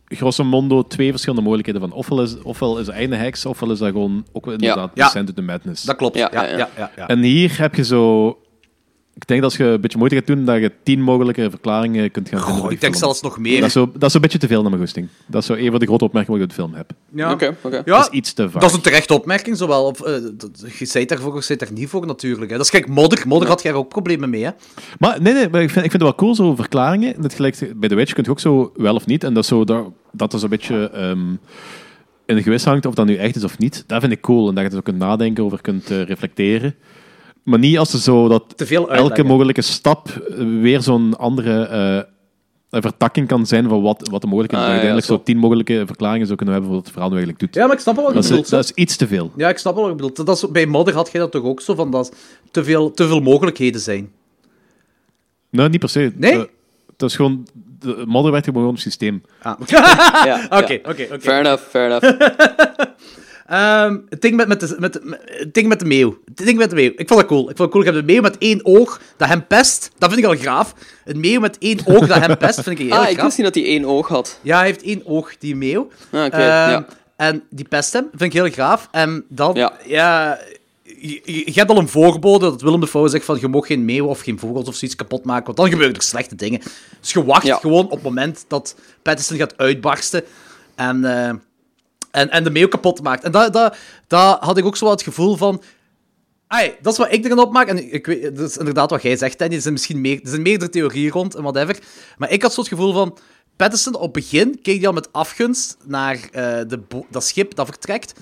[0.05, 1.93] Grosso mondo twee verschillende mogelijkheden van.
[1.93, 5.05] Ofwel is, ofwel is het einde heks, ofwel is dat gewoon ook wel inderdaad Ja.
[5.05, 5.83] Descent into Madness.
[5.83, 6.17] Dat klopt.
[6.17, 6.69] Ja, Ja, ja, ja, ja.
[6.77, 6.91] ja.
[6.97, 8.39] ja, En hier heb je zo...
[9.19, 12.11] Ik denk dat als je een beetje moeite gaat doen, dat je tien mogelijke verklaringen
[12.11, 12.49] kunt gaan vinden.
[12.49, 13.05] Goh, voor die ik denk film.
[13.05, 13.57] zelfs nog meer.
[13.59, 15.09] Dat is, zo, dat is een beetje te veel naar mijn goesting.
[15.27, 16.91] Dat is zo een van de grote opmerkingen wat ik op de film heb.
[17.15, 17.33] Ja.
[17.33, 17.77] Oké, oké.
[17.77, 18.61] Ja, Dat is iets te vaak.
[18.61, 19.85] Dat is een terechte opmerking, zowel.
[19.85, 22.51] Of, eh, dat- je zei het daarvoor, of je zei het daar niet voor, natuurlijk.
[22.51, 22.57] Hè.
[22.57, 23.23] Dat is gelijk Modder.
[23.27, 24.51] Modder had jij er ook problemen mee, hè?
[24.99, 27.23] Maar nee, nee maar ik, vind, ik vind het wel cool, zo verklaringen.
[27.23, 29.25] Dat gelijk, bij The Witch kun je ook zo wel of niet.
[29.25, 31.31] En dat, is zo, dat, dat is een beetje ehm,
[32.27, 33.85] in de gewis hangt of dat nu echt is of niet.
[33.87, 34.49] Dat vind ik cool.
[34.49, 36.75] En dat je er zo kunt nadenken, over kunt eh, reflecteren.
[37.49, 41.63] Maar niet als er zo dat Te veel elke mogelijke stap eh, weer zo'n andere
[41.63, 42.13] eh,
[42.71, 45.17] een vertakking kan zijn van wat, wat de mogelijkheden Ah, ja, uiteindelijk zo.
[45.17, 47.63] zo tien mogelijke verklaringen zou kunnen hebben voor wat het verhaal nu eigenlijk doet.
[47.63, 48.45] Ja, maar ik snap wel wat je dat, bedoelt.
[48.45, 49.33] is, dat is iets te veel.
[49.37, 50.27] Ja, ik snap wel wat je bedoelt.
[50.27, 52.15] Dat is, bij Modder had jij dat toch ook zo, van dat
[52.51, 54.13] te veel, te veel mogelijkheden zijn.
[55.51, 56.13] Nee, niet per se.
[56.17, 56.33] Nee?
[56.33, 56.43] Eh,
[56.97, 57.47] dat is gewoon...
[57.79, 59.23] De modder werkt gewoon op het systeem.
[59.43, 59.61] Ah.
[59.67, 59.83] Ja,
[60.23, 60.47] Oké, ja.
[60.51, 61.21] oké, oké.
[61.21, 62.21] Fair enough, fair enough.
[63.49, 64.95] Ehm, Het ding met, met, de, met,
[65.25, 66.19] het ding met de meeuw.
[66.25, 66.93] Het ding met de meeuw.
[66.97, 67.41] Ik vond dat cool.
[67.51, 67.85] Ik vond het cool.
[67.85, 69.91] Ik heb een meeuw met één oog dat hem pest.
[69.99, 70.75] Dat vind ik al graaf.
[71.05, 73.47] Een meeuw met één oog dat hem pest, vind ik heel Ah, ik wist niet
[73.47, 74.39] dat hij één oog had.
[74.43, 75.89] Ja, hij heeft één oog, die meeuw.
[76.13, 76.87] Ah, oké, Ehm, ja.
[77.17, 78.89] En die pest hem, vind ik heel graaf.
[78.91, 80.39] En dan, ja, Ja.
[80.83, 83.67] je, je- je hebt al een voorbode dat Willem de Vouw zegt van je mag
[83.67, 86.61] geen meeuw of geen vogels of zoiets kapot maken, want dan gebeuren er slechte dingen.
[87.01, 87.57] Dus je wacht Ja.
[87.57, 90.23] gewoon op het moment dat Patterson gaat uitbarsten
[90.75, 91.35] en, eh,
[92.19, 93.25] en, en de meeuw kapot maakt.
[93.25, 95.63] En daar dat, dat had ik ook zo wel het gevoel van...
[96.47, 97.69] Ai, dat is wat ik erin opmaak.
[97.69, 99.55] En ik weet, dat is inderdaad wat jij zegt, Danny.
[99.55, 101.79] Er zijn misschien meer, er zijn meerdere theorieën rond en whatever.
[102.19, 103.19] Maar ik had zo het gevoel van...
[103.57, 107.67] Patterson, op het begin keek hij al met afgunst naar eh, de dat schip dat
[107.67, 108.13] vertrekt.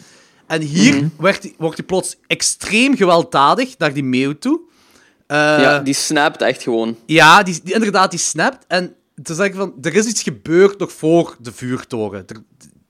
[0.46, 4.60] En hier werd, hij- wordt hij plots extreem gewelddadig naar die meeuw toe.
[5.26, 6.96] Eh, ja, die snapt echt gewoon.
[7.06, 8.64] ja, die, die, inderdaad, die snapt.
[8.68, 12.22] En toen zeg ik van, er is iets gebeurd nog voor de vuurtoren.
[12.26, 12.36] Er,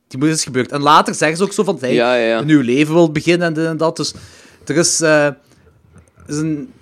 [0.08, 0.72] die moet iets gebeurd.
[0.72, 2.38] En later zeggen ze ook zo van, dat hij Ja, ja, ja.
[2.38, 3.96] een nieuw leven wil beginnen en dit en dat.
[3.96, 4.14] Dus
[4.64, 5.28] er is, eh,
[6.26, 6.72] is een...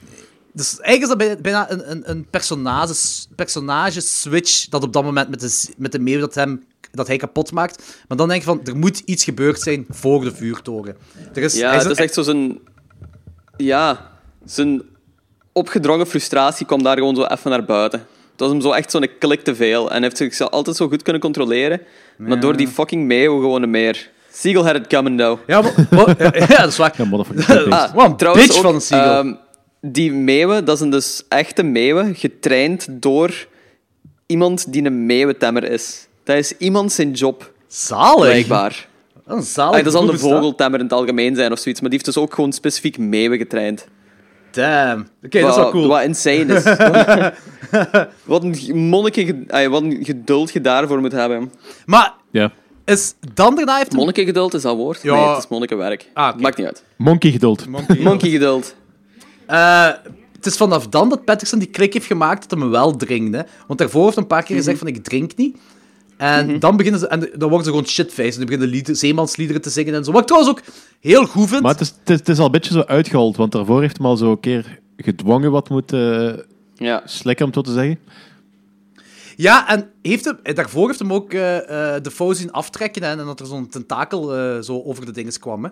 [0.52, 2.94] Dus eigenlijk is dat bij- bijna een, een, een personage,
[3.36, 7.16] personage switch dat op dat moment met de, met de meeuw dat, hem, dat hij
[7.16, 7.82] kapot maakt.
[8.08, 10.96] Maar dan denk je van, er moet iets gebeurd zijn voor de vuurtoren.
[11.34, 12.58] Er is, Ja, hij het is echt zo zijn...
[13.56, 14.10] Ja,
[14.44, 14.82] zijn
[15.52, 18.06] opgedrongen frustratie kwam daar gewoon zo even naar buiten.
[18.36, 19.86] Het was hem zo echt zo'n klik te veel.
[19.90, 21.80] En hij heeft zich altijd zo goed kunnen controleren.
[22.16, 24.10] Maar door die fucking meeuw gewoon meer...
[24.32, 25.40] Siegel had it coming, though.
[25.46, 25.72] Ja, maar,
[26.48, 26.94] ja, dat is waar.
[26.96, 27.70] Ja, motherfucker.
[27.72, 29.06] Ah, Wat een trouwens bitch ook, van een Siegel.
[29.12, 29.34] ehm,
[29.80, 33.46] die meeuwen, dat zijn dus echte meeuwen, getraind door
[34.26, 36.06] iemand die een meeuwentemmer is.
[36.24, 38.24] Dat is iemand zijn job, Zalig.
[38.24, 38.88] blijkbaar.
[39.26, 41.80] Een zalig Ah, dat zal beroep de is vogeltemmer in het algemeen zijn of zoiets,
[41.80, 43.86] maar die heeft dus ook gewoon specifiek meeuwen getraind.
[44.54, 45.06] Damn.
[45.24, 45.88] Oké, dat is wel cool.
[45.88, 46.62] Wat insane is.
[48.32, 51.52] wat, een monniken, wat een geduld je daarvoor moet hebben.
[51.86, 52.52] Maar Ja.
[52.84, 53.98] is dan daarna heeft hem...
[53.98, 55.02] Monnikengeduld is dat woord?
[55.02, 55.14] Ja.
[55.14, 56.10] Nee, het is monnikenwerk.
[56.14, 56.36] Ah.
[56.36, 56.84] Maakt niet uit.
[56.96, 57.66] Monkey geduld.
[57.98, 58.74] Monkeygeduld.
[59.46, 59.88] Eh,
[60.36, 63.36] het is vanaf dan dat Patterson die klik heeft gemaakt dat hij me wel drinkt.
[63.36, 63.42] Hè.
[63.66, 65.56] Want daarvoor heeft hij een paar keer gezegd van ik drink niet.
[66.16, 68.32] En dan beginnen ze, en dan worden ze gewoon shitfaced.
[68.32, 70.12] En dan beginnen lied, zeemansliederen te zingen en zo.
[70.12, 70.62] Wat ik trouwens ook
[71.00, 71.62] heel goed vind.
[71.62, 73.96] Maar het is, het, is, het is al een beetje zo uitgehold, want daarvoor heeft
[73.96, 76.44] hem al zo een keer gedwongen wat moeten
[76.74, 77.02] Ja.
[77.04, 77.98] slikken, om het zo te zeggen.
[79.36, 81.56] Ja, en heeft hem, daarvoor heeft hem ook eh,
[81.96, 85.12] eh, de fout zien aftrekken hè, en dat er zo'n tentakel eh, zo over de
[85.12, 85.64] dinges kwam.
[85.64, 85.70] Hè.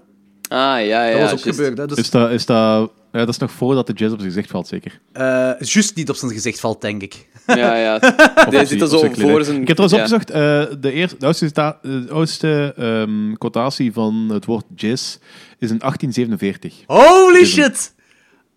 [0.49, 1.11] Ah, ja, ja.
[1.11, 1.59] Dat was ook juist.
[1.59, 1.79] gebeurd.
[1.79, 1.87] Hè.
[1.87, 4.51] Dus, Is dat, is dat, ja, dat is nog voordat de jazz op zijn gezicht
[4.51, 5.01] valt, zeker.
[5.13, 7.27] eh, juist niet op zijn gezicht valt, denk ik.
[7.47, 7.95] Ja, ja.
[8.47, 9.61] Op zit er zo voor zijn...
[9.61, 9.99] Ik heb trouwens ja.
[9.99, 11.51] opgezocht, eh, de, eerste, de oudste,
[11.83, 15.17] de oudste ehm, quotatie van het woord jazz
[15.59, 16.75] is in 1847.
[16.87, 17.45] Holy hem.
[17.45, 17.95] shit!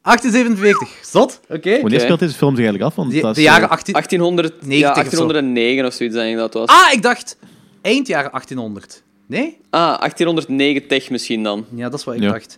[0.02, 0.90] 1847.
[1.12, 1.40] Zot?
[1.50, 1.82] Oké.
[1.82, 2.96] Wanneer speelt deze film zich eigenlijk af?
[2.96, 3.94] Want De, dat is, de jaren eh, 18...
[3.94, 5.02] 1800, 90 ja, of zo.
[5.02, 6.70] 1809 of zoiets, denk ik dat was.
[6.70, 7.38] Ah, ik dacht
[7.82, 9.04] eind jaren 1800.
[9.28, 9.58] Nee?
[9.70, 11.66] Ah, 1890 misschien dan.
[11.76, 12.32] Ja, dat is wat ik Ja.
[12.32, 12.58] dacht.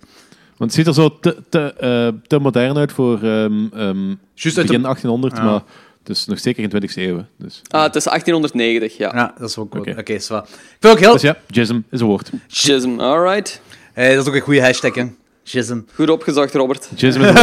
[0.58, 4.58] Want het ziet er zo te, te, eh, te modern uit voor ehm ehm Juist
[4.58, 4.88] uit begin de...
[4.88, 5.44] 1800, Ja.
[5.44, 5.62] maar
[6.00, 7.18] het is nog zeker in 20e eeuw.
[7.18, 7.24] hè.
[7.38, 9.12] Dus, Ah, het is 1890, ja.
[9.16, 9.80] Ja, dat is ook goed.
[9.88, 10.14] Oké, Oké.
[10.14, 10.44] is waar.
[10.44, 11.12] Ik vind ook heel...
[11.14, 12.30] dus ja, jism is een woord.
[12.48, 13.62] Schism, alright.
[13.94, 15.06] Eh, dat is ook een goede hashtag, hè.
[15.44, 15.80] Jism.
[15.94, 16.90] Goed opgezocht, Robert.
[16.96, 17.34] Jism is een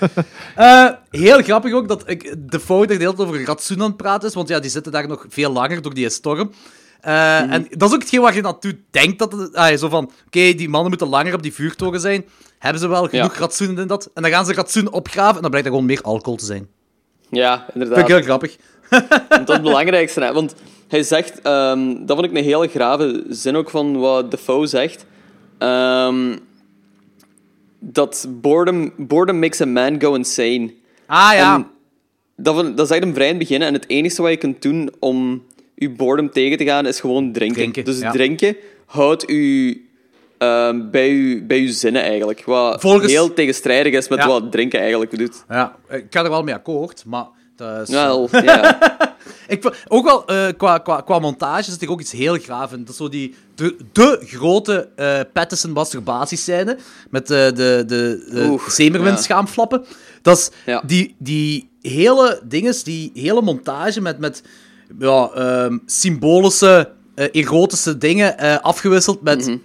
[0.00, 0.10] woord.
[0.54, 3.86] Eh, heel grappig ook dat ik, de fout er de hele tijd over Ratsoen aan
[3.88, 6.50] het praten is, want ja, die zitten daar nog veel langer door die storm.
[7.04, 9.54] Eh, En dat is ook hetgeen waar je naartoe denkt dat het...
[9.54, 12.24] Ah, zo van, oké, die mannen moeten langer op die vuurtoren zijn.
[12.58, 13.40] Hebben ze wel genoeg Ja.
[13.40, 14.10] ratsoenen in dat?
[14.14, 16.68] En dan gaan ze ratsoen opgraven en dan blijkt er gewoon meer alcohol te zijn.
[17.30, 17.96] Ja, Dat inderdaad.
[17.98, 18.56] vind ik heel grappig.
[19.28, 20.20] Dat is het belangrijkste.
[20.20, 20.32] Hè?
[20.32, 20.54] Want
[20.88, 25.06] hij zegt, ehm, dat vond ik een hele grave zin ook van wat Defoe zegt.
[25.58, 26.36] Ehm,
[27.78, 30.72] dat boredom, boredom makes a man go insane.
[31.06, 31.66] Ah ja, En
[32.36, 33.62] dat, dat zegt hem vrij in het begin.
[33.62, 35.42] En het enige wat je kunt doen om
[35.74, 37.56] je boredom tegen te gaan, is gewoon drinken.
[37.56, 38.10] Drinken, dus ja.
[38.10, 38.56] drinken
[38.86, 39.88] houdt u
[40.38, 42.44] ehm, bij, u bij uw zinnen eigenlijk.
[42.44, 44.26] Wat Volgens- heel tegenstrijdig is met Ja.
[44.26, 45.44] wat drinken eigenlijk doet.
[45.48, 47.26] ja, ik ga er wel mee akkoord, maar...
[47.56, 48.78] Dat is, Wel, ja.
[49.48, 52.78] Ik, ook wel eh, qua, qua, qua montage zit er ook iets heel graaf in.
[52.78, 56.78] Dat is zo die, de, de grote eh Pattison masturbatiescène
[57.10, 58.58] met de, de, de, de
[59.28, 59.82] ja.
[60.22, 60.50] Dat is
[60.86, 64.42] die, die hele dinges, die hele montage met, met
[64.98, 69.56] ja, ehm, symbolische, eh, erotische dingen eh, afgewisseld met Mhm.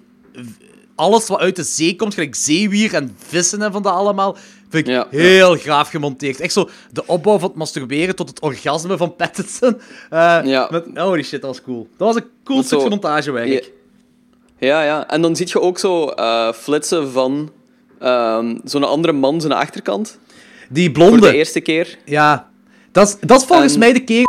[0.96, 4.38] alles wat uit de zee komt, gelijk zeewier en vissen en van dat allemaal.
[4.70, 5.08] Vind ik Ja.
[5.10, 6.40] heel graaf gemonteerd.
[6.40, 9.78] Echt zo de opbouw van het masturberen tot het orgasme van Pattinson.
[10.10, 10.68] Eh, Ja.
[10.72, 11.88] met, holy shit, dat was cool.
[11.98, 13.72] Dat was een cool stukje zo- montagewerk.
[14.60, 15.08] Ja, ja.
[15.10, 16.14] En dan zie je ook zo
[16.56, 17.52] flitsen van
[18.00, 20.20] ehm, zo'n andere man zijn achterkant.
[20.70, 21.20] Die Voor blonde.
[21.30, 21.98] de eerste keer.
[22.06, 22.50] Ja.
[22.92, 24.28] Dat is, dat is volgens En- mij de keer.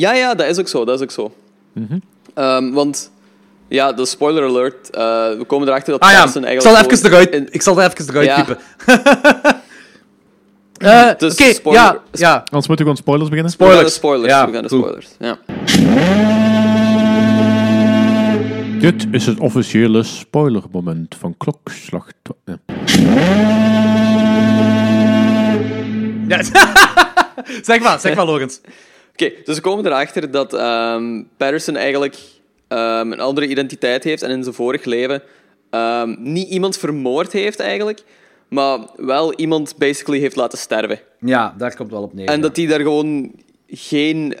[0.00, 0.84] Ja, ja, dat is ook zo.
[0.84, 1.34] Dat is ook zo.
[1.72, 1.98] Mhm.
[2.34, 3.10] Ehm, want,
[3.68, 4.90] ja, de spoiler alert.
[4.90, 5.00] eh,
[5.38, 6.62] we komen erachter dat Ah ja, ik eigenlijk...
[6.62, 8.34] zal even eruit, in- ik zal er even eruit Ja.
[8.44, 8.58] piepen.
[10.78, 12.34] Eh, Dus Oké, spoiler- ja, ja.
[12.34, 13.52] Anders moeten we gewoon spoilers beginnen.
[13.58, 13.92] We gaan Spoilers.
[13.92, 14.32] de spoilers.
[14.32, 15.08] Ja, we gaan de spoilers.
[15.18, 15.38] Ja.
[18.80, 22.06] Dit is het officiële spoilermoment van Klokslag.
[22.44, 22.58] ja.
[27.62, 28.60] zeg maar, zeg maar, Logans.
[29.22, 32.16] Oké, dus we komen erachter dat ehm Patterson eigenlijk
[32.68, 35.22] ehm, een andere identiteit heeft en in zijn vorig leven
[35.70, 38.02] ehm, niet iemand vermoord heeft eigenlijk,
[38.48, 41.00] maar wel iemand basically heeft laten sterven.
[41.20, 42.28] Ja, daar komt wel op neer.
[42.28, 42.40] En ja.
[42.40, 43.32] dat hij daar gewoon
[43.66, 44.36] geen,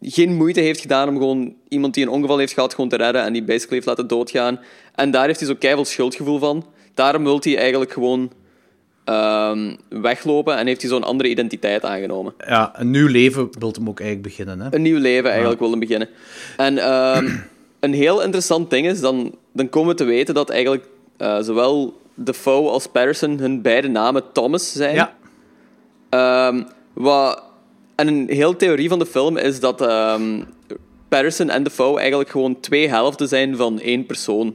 [0.00, 3.22] geen moeite heeft gedaan om gewoon iemand die een ongeval heeft gehad gewoon te redden
[3.22, 4.60] en die basically heeft laten doodgaan.
[4.94, 6.66] En daar heeft hij zo keihard schuldgevoel van.
[6.94, 8.32] Daarom wil hij eigenlijk gewoon
[9.08, 12.34] ehm, weglopen en heeft hij zo'n andere identiteit aangenomen.
[12.46, 14.60] Ja, een nieuw leven wilt hem ook eigenlijk beginnen.
[14.60, 14.74] Hè?
[14.74, 16.08] Een nieuw leven eigenlijk willen beginnen.
[16.56, 17.28] En ehm,
[17.80, 20.84] een heel interessant ding is, dan, dan komen we te weten dat eigenlijk
[21.16, 24.94] eh, zowel Defoe als Patterson hun beide namen Thomas zijn.
[24.94, 25.16] Ja,
[26.08, 27.42] Ehm, wat,
[27.94, 30.42] en een heel theorie van de film is dat ehm
[31.08, 34.54] Patterson en Defoe eigenlijk gewoon twee helften zijn van één persoon.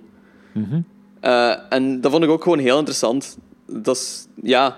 [1.19, 3.37] Eh, en dat vond ik ook gewoon heel interessant.
[3.73, 4.77] Dat is, ja...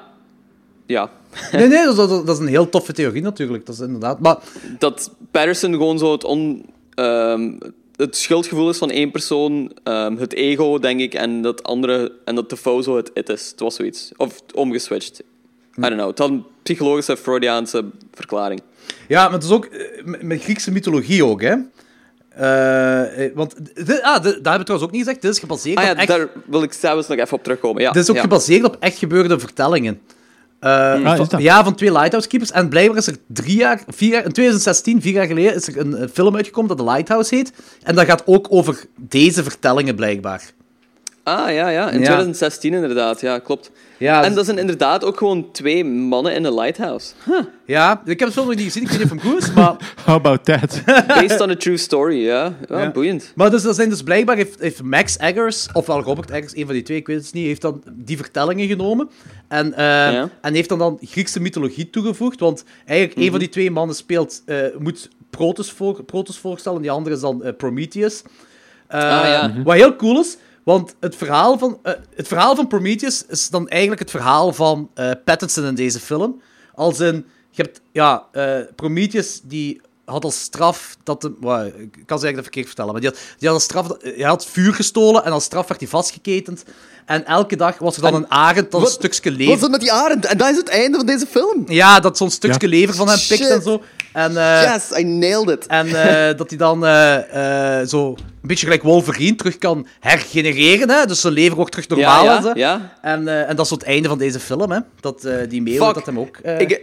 [0.86, 1.10] Ja.
[1.52, 3.66] nee, nee, dat, dat, dat is een heel toffe theorie natuurlijk.
[3.66, 4.20] Dat is inderdaad.
[4.20, 4.38] Maar
[4.80, 7.52] Dat Patterson gewoon zo het, on, ehm,
[7.96, 12.36] het schuldgevoel is van één persoon, ehm, het ego, denk ik, en dat andere, en
[12.36, 13.50] dat Defoe zo het it is.
[13.52, 14.12] Het was zoiets.
[14.18, 15.20] Of omgeswitcht.
[15.78, 16.08] I don't know.
[16.08, 18.62] Het had een psychologische, Freudiaanse verklaring.
[19.08, 21.56] Ja, maar het is ook eh, met- met Griekse mythologie ook, hè.
[22.36, 25.22] Eh, eh, want, dit, ah, dit- daar hebben we trouwens ook niet gezegd.
[25.22, 26.08] Dit is gebaseerd Ah ja, op echt...
[26.08, 27.82] daar wil ik zelfs nog even op terugkomen.
[27.82, 28.22] Ja, Dit is ook ja.
[28.22, 30.00] gebaseerd op echt gebeurde vertellingen.
[30.60, 32.52] Eh, Ah, is van- ja, van twee Lighthouse Keepers.
[32.52, 35.78] En blijkbaar is er drie jaar, vier jaar, in 2016, vier jaar geleden, is er
[35.78, 37.52] een, eh, film uitgekomen dat The Lighthouse heet.
[37.84, 40.44] En dat gaat ook over deze vertellingen, blijkbaar.
[41.26, 41.90] Ah, ja, ja.
[41.90, 42.06] In Ja.
[42.06, 43.22] 2016 inderdaad.
[43.22, 43.72] Ja, klopt.
[43.98, 47.14] Ja, en dat zijn inderdaad ook gewoon twee mannen in een lighthouse.
[47.66, 49.54] ja, ik heb het film nog niet gezien, ik weet niet of hem goed is,
[49.54, 49.76] maar...
[50.06, 50.82] How about that?
[51.08, 52.54] Based on a true story, ja.
[52.70, 52.92] Ja, Ja.
[52.92, 53.32] boeiend.
[53.36, 56.74] Maar dus, dat zijn dus blijkbaar heeft, heeft Max Eggers, ofwel Robert Eggers, een van
[56.74, 59.10] die twee, ik weet het niet, heeft dan die vertellingen genomen
[59.48, 60.30] en, eh, Ja.
[60.42, 64.42] en heeft dan, dan Griekse mythologie toegevoegd, want eigenlijk een van die twee mannen speelt,
[64.46, 68.22] eh, moet Protus, voor, Protus voorstellen, die andere is dan eh, Prometheus.
[68.88, 69.54] Eh, Ah, ja.
[69.64, 73.68] Wat heel cool is, want het verhaal, van, eh, het verhaal van Prometheus is dan
[73.70, 76.42] eigenlijk het verhaal van eh, Pattinson in deze film.
[76.76, 81.92] Als in, je hebt, ja, eh, Prometheus die had als straf dat de, well, ik
[82.06, 84.46] kan ze eigenlijk verkeerd vertellen, maar die had, die had als straf, dat- hij had
[84.46, 86.64] vuur gestolen en als straf werd hij vastgeketend.
[87.06, 89.54] En elke dag was er dan En een arend dat een wat- stukje Wat lever...
[89.54, 90.26] is dat met die arend?
[90.26, 91.64] En dat is het einde van deze film.
[91.68, 92.76] Ja, dat zo'n stukje Ja.
[92.76, 93.50] lever van hem pikt Shit.
[93.50, 93.82] en zo.
[94.16, 95.66] En, eh, yes, I nailed it.
[95.68, 100.90] En eh, dat hij dan eh, zo een beetje gelijk Wolverine terug kan hergenereren.
[100.90, 101.06] Hè?
[101.06, 102.24] Dus zijn lever wordt terug normaal.
[102.24, 102.94] ja, ja, ja.
[103.02, 104.72] En, en dat is het einde van deze film.
[104.72, 104.80] Hè?
[105.00, 105.94] Dat die Fuck.
[105.94, 106.38] dat hem ook...
[106.38, 106.82] Ik,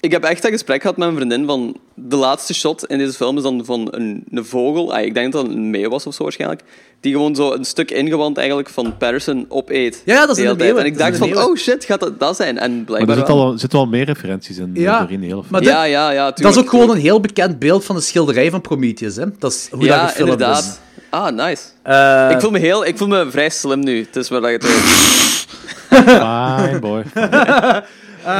[0.00, 1.76] ik heb echt dat gesprek gehad met mijn vriendin van...
[1.94, 4.94] De laatste shot in deze film is dan van een, een vogel.
[4.94, 6.62] Ah, ik denk dat het een meeuw was of zo waarschijnlijk.
[7.00, 10.02] Die gewoon zo een stuk ingewand eigenlijk van Patterson opeet.
[10.04, 12.20] Ja, ja, dat is een meeuw, En ik dat dacht van, oh shit, gaat dat
[12.20, 12.58] dat zijn?
[12.58, 15.36] En Maar er blijkbaar zitten er zitten wel meer referenties in, Ja, doorheen de hele
[15.38, 15.46] film.
[15.50, 17.12] maar dit- Ja, ja, ja, dat is tuurlijk, ook gewoon een tuurlijk.
[17.14, 19.16] heel bekend beeld van de schilderij van Prometheus.
[19.16, 19.24] Hè?
[19.38, 20.62] Dat is hoe dat Ja, gefilmd inderdaad.
[20.62, 20.78] is.
[21.10, 21.62] Ah, nice.
[21.82, 23.98] Eh, ik, voel me heel, ik voel me vrij slim nu.
[24.06, 24.66] Het is waar dat je het
[26.68, 27.02] Fine, boy.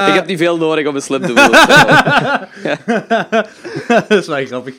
[0.09, 1.67] Ik heb niet veel nodig om me slim te voelen.
[4.09, 4.75] dat is wel grappig.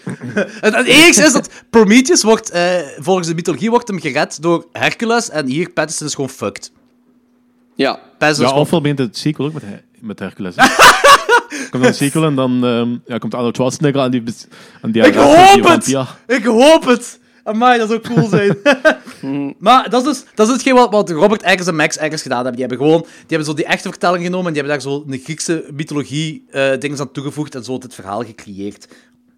[0.62, 4.66] het, het enigste is dat Prometheus wordt, eh, volgens de mythologie, wordt hem gered door
[4.72, 5.30] Hercules.
[5.30, 6.72] En hier, Pattinson is gewoon fucked.
[7.76, 7.92] ja.
[7.94, 9.64] Pattinson Ja, is gewoon ofwel begint het sequel ook met,
[10.00, 10.56] met Hercules.
[11.70, 14.24] komt dan een sequel en dan ehm, ja, komt Arnold Schwarzenegger aan die...
[14.82, 16.08] Aan die Ik die- hoop die- het!
[16.28, 17.19] Ik hoop het!
[17.50, 18.58] Amai, dat zou cool zijn.
[19.60, 22.44] maar dat is, dus, dat is hetgeen wat, wat Robert Eggers en Max Eggers gedaan
[22.44, 22.56] hebben.
[22.56, 25.04] Die hebben gewoon die hebben zo die echte vertelling genomen en die hebben daar zo
[25.08, 28.88] een Griekse mythologie eh dingen aan toegevoegd en zo het verhaal gecreëerd.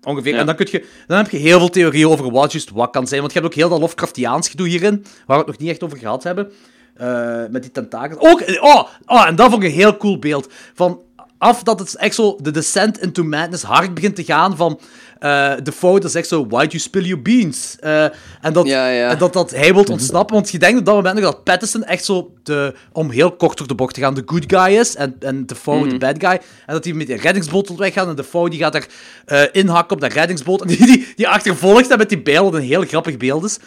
[0.03, 0.33] Ongeveer.
[0.33, 0.39] Ja.
[0.39, 3.07] En dan, kun je, dan heb je heel veel theorieën over wat juist wat kan
[3.07, 3.19] zijn.
[3.19, 5.83] Want je hebt ook heel dat Lovecraftiaans gedoe hierin, waar we het nog niet echt
[5.83, 6.51] over gehad hebben.
[6.93, 8.19] Eh, met die tentakels.
[8.19, 10.47] Ook, oh, oh, en dat vond ik een heel cool beeld.
[10.73, 11.01] Van
[11.37, 14.79] af dat het echt zo de descent into madness hard begint te gaan van
[15.21, 17.75] eh de fout is echt zo why'd you spill your beans?
[17.79, 18.03] Eh,
[18.41, 19.09] en dat, Ja, ja.
[19.09, 21.83] en dat, dat hij wil ontsnappen want je denkt op dat moment nog dat Pattinson
[21.83, 24.95] echt zo de, om heel kort door de bocht te gaan de good guy is
[24.95, 26.41] en, en de fout de bad guy.
[26.65, 28.85] En dat hij met die reddingsboot wil weggaan en de fout die gaat er
[29.25, 30.61] eh, inhakken op dat reddingsboot.
[30.61, 33.57] En die, die, die achtervolgt hem met die bijl wat een heel grappig beeld is.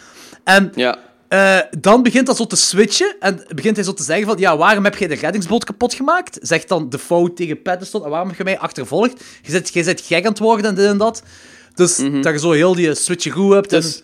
[0.43, 0.97] En Ja.
[1.27, 4.57] Eh, dan begint dat zo te switchen en begint hij zo te zeggen van, ja,
[4.57, 6.37] waarom heb jij de reddingsboot kapot gemaakt?
[6.41, 9.23] Zegt dan de fout tegen Pattinson, en waarom heb je mij achtervolgd?
[9.41, 11.23] Je jij bent gek aan het worden en dit en dat.
[11.73, 13.73] Dus dat je zo heel die switcheroo hebt.
[13.73, 14.03] en- Dus,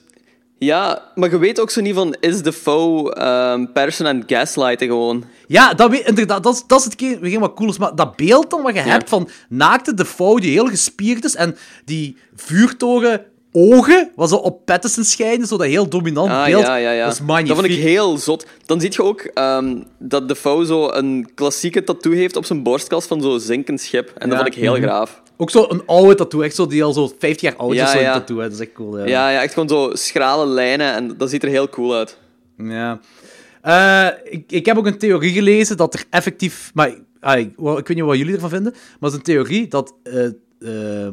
[0.57, 4.31] ja, maar je weet ook zo niet van, is de foe ehm Patterson aan het
[4.31, 5.23] gaslighten gewoon?
[5.47, 7.77] Ja, dat, weet, inderdaad, dat, is, dat is hetgeen wat cool is.
[7.77, 11.35] Maar dat beeld dan wat je hebt van naakte de fout die heel gespierd is
[11.35, 16.61] en die vuurtoren ogen, wat zo op Pattinson schijnen, zo dat heel dominant Ah, beeld.
[16.65, 17.03] ja, ja, ja.
[17.05, 17.55] Dat is magnifiek.
[17.55, 18.45] vond ik heel zot.
[18.65, 22.63] Dan zie je ook ehm, dat de foe zo een klassieke tattoo heeft op zijn
[22.63, 24.11] borstkas van zo'n zinkend schip.
[24.17, 25.21] En dat vond ik heel graaf.
[25.37, 28.03] Ook zo een oude tattoo, echt zo, die al zo 50 jaar oud is, zo'n
[28.03, 28.37] tattoo.
[28.37, 28.43] Hè.
[28.43, 28.99] Dat is echt cool.
[28.99, 29.05] Ja.
[29.31, 32.17] Ja, echt gewoon zo schrale lijnen en dat ziet er heel cool uit.
[32.57, 32.99] Ja.
[33.61, 36.71] Eh, ik, ik heb ook een theorie gelezen dat er effectief...
[36.73, 39.93] Maar ah, ik, weet niet wat jullie ervan vinden, maar het is een theorie dat
[40.03, 41.07] eh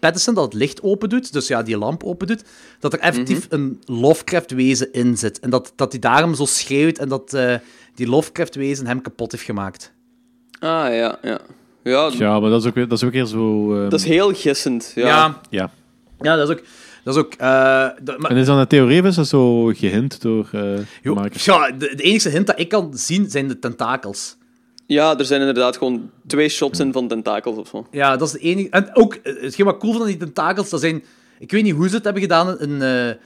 [0.00, 2.42] Pattinson dat het licht open doet, dus ja, die lamp open doet,
[2.80, 5.40] dat er effectief een Lovecraft-wezen in zit.
[5.40, 7.54] En dat, dat hij daarom zo schreeuwt en dat eh,
[7.94, 9.92] die Lovecraft-wezen hem kapot heeft gemaakt.
[10.60, 11.38] Ah, ja, ja.
[11.82, 13.72] Ja, ja, maar dat is ook weer, dat is ook weer zo...
[13.74, 14.92] ehm, dat is heel gissend.
[14.94, 15.06] Ja.
[15.06, 15.70] Ja, ja.
[16.20, 16.62] ja dat is ook...
[17.04, 19.64] Dat is ook eh, dat- maar- En is dan een theorie of is dat zo
[19.66, 21.44] gehint door eh Jo, makers?
[21.44, 24.36] ja, de, de enige hint dat ik kan zien zijn de tentakels.
[24.88, 27.86] Ja, er zijn inderdaad gewoon twee shots in van tentakels of zo.
[27.90, 28.68] Ja, dat is de enige.
[28.70, 31.04] En ook, eh, hetgeen wat cool van die tentakels, dat zijn...
[31.38, 33.16] Ik weet niet hoe ze het hebben gedaan, een eh, eh,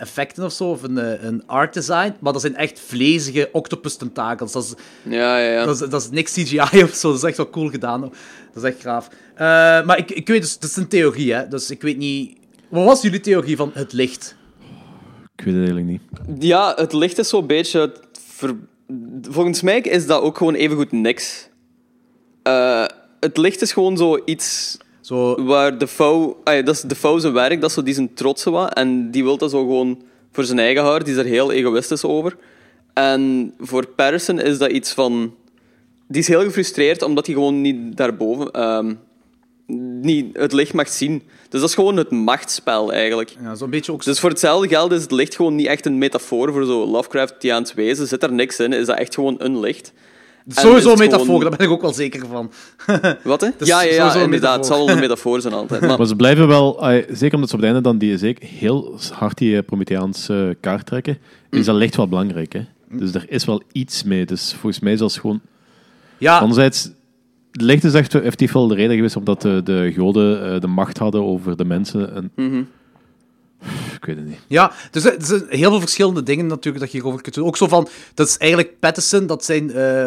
[0.00, 4.52] effecten of zo, of een, een art design, maar dat zijn echt vlezige octopus tentakels.
[4.52, 4.74] Dat is,
[5.12, 5.64] Ja, ja, ja.
[5.64, 8.00] dat is, dat is niks CGI of zo, dat is echt wel cool gedaan.
[8.00, 9.08] Dat is echt gaaf.
[9.34, 9.46] Eh,
[9.84, 12.36] maar ik, ik weet dus, het is een theorie, hè, dus ik weet niet...
[12.68, 14.36] Wat was jullie theorie van het licht?
[15.36, 16.00] Ik weet het eigenlijk niet.
[16.44, 17.80] Ja, het licht is zo'n beetje...
[17.80, 18.56] het ver-
[19.22, 21.48] Volgens mij is dat ook gewoon evengoed niks.
[22.42, 22.84] Eh,
[23.20, 26.36] het licht is gewoon zoiets Zo, waar de foe...
[26.44, 28.74] ah, dat is de foe zijn werk, dat is zo die zijn trotse wat.
[28.74, 30.02] En die wil dat zo gewoon
[30.32, 31.04] voor zijn eigen houden.
[31.04, 32.36] Die is er heel egoïstisch over.
[32.92, 35.34] En voor Patterson is dat iets van...
[36.08, 38.50] Die is heel gefrustreerd omdat hij gewoon niet daarboven...
[38.50, 38.94] ehm,
[40.00, 41.22] niet het licht mag zien.
[41.54, 43.36] Dus dat is gewoon het machtsspel eigenlijk.
[43.42, 44.04] Ja, zo'n beetje ook...
[44.04, 47.74] Dus voor hetzelfde geld is het licht gewoon niet echt een metafoor voor zo Lovecraftiaans
[47.74, 48.06] wezen.
[48.06, 49.92] Zit er niks in, is dat echt gewoon een licht.
[50.48, 52.50] sowieso een metafoor, gewoon- daar ben ik ook wel zeker van.
[53.24, 53.48] Wat hè?
[53.58, 54.56] Ja, ja, inderdaad.
[54.56, 55.80] Het zal wel een metafoor zijn altijd.
[55.86, 56.78] Maar, Maar ze blijven wel,
[57.10, 60.86] zeker omdat ze op het einde dan die zeker heel hard die eh, Prometheaanse kaart
[60.86, 61.18] trekken,
[61.50, 62.52] is dat licht wel belangrijk.
[62.52, 62.60] Hè?
[62.90, 64.26] Dus er is wel iets mee.
[64.26, 65.40] Dus volgens mij is dat gewoon.
[66.18, 66.90] Ja, Anderzijds,
[67.60, 70.98] licht is echt effectief wel de reden geweest omdat de, de goden eh, de macht
[70.98, 72.14] hadden over de mensen.
[72.14, 72.62] En, Mhm.
[73.94, 74.38] Ik weet het niet.
[74.46, 77.46] Ja, dus er zijn heel veel verschillende dingen natuurlijk dat je hierover kunt doen.
[77.46, 80.06] Ook zo van, dat is eigenlijk Patterson, dat zijn eh,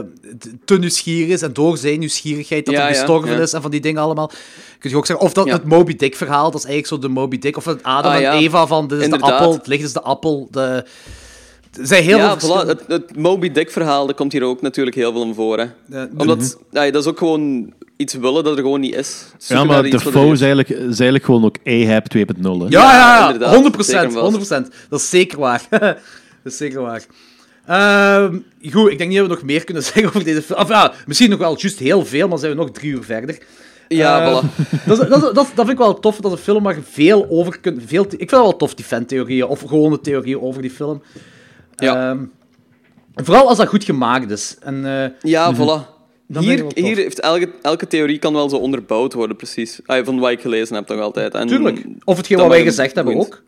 [0.65, 3.39] te nieuwsgierig is en door zijn nieuwsgierigheid dat Ja, hij ja, gestorven ja.
[3.41, 4.31] is en van die dingen allemaal.
[4.79, 5.53] Kun je ook zeggen, of dat Ja.
[5.53, 8.17] het Moby Dick verhaal, dat is eigenlijk zo de Moby Dick, of het Adam Ah,
[8.17, 8.33] en ja.
[8.33, 9.29] Eva van, dit is Inderdaad.
[9.29, 10.47] de appel, het licht is de appel.
[10.51, 10.85] De...
[11.79, 12.71] Er zijn heel veel ja, voilà, verschillende...
[12.87, 15.57] het, het Moby Dick verhaal, dat komt hier ook natuurlijk heel veel in voor.
[15.59, 15.65] Hè.
[15.85, 19.25] de- Omdat, ja, dat is ook gewoon iets willen dat er gewoon niet is.
[19.47, 20.41] Ja, maar er Defoe is.
[20.41, 22.23] eigenlijk, is eigenlijk gewoon ook Ahab 2.0.
[22.41, 22.49] hè.
[22.49, 23.55] Ja, ja, ja, inderdaad.
[23.75, 24.63] 100%, Zeker en vast.
[24.67, 24.67] 100%.
[24.89, 25.61] Dat is zeker waar.
[25.69, 25.97] dat
[26.43, 27.05] is zeker waar.
[27.65, 28.37] Ehm,
[28.71, 30.59] goed, ik denk niet dat we nog meer kunnen zeggen over deze film.
[30.59, 33.37] Of ja, misschien nog wel juist heel veel, maar zijn we nog drie uur verder.
[33.87, 34.45] Ja, voilà.
[34.87, 37.59] dat, is- dat, dat, vind ik wel tof, dat een film waar je veel over
[37.59, 37.81] kunt...
[37.85, 41.01] Veel, ik vind dat wel tof, die fantheorieën, of gewone theorieën over die film.
[41.85, 42.09] Ja.
[42.09, 42.23] Ehm,
[43.15, 44.57] vooral als dat goed gemaakt is.
[44.59, 45.95] En, eh, Ja, voilà.
[46.29, 49.79] Vind ik Hier, hier heeft elke, elke theorie kan wel zo onderbouwd worden, precies.
[49.85, 51.33] Ah, van wat ik gelezen heb, toch altijd.
[51.33, 51.85] En tuurlijk.
[52.03, 53.43] Of hetgeen wat wij gezegd hebben ook.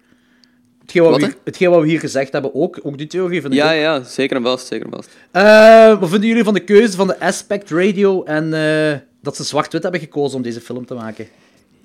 [0.82, 2.80] Hetgeen wat, Wat, we, hetgeen wat we hier gezegd hebben ook.
[2.84, 5.10] Ook die theorie ik Ja, ja, zeker en vast, zeker en vast.
[5.32, 9.44] Eh, wat vinden jullie van de keuze van de Aspect Radio en eh, dat ze
[9.44, 11.28] zwart-wit hebben gekozen om deze film te maken?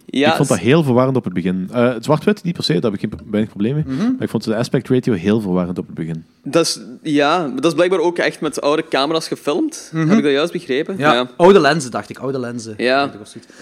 [0.07, 1.69] Ja, ik vond dat heel verwarrend op het begin.
[1.73, 3.85] Eh, het zwart-wit, niet per se, daar heb ik geen weinig probleem mee.
[3.87, 3.97] Mhm.
[4.13, 6.25] Maar ik vond de aspect ratio heel verwarrend op het begin.
[6.43, 9.91] dat is, ja, maar dat is blijkbaar ook echt met oude camera's gefilmd.
[9.95, 10.95] Heb ik dat juist begrepen?
[10.95, 11.03] Mhm.
[11.03, 12.19] Ja, oude lenzen, dacht ik.
[12.19, 12.75] Oude lenzen.
[12.77, 13.13] Ja.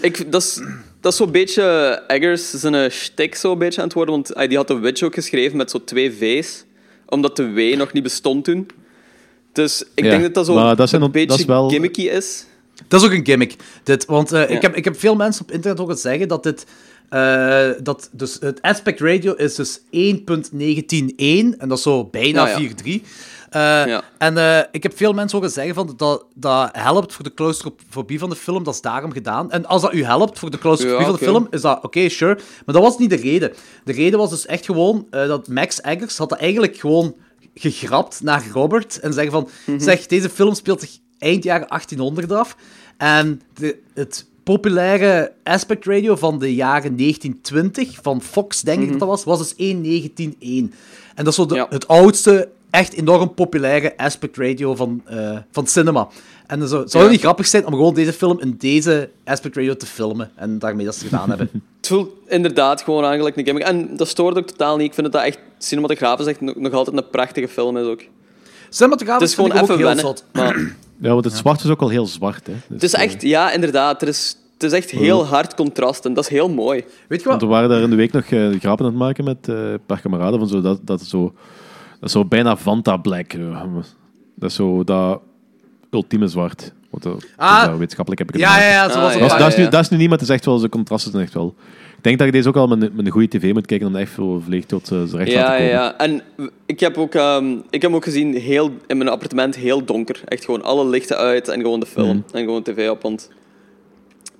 [0.01, 0.61] Ik dat is,
[1.01, 1.63] dat is zo'n beetje
[2.07, 5.13] Eggers zijn shtick zo'n beetje aan het worden, want ah, die had The Witch ook
[5.13, 6.63] geschreven met zo twee V's,
[7.05, 8.67] omdat de W nog niet bestond toen.
[9.53, 12.45] Dus ik Ja, denk dat dat zo dat zijn een beetje is wel- gimmicky is.
[12.87, 14.05] Dat is ook een gimmick, dit.
[14.05, 14.55] Want eh, Ja.
[14.55, 16.65] ik, heb, ik heb veel mensen op internet ook zeggen dat dit...
[17.09, 19.85] eh, dat dus het aspect radio is dus 1.19.1
[21.57, 22.69] en dat is zo bijna Ja, ja.
[22.83, 23.01] 4.3.
[23.49, 24.03] Eh, Ja.
[24.17, 28.29] En ik heb veel mensen horen zeggen van dat dat helpt voor de claustrofobie van
[28.29, 29.51] de film, dat is daarom gedaan.
[29.51, 32.09] En als dat u helpt voor de claustrofobie Ja, van de film, is dat oké,
[32.09, 32.33] sure.
[32.65, 33.53] Maar dat was niet de reden.
[33.83, 37.15] De reden was dus echt gewoon dat Max Eggers had dat eigenlijk gewoon
[37.55, 39.79] gegrapt naar Robert en zeggen van, Mhm.
[39.79, 40.89] zeg, deze film speelt zich
[41.23, 42.55] eind jaren 1800 af.
[42.97, 48.99] En de, het populaire aspect radio van de jaren 1920, van Fox denk ik dat
[48.99, 50.73] dat was, was dus 1.19.1.
[51.15, 51.67] En dat is zo de- Ja.
[51.69, 56.07] het oudste, echt enorm populaire aspect radio van, eh, van cinema.
[56.47, 57.09] En dan zou, zou het Ja.
[57.09, 60.31] niet grappig zijn om gewoon deze film in deze aspect radio te filmen.
[60.35, 61.49] En daarmee dat ze het gedaan hebben.
[61.77, 63.63] Het voelt inderdaad gewoon eigenlijk een gimmick.
[63.63, 64.85] En dat stoort ook totaal niet.
[64.87, 68.01] Ik vind dat dat echt cinematografisch echt nog, nog altijd een prachtige film is ook.
[68.73, 70.05] Het Cinematografisch is gewoon even heel wennen.
[70.05, 70.25] zot.
[70.33, 72.47] Maar Ja, want het zwart is ook al heel zwart.
[72.47, 72.53] Hè.
[72.53, 74.01] Dus, het is eh, echt, ja, inderdaad.
[74.01, 76.83] Er is, het is echt heel hard contrast en dat is heel mooi.
[77.07, 77.49] Weet je Want wat?
[77.49, 79.85] we waren daar in de week nog eh, grappen aan het maken met eh, een
[79.85, 80.39] paar kameraden.
[80.39, 81.23] Van zo, dat, dat, is zo,
[81.99, 83.33] dat is zo bijna Fanta Black.
[83.33, 83.63] eh,
[84.35, 85.19] Dat is zo dat
[85.91, 86.71] ultieme zwart.
[86.89, 87.65] Wat, eh, Ah.
[87.65, 89.81] dat wetenschappelijk heb ik het Ja, ja, ja, Ah, Dat, is, dat, is nu, dat
[89.81, 91.55] is nu niet, maar het is echt wel, de contrasten zijn echt wel...
[92.03, 93.87] Ik denk dat je deze ook al met, een- met een goede tv moet kijken
[93.87, 95.71] om echt volledig tot eh, zijn recht te Ja, ja, komen.
[95.71, 95.97] ja.
[95.97, 96.21] En
[96.65, 100.21] ik heb ook, ehm, ik heb hem ook gezien heel, in mijn appartement heel donker.
[100.25, 102.23] Echt gewoon alle lichten uit en gewoon de film.
[102.31, 103.29] En gewoon tv op, want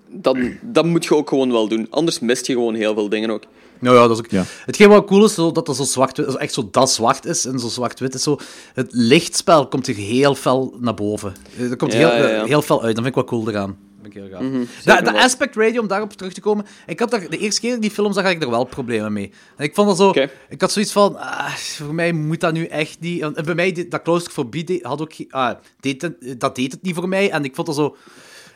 [0.09, 1.87] dat, dat moet je ook gewoon wel doen.
[1.89, 3.43] Anders mist je gewoon heel veel dingen ook.
[3.79, 4.31] Nou ja, dat is ook...
[4.31, 4.43] Ja.
[4.65, 7.45] Hetgeen wat cool is, zo, dat dat zo zwart zo echt zo dat zwart is
[7.45, 8.37] en zo zwart-wit is, zo,
[8.73, 11.33] het lichtspel komt hier heel fel naar boven.
[11.59, 12.45] Eh, Dat komt Ja, heel, ja, eh, ja.
[12.45, 13.77] heel fel uit, dat vind ik wel cool eraan.
[14.03, 14.41] Vind ik heel gaaf.
[14.41, 17.61] Mhm, de, de aspect radio, om daarop terug te komen, ik had daar, de eerste
[17.61, 19.31] keer die film zag, had ik er wel problemen mee.
[19.57, 20.11] En ik vond dat zo...
[20.49, 23.21] Ik had zoiets van, ah, voor mij moet dat nu echt niet...
[23.21, 25.11] En bij mij, die- dat claustrofobie deed- had ook...
[25.29, 27.95] Ah, deed het- dat deed het niet voor mij, en ik vond dat zo...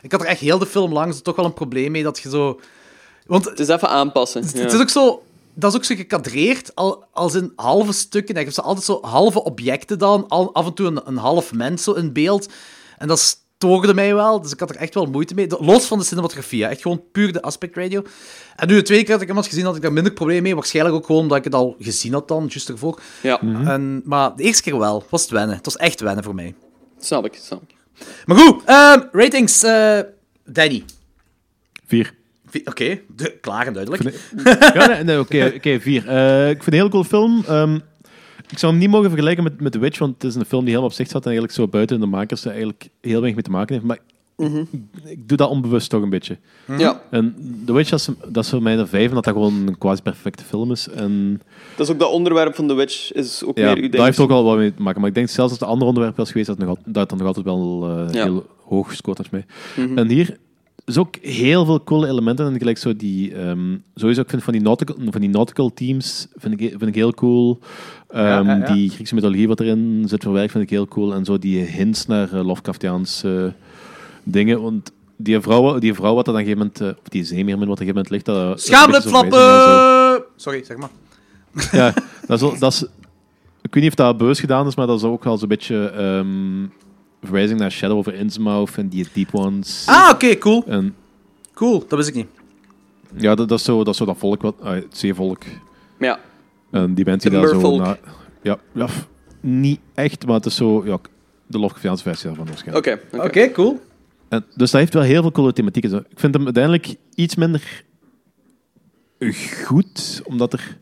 [0.02, 2.18] Ik had er echt heel de film lang zo toch wel een probleem mee, dat
[2.18, 2.60] je zo...
[3.26, 4.42] Want Het is even aanpassen.
[4.42, 4.60] het, ja.
[4.60, 5.22] het is ook zo...
[5.54, 8.34] Dat is ook zo gekadreerd al, als in halve stukken.
[8.34, 11.52] Je hebt zo altijd zo halve objecten dan, al, af en toe een, een half
[11.52, 12.48] mens zo in beeld.
[12.98, 15.46] En dat stoorde mij wel, dus ik had er echt wel moeite mee.
[15.58, 16.68] Los van de cinematografie, hè.
[16.70, 18.02] echt gewoon puur de aspect radio.
[18.56, 20.42] En nu de tweede keer dat ik hem had gezien, had ik daar minder probleem
[20.42, 20.54] mee.
[20.54, 23.00] Waarschijnlijk ook gewoon omdat ik het al gezien had dan, juist ervoor.
[23.22, 25.56] Ja, En, maar de eerste keer wel, was het wennen.
[25.56, 26.54] Het was echt wennen voor mij.
[27.00, 27.74] snap ik, snap ik.
[28.26, 29.62] Maar goed, ehm, ratings.
[29.62, 29.98] eh
[30.44, 30.84] Danny.
[31.86, 32.14] Vier.
[32.50, 33.00] Vi- Oké,
[33.40, 34.02] klaar en duidelijk.
[34.74, 36.08] Ja, nee, nee, oké, oké, vier.
[36.08, 37.44] Eh, ik vind het een heel cool film.
[37.48, 37.78] Ehm,
[38.50, 40.60] ik zou hem niet mogen vergelijken met, met The Witch, want het is een film
[40.60, 43.34] die helemaal op zich staat en eigenlijk zo buiten de makers er eigenlijk heel weinig
[43.34, 43.86] mee te maken heeft.
[43.86, 43.98] Maar
[45.04, 46.38] ik doe dat onbewust toch een beetje.
[46.78, 47.34] Ja, En
[47.66, 50.44] The Witch, dat is, dat is voor mij een vijf, omdat dat gewoon een quasi-perfecte
[50.44, 50.88] film is.
[50.88, 51.40] En
[51.76, 54.18] dat is ook dat onderwerp van The Witch, is ook ja, meer uw dat heeft
[54.18, 55.00] ook al wat mee te maken.
[55.00, 56.96] Maar ik denk zelfs als het een ander onderwerp was geweest, dat het, nog, dat
[56.96, 58.24] het dan nog altijd wel eh, Ja.
[58.24, 59.44] heel hoog gescoord had mij.
[59.76, 59.98] Mhm.
[59.98, 60.36] En hier
[60.88, 62.46] is ook heel veel coole elementen.
[62.46, 66.26] En gelijk zo die, ehm, sowieso, ik vind van die nautical, van die nautical teams
[66.36, 67.58] vind ik, vind ik heel cool.
[68.08, 68.72] Ehm, Ja, ja, ja.
[68.72, 71.14] Die Griekse mythologie wat erin zit verwerkt, vind ik heel cool.
[71.14, 73.52] En zo die hints naar uh, Lovecraftiaanse
[74.22, 74.62] dingen.
[74.62, 77.24] Want die vrouw, die vrouw wat er dan op een gegeven moment, eh, of die
[77.24, 78.60] zeemeermin wat er op een gegeven moment ligt, dat,
[79.08, 80.24] flappen!
[80.36, 80.90] Sorry, zeg maar.
[81.72, 81.94] ja,
[82.26, 82.82] dat is, dat is,
[83.62, 85.86] ik weet niet of dat bewust gedaan is, maar dat is ook wel zo'n beetje
[85.86, 86.66] ehm
[87.22, 89.84] verwijzing naar Shadow over Innsmouth en die Deep Ones.
[89.86, 90.64] Ah, oké, cool.
[90.66, 90.94] En
[91.54, 92.26] Cool, dat wist ik niet.
[93.16, 95.42] ja, dat, dat, is zo, dat is zo dat volk, wat, ah, het zeevolk.
[95.98, 96.20] Ja,
[96.70, 97.76] En die mensen die daar zo...
[97.76, 97.98] na-
[98.42, 99.06] ja, ja, f-
[99.40, 100.86] niet echt, maar het is zo...
[100.86, 100.98] Ja,
[101.46, 102.86] de Lovecraftiaanse versie daarvan waarschijnlijk.
[102.86, 103.16] oké.
[103.16, 103.26] oké.
[103.26, 103.80] Oké, cool.
[104.28, 105.90] En, dus dat heeft wel heel veel coole thematieken.
[105.90, 105.96] Zo.
[105.96, 107.84] Ik vind hem uiteindelijk iets minder
[109.64, 110.76] goed, omdat er...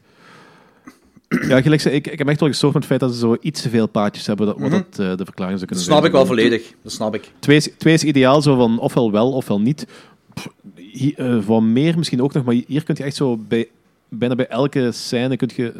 [1.29, 3.37] Ja, gelijk, zei, ik, ik heb echt wel gestoord met het feit dat ze zo
[3.41, 5.97] iets te veel paadjes hebben, dat, wat dat eh, de verklaring zou Dat kunnen snap
[5.97, 6.05] zijn.
[6.05, 6.73] ik wel volledig.
[6.83, 7.31] Dat snap ik.
[7.39, 9.87] Twee is, twee is ideaal, zo van ofwel wel ofwel niet.
[10.35, 13.69] Pff, hier, eh, wat meer misschien ook nog, maar hier kun je echt zo bij,
[14.09, 15.73] bijna bij elke scène kun je,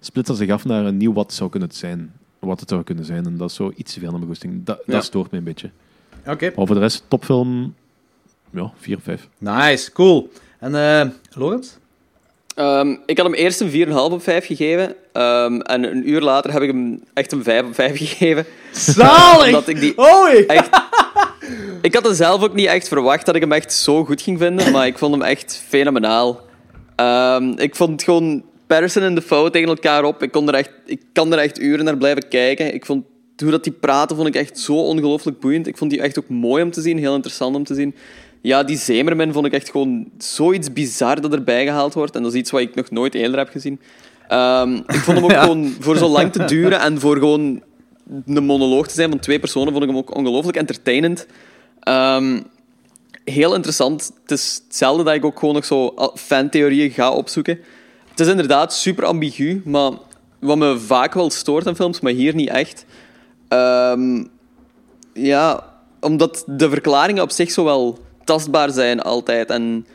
[0.00, 2.12] splitsen zich af naar een nieuw wat zou kunnen zijn.
[2.38, 3.24] Wat het zou kunnen zijn.
[3.26, 4.64] En dat is zo iets te veel naar mijn goesting.
[4.64, 4.92] Dat, Ja.
[4.92, 5.70] dat stoort me een beetje.
[6.26, 6.52] Oké.
[6.56, 7.74] Maar voor de rest, topfilm,
[8.50, 9.28] ja, 4 of 5.
[9.38, 10.30] Nice, cool.
[10.58, 11.68] En eh Lorenz?
[12.54, 14.94] Ehm, ik had hem eerst een 4,5 op 5 gegeven.
[15.12, 18.46] ehm, en een uur later heb ik hem echt een 5 op 5 gegeven.
[18.70, 19.46] Zalig!
[19.46, 19.94] Omdat ik die
[20.46, 20.68] echt...
[21.82, 24.38] Ik had er zelf ook niet echt verwacht dat ik hem echt zo goed ging
[24.38, 26.40] vinden, maar ik vond hem echt fenomenaal.
[26.96, 30.22] Ehm, ik vond gewoon Patterson en Defoe tegen elkaar op.
[30.22, 32.74] Ik, kon er echt, ik kan er echt uren naar blijven kijken.
[32.74, 33.04] Ik vond
[33.36, 35.66] hoe dat die praten, vond ik echt zo ongelooflijk boeiend.
[35.66, 37.94] Ik vond die echt ook mooi om te zien, heel interessant om te zien.
[38.42, 42.16] Ja, die Zemerman vond ik echt gewoon zoiets bizar dat erbij gehaald wordt.
[42.16, 43.80] En dat is iets wat ik nog nooit eerder heb gezien.
[44.28, 47.62] Ehm, ik vond hem ook gewoon voor zo lang te duren en voor gewoon
[48.26, 51.26] een monoloog te zijn van twee personen, vond ik hem ook ongelooflijk entertainend.
[51.80, 52.40] Ehm,
[53.24, 54.12] heel interessant.
[54.22, 57.58] Het is hetzelfde dat ik ook gewoon nog zo fantheorieën ga opzoeken.
[58.10, 59.90] Het is inderdaad super ambigu, maar
[60.38, 62.84] wat me vaak wel stoort aan films, maar hier niet echt.
[63.48, 64.24] Ehm,
[65.12, 65.66] ja,
[66.00, 69.50] omdat de verklaringen op zich zo wel tastbaar zijn altijd.
[69.50, 69.86] En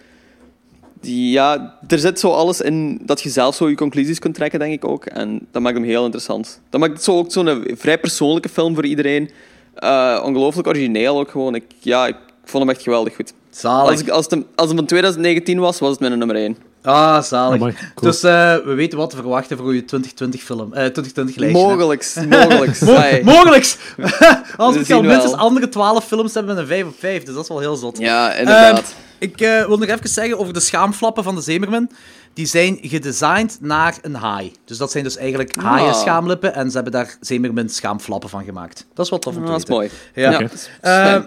[1.02, 4.60] die, ja, er zit zo alles in dat je zelf zo je conclusies kunt trekken,
[4.60, 5.06] denk ik ook.
[5.06, 6.62] En dat maakt hem heel interessant.
[6.70, 9.30] Dat maakt het zo ook zo'n vrij persoonlijke film voor iedereen.
[9.74, 11.56] Eh, ongelooflijk origineel ook gewoon.
[11.56, 13.34] Ik, ja, ik vond hem echt geweldig goed.
[13.49, 13.91] Zalig.
[13.91, 16.58] Als, ik, als, het, als het van 2019 was, was het mijn nummer 1.
[16.88, 17.55] Ah, zalig.
[17.61, 18.11] Amai, cool.
[18.11, 20.73] Dus eh, we weten wat te verwachten voor je 2020 film.
[20.73, 21.61] eh 2020 lijstje.
[21.61, 21.68] hè.
[21.76, 22.80] Mogelijks, mogelijks.
[22.80, 23.77] Mo- mogelijks!
[24.57, 27.34] Als We ik al minstens andere 12 films hebben met een 5 op 5, dus
[27.34, 27.97] dat is wel heel zot.
[27.97, 28.77] Ja, inderdaad.
[28.80, 28.88] Ehm,
[29.19, 31.89] ik eh, wil nog even zeggen over de schaamflappen van de Zemerman.
[32.34, 34.51] Die zijn gedesigned naar een haai.
[34.65, 35.64] Dus dat zijn dus eigenlijk Ah.
[35.64, 38.85] haaien schaamlippen en ze hebben daar Zemerman schaamflappen van gemaakt.
[38.93, 39.89] Dat is wel tof om te Ah, dat is weten.
[40.14, 40.31] mooi.
[40.31, 40.49] Ja.
[40.53, 41.22] Is Ehm.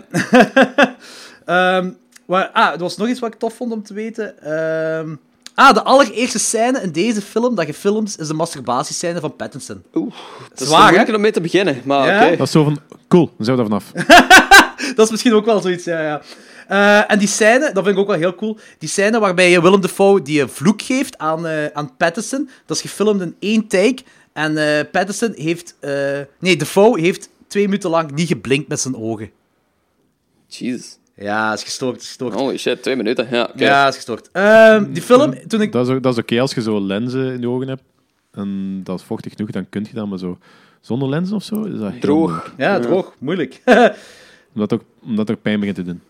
[1.44, 1.90] Ehm,
[2.26, 4.42] maar, ah, er was nog iets wat ik tof vond om te weten.
[4.42, 5.14] Ehm,
[5.68, 9.82] ah, de allereerste scène in deze film dat gefilmd is, is de masturbatiescène van Pattinson.
[9.94, 10.12] Oeh,
[10.48, 12.26] dat is Zwaar, moeilijk om mee te beginnen, maar Ja?
[12.26, 12.36] oké.
[12.36, 12.78] Dat is zo van,
[13.08, 13.92] cool, dan zijn we daar vanaf.
[14.94, 16.22] Dat is misschien ook wel zoiets, ja, ja.
[16.68, 18.58] Eh, en die scène, dat vind ik ook wel heel cool.
[18.78, 22.50] Die scène waarbij je Willem Dafoe die een vloek geeft aan, eh, aan Pattinson.
[22.66, 23.98] Dat is gefilmd in één take.
[24.32, 25.74] En eh Pattinson heeft...
[25.80, 29.30] eh, nee, Dafoe heeft twee minuten lang niet geblinkt met zijn ogen.
[30.46, 30.98] Jezus.
[31.20, 32.34] Ja, is gestoord, is gestoord.
[32.34, 33.26] Holy shit, twee minuten.
[33.30, 33.64] Ja, oké.
[33.64, 34.28] Ja, is gestoord.
[34.32, 35.72] Ehm, die film, toen ik...
[35.72, 37.82] Dat is, dat is oké als je zo lenzen in je ogen hebt.
[38.32, 40.06] En dat is vochtig genoeg, dan kun je dat.
[40.06, 40.38] Maar zo
[40.80, 42.54] zonder lenzen of zo, is dat heel Droog.
[42.56, 43.62] Ja, droog, moeilijk.
[44.54, 46.00] Omdat het ook, omdat het ook pijn begint te doen.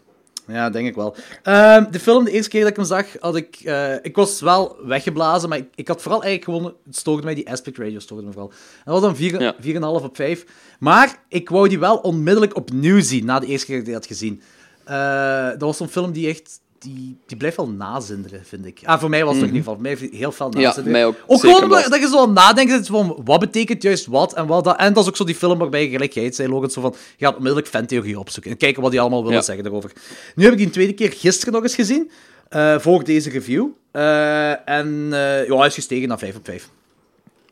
[0.47, 1.15] Ja, denk ik wel.
[1.43, 3.57] Ehm, de film, de eerste keer dat ik hem zag, had ik...
[3.65, 6.75] eh, ik was wel weggeblazen, maar ik, ik had vooral eigenlijk gewoon...
[6.87, 8.51] Het stoorde mij, die aspect ratio stoorde me vooral.
[8.51, 9.55] En dat was dan vier- Ja.
[9.63, 10.45] 4,5 op 5.
[10.79, 13.99] Maar ik wou die wel onmiddellijk opnieuw zien, na de eerste keer dat ik die
[14.01, 14.43] had gezien.
[14.85, 16.61] Eh, dat was zo'n film die echt...
[16.79, 18.81] Die, die blijft wel nazinderen, vind ik.
[18.85, 19.75] Ah, voor mij was het ook in ieder geval.
[19.99, 20.93] Voor mij heel veel Ja, nazinderen.
[20.93, 21.17] mij ook.
[21.27, 24.77] Ook gewoon dat, je zo aan zit van wat betekent juist wat en wat dat.
[24.79, 26.81] En dat is ook zo die film waarbij je gelijk jij het zei, Logan, zo
[26.81, 29.43] van je gaat onmiddellijk fantheorie opzoeken en kijken wat die allemaal willen Ja.
[29.45, 29.93] zeggen daarover.
[30.35, 32.11] Nu heb ik die een tweede keer gisteren nog eens gezien,
[32.49, 33.67] eh, voor deze review.
[33.91, 35.07] Eh, en
[35.47, 36.69] ja, hij is gestegen naar 5 op 5.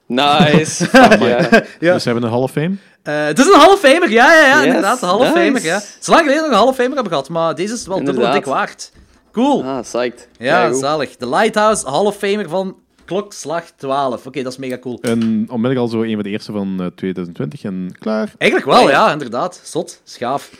[0.08, 0.84] Nice.
[0.88, 1.52] Fuck yeah.
[1.80, 1.92] Ja.
[1.92, 2.74] Dus we hebben een Hall of Fame.
[3.02, 5.02] Eh, het is een Hall of Famer, ja, ja, ja, Yes, inderdaad.
[5.02, 5.38] Een Hall of nice.
[5.44, 5.74] Famer, ja.
[5.74, 7.86] Het is lang geleden dat we een Hall of Famer hebben gehad, maar deze is
[7.86, 8.92] wel dubbel dik waard.
[9.32, 9.64] Cool.
[9.64, 10.28] Ah, psyched.
[10.38, 10.78] ja, goed.
[10.78, 11.16] zalig.
[11.16, 14.26] De Lighthouse Hall of Famer van klokslag 12.
[14.26, 14.98] Oké, dat is mega cool.
[15.02, 15.20] En
[15.50, 18.32] onmiddellijk al zo een van de eerste van eh, 2020 en klaar.
[18.38, 18.90] Eigenlijk wel, Ja.
[18.90, 19.60] ja, inderdaad.
[19.64, 20.50] Zot, schaaf.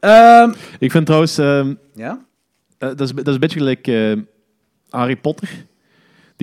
[0.00, 2.18] Ehm, Ik vind trouwens, ehm, ja?
[2.78, 4.12] eh, dat, is, dat is een beetje gelijk eh,
[4.90, 5.48] Harry Potter.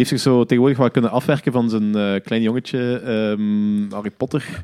[0.01, 4.09] Die heeft zich zo tegenwoordig wel kunnen afwerken van zijn eh, klein jongetje Ehm, Harry
[4.17, 4.63] Potter.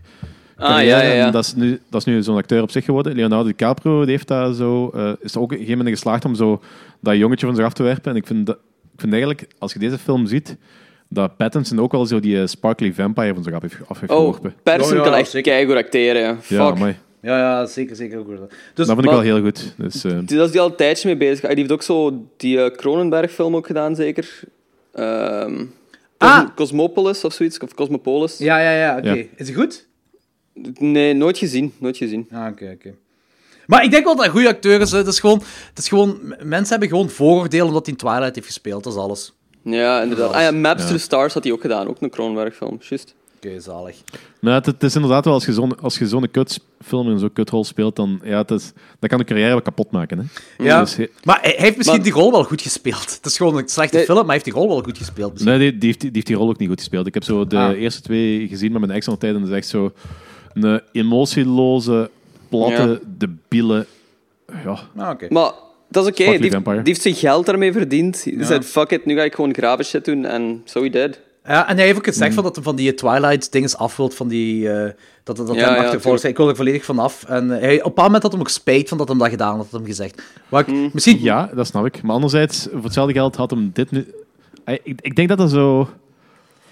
[0.55, 3.15] Ah, ja, ja, dat is nu, dat is nu zo'n acteur op zich geworden.
[3.15, 5.93] Leonardo DiCaprio die heeft daar zo, eh, is er ook op een gegeven moment in
[5.93, 6.61] geslaagd om zo
[6.99, 8.11] dat jongetje van zich af te werpen.
[8.11, 8.55] En ik vind, dat,
[8.93, 10.57] ik vind eigenlijk, als je deze film ziet,
[11.09, 14.11] dat Pattinson ook wel zo die eh, sparkly vampire van zich af heeft, af heeft
[14.11, 14.53] Oh, geworpen.
[14.64, 16.22] Ja, kan echt keigoed acteren.
[16.22, 16.38] Ja.
[16.41, 16.57] Fuck.
[16.57, 16.95] Ja, mooi.
[17.22, 18.19] Ja, ja, zeker, zeker.
[18.19, 18.27] Ook.
[18.27, 18.38] Dus,
[18.73, 19.73] Dat vind ik wel heel goed.
[19.77, 21.43] Dus, eh, Daar is hij al een tijdje mee bezig.
[21.43, 24.39] Ah, Die heeft ook zo die Cronenberg-film ook gedaan, zeker.
[24.98, 25.65] Ehm,
[26.18, 26.38] Ah.
[26.38, 28.38] Cosmo- Cosmopolis of zoiets, of Cosmopolis.
[28.38, 29.10] ja, ja, ja, oké.
[29.10, 29.15] Ja.
[29.36, 29.88] Is het goed?
[30.80, 31.74] Nee, nooit gezien.
[31.78, 32.28] Nooit gezien.
[32.32, 32.94] Ah, oké, oké.
[33.65, 34.91] Maar ik denk wel dat hij goede acteur is.
[34.91, 36.19] Het is gewoon, het is gewoon...
[36.44, 38.84] Mensen hebben gewoon vooroordelen omdat hij in Twilight heeft gespeeld.
[38.84, 39.34] Dat is alles.
[39.64, 40.34] Ja, inderdaad.
[40.34, 40.88] Ah ja, Maps Ja.
[40.88, 41.88] to the Stars had hij ook gedaan.
[41.88, 42.78] Ook een Cronenberg-film.
[42.90, 43.15] Juist.
[43.60, 43.95] Zalig.
[44.41, 47.34] Nou, het, het is inderdaad wel, als je zo'n, als je zo'n kutfilm en zo'n
[47.34, 50.18] kutrol speelt, dan ja, het is, dat kan de carrière wel kapot maken.
[50.57, 50.64] Hè.
[50.64, 50.80] Ja.
[50.80, 53.15] Dus he- Maar hij heeft misschien Maar- die rol wel goed gespeeld.
[53.15, 54.06] Het is gewoon een slechte Nee.
[54.06, 55.32] film, maar hij heeft die rol wel goed gespeeld.
[55.34, 55.52] misschien.
[55.57, 57.07] nee, die, die, heeft, die heeft die rol ook niet goed gespeeld.
[57.07, 57.80] Ik heb zo de Ah.
[57.82, 59.91] eerste twee gezien met mijn ex tijd en dat is echt zo
[60.53, 62.10] een emotieloze,
[62.49, 63.86] platte, debiele...
[64.64, 65.28] Ja, Ah, oké.
[65.30, 65.52] Maar
[65.90, 66.24] dat is oké.
[66.24, 66.76] Die, heeft- Vampire.
[66.78, 68.24] die heeft zijn geld daarmee verdiend.
[68.24, 70.26] Die zei, fuck it, nu ga ik gewoon grave shit doen.
[70.26, 71.19] En so he did.
[71.48, 74.28] Ja, en hij heeft ook gezegd van dat hij van die Twilight-dingen af wilt, van
[74.28, 74.69] die...
[74.72, 74.91] eh,
[75.24, 76.24] dat dat, dat Ja, hem ja, achtervolgt.
[76.24, 77.24] Ik wil er volledig van af.
[77.24, 79.30] En eh, hij, op een bepaald moment had hij ook spijt van dat hij dat
[79.30, 80.22] gedaan had, had hij hem gezegd.
[80.49, 80.90] Maar ik, Hmm.
[80.94, 81.22] misschien...
[81.22, 82.02] ja, dat snap ik.
[82.03, 84.07] Maar anderzijds, voor hetzelfde geld had hem dit nu...
[84.64, 85.78] Hij- Ik, ik denk dat dat zo...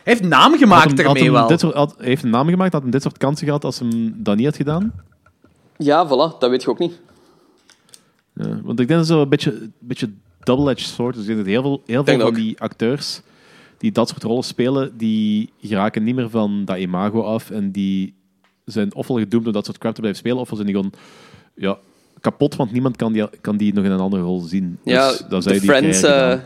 [0.04, 1.48] Hij heeft naam Had gemaakt hem, ermee hem wel.
[1.48, 3.80] dit soort, had, hij heeft een naam gemaakt, had hem dit soort kansen gehad als
[3.80, 4.94] hem dat niet had gedaan.
[5.78, 6.38] Ja, voilà.
[6.40, 7.00] Dat weet je ook niet.
[8.34, 10.10] Ja, want ik denk dat het zo een beetje, een beetje
[10.44, 11.14] double-edged sword.
[11.16, 12.36] Dus ik denk dat heel veel, heel veel van ook.
[12.36, 13.22] die acteurs
[13.78, 18.14] die dat soort rollen spelen, die geraken niet meer van dat imago af en die
[18.66, 20.94] zijn ofwel gedoemd om dat soort crap te blijven spelen, ofwel zijn die gewoon
[21.56, 21.78] ja,
[22.20, 24.80] kapot, want niemand kan die, kan die nog in een andere rol zien.
[24.84, 26.02] Ja, dus dan de zijn die Friends...
[26.02, 26.40] eh,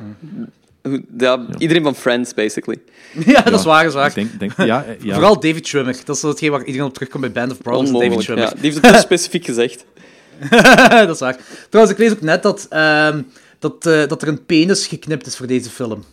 [1.17, 2.81] ja, Iedereen van Friends, basically.
[3.25, 4.07] ja, dat is waar, dat is waar.
[4.07, 5.13] Ik denk, denk, ja, eh, ja.
[5.13, 6.01] Vooral David Schwimmer.
[6.05, 7.91] Dat is hetgeen waar iedereen op terugkomt bij Band of Brothers.
[7.91, 8.23] David Onmogelijk.
[8.23, 8.47] Schwimmer.
[8.47, 9.85] Ja, die heeft het dus specifiek gezegd.
[11.07, 11.37] dat is waar.
[11.69, 13.21] Trouwens, ik lees ook net dat, ehm,
[13.59, 16.03] dat, eh, dat er een penis geknipt is voor deze film.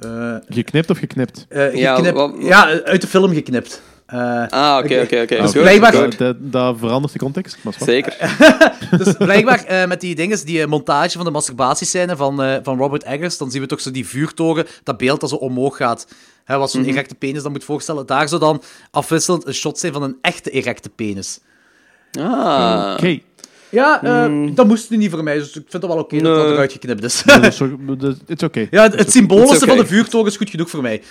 [0.00, 1.46] Eh, Geknipt of geknipt?
[1.48, 3.82] eh, Ja, geknipt- wat- ja, uit de film geknipt.
[4.06, 5.40] Eh, Ah, oké, oké, oké.
[5.40, 5.92] Dus blijkbaar-.
[5.92, 7.56] Dat, dat, dat verandert de context.
[7.62, 7.74] Maar.
[7.80, 8.16] Zeker.
[9.04, 13.02] dus blijkbaar eh, met die dingen, die montage van de masturbatiescène van, eh, van Robert
[13.02, 16.06] Eggers, dan zien we toch zo die vuurtoren, dat beeld dat zo omhoog gaat.
[16.44, 18.06] Hè, wat zo'n erecte penis dan moet voorstellen.
[18.06, 21.40] Daar zou dan afwisselend een shot zijn van een echte erecte penis.
[22.20, 22.92] Ah.
[22.96, 23.20] Oké.
[23.72, 26.36] Ja, eh, dat moest nu niet voor mij, dus ik vind het wel oké dat
[26.36, 27.22] dat eruit geknipt is.
[27.22, 27.42] Dat
[27.98, 28.66] dat- Het is oké.
[28.70, 31.02] ja, het, het symbolische van de vuurtoren is goed genoeg voor mij.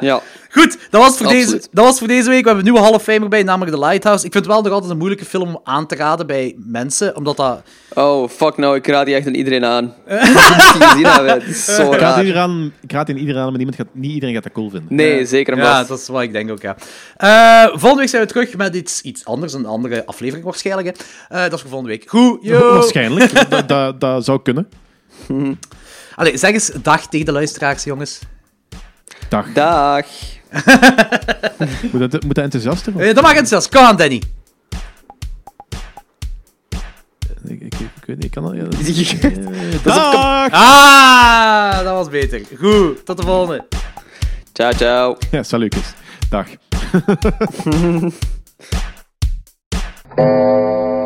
[0.00, 0.20] Ja.
[0.54, 1.50] Goed, dat was, voor Absoluut.
[1.50, 2.42] deze, dat was voor deze week.
[2.42, 4.26] We hebben een nieuwe Hall of Famer bij, namelijk The Lighthouse.
[4.26, 7.16] Ik vind het wel nog altijd een moeilijke film om aan te raden bij mensen,
[7.16, 7.62] omdat dat...
[7.94, 8.76] Oh, fuck nou.
[8.76, 9.84] Ik raad die echt aan iedereen aan.
[10.06, 11.06] Ik moet die.
[11.06, 13.86] Het is zo Ik raad, iedereen aan, ik raad in iedereen aan, maar niemand gaat,
[13.92, 14.94] niet iedereen gaat dat cool vinden.
[14.94, 16.76] Nee, zeker en Ja, dat is wat ik denk ook, ja.
[17.16, 20.86] Eh, volgende week zijn we terug met iets, iets anders, een andere aflevering waarschijnlijk.
[20.86, 21.04] Hè.
[21.36, 22.08] Eh, dat is voor volgende week.
[22.10, 22.72] Goed, yo!
[22.72, 23.48] Waarschijnlijk.
[23.50, 24.68] dat, dat, dat zou kunnen.
[26.14, 28.20] Allee, zeg eens dag tegen de luisteraars, jongens.
[29.28, 29.46] Dag.
[29.52, 30.06] Dag.
[31.92, 32.94] Moet dat, moet dat enthousiaster?
[32.94, 33.00] of?
[33.00, 33.68] Eh, dat mag enthousiast.
[33.68, 34.22] Kom aan, Danny.
[37.46, 38.54] Ik, ik, ik weet niet, ik kan dat...
[38.54, 40.48] Ja, dat- Dat is Dag!
[40.50, 42.40] Ah, dat was beter.
[42.58, 43.64] Goed, tot de volgende.
[44.52, 45.16] Ciao, ciao.
[45.30, 45.92] Ja, salutjes.
[46.28, 46.46] Dag.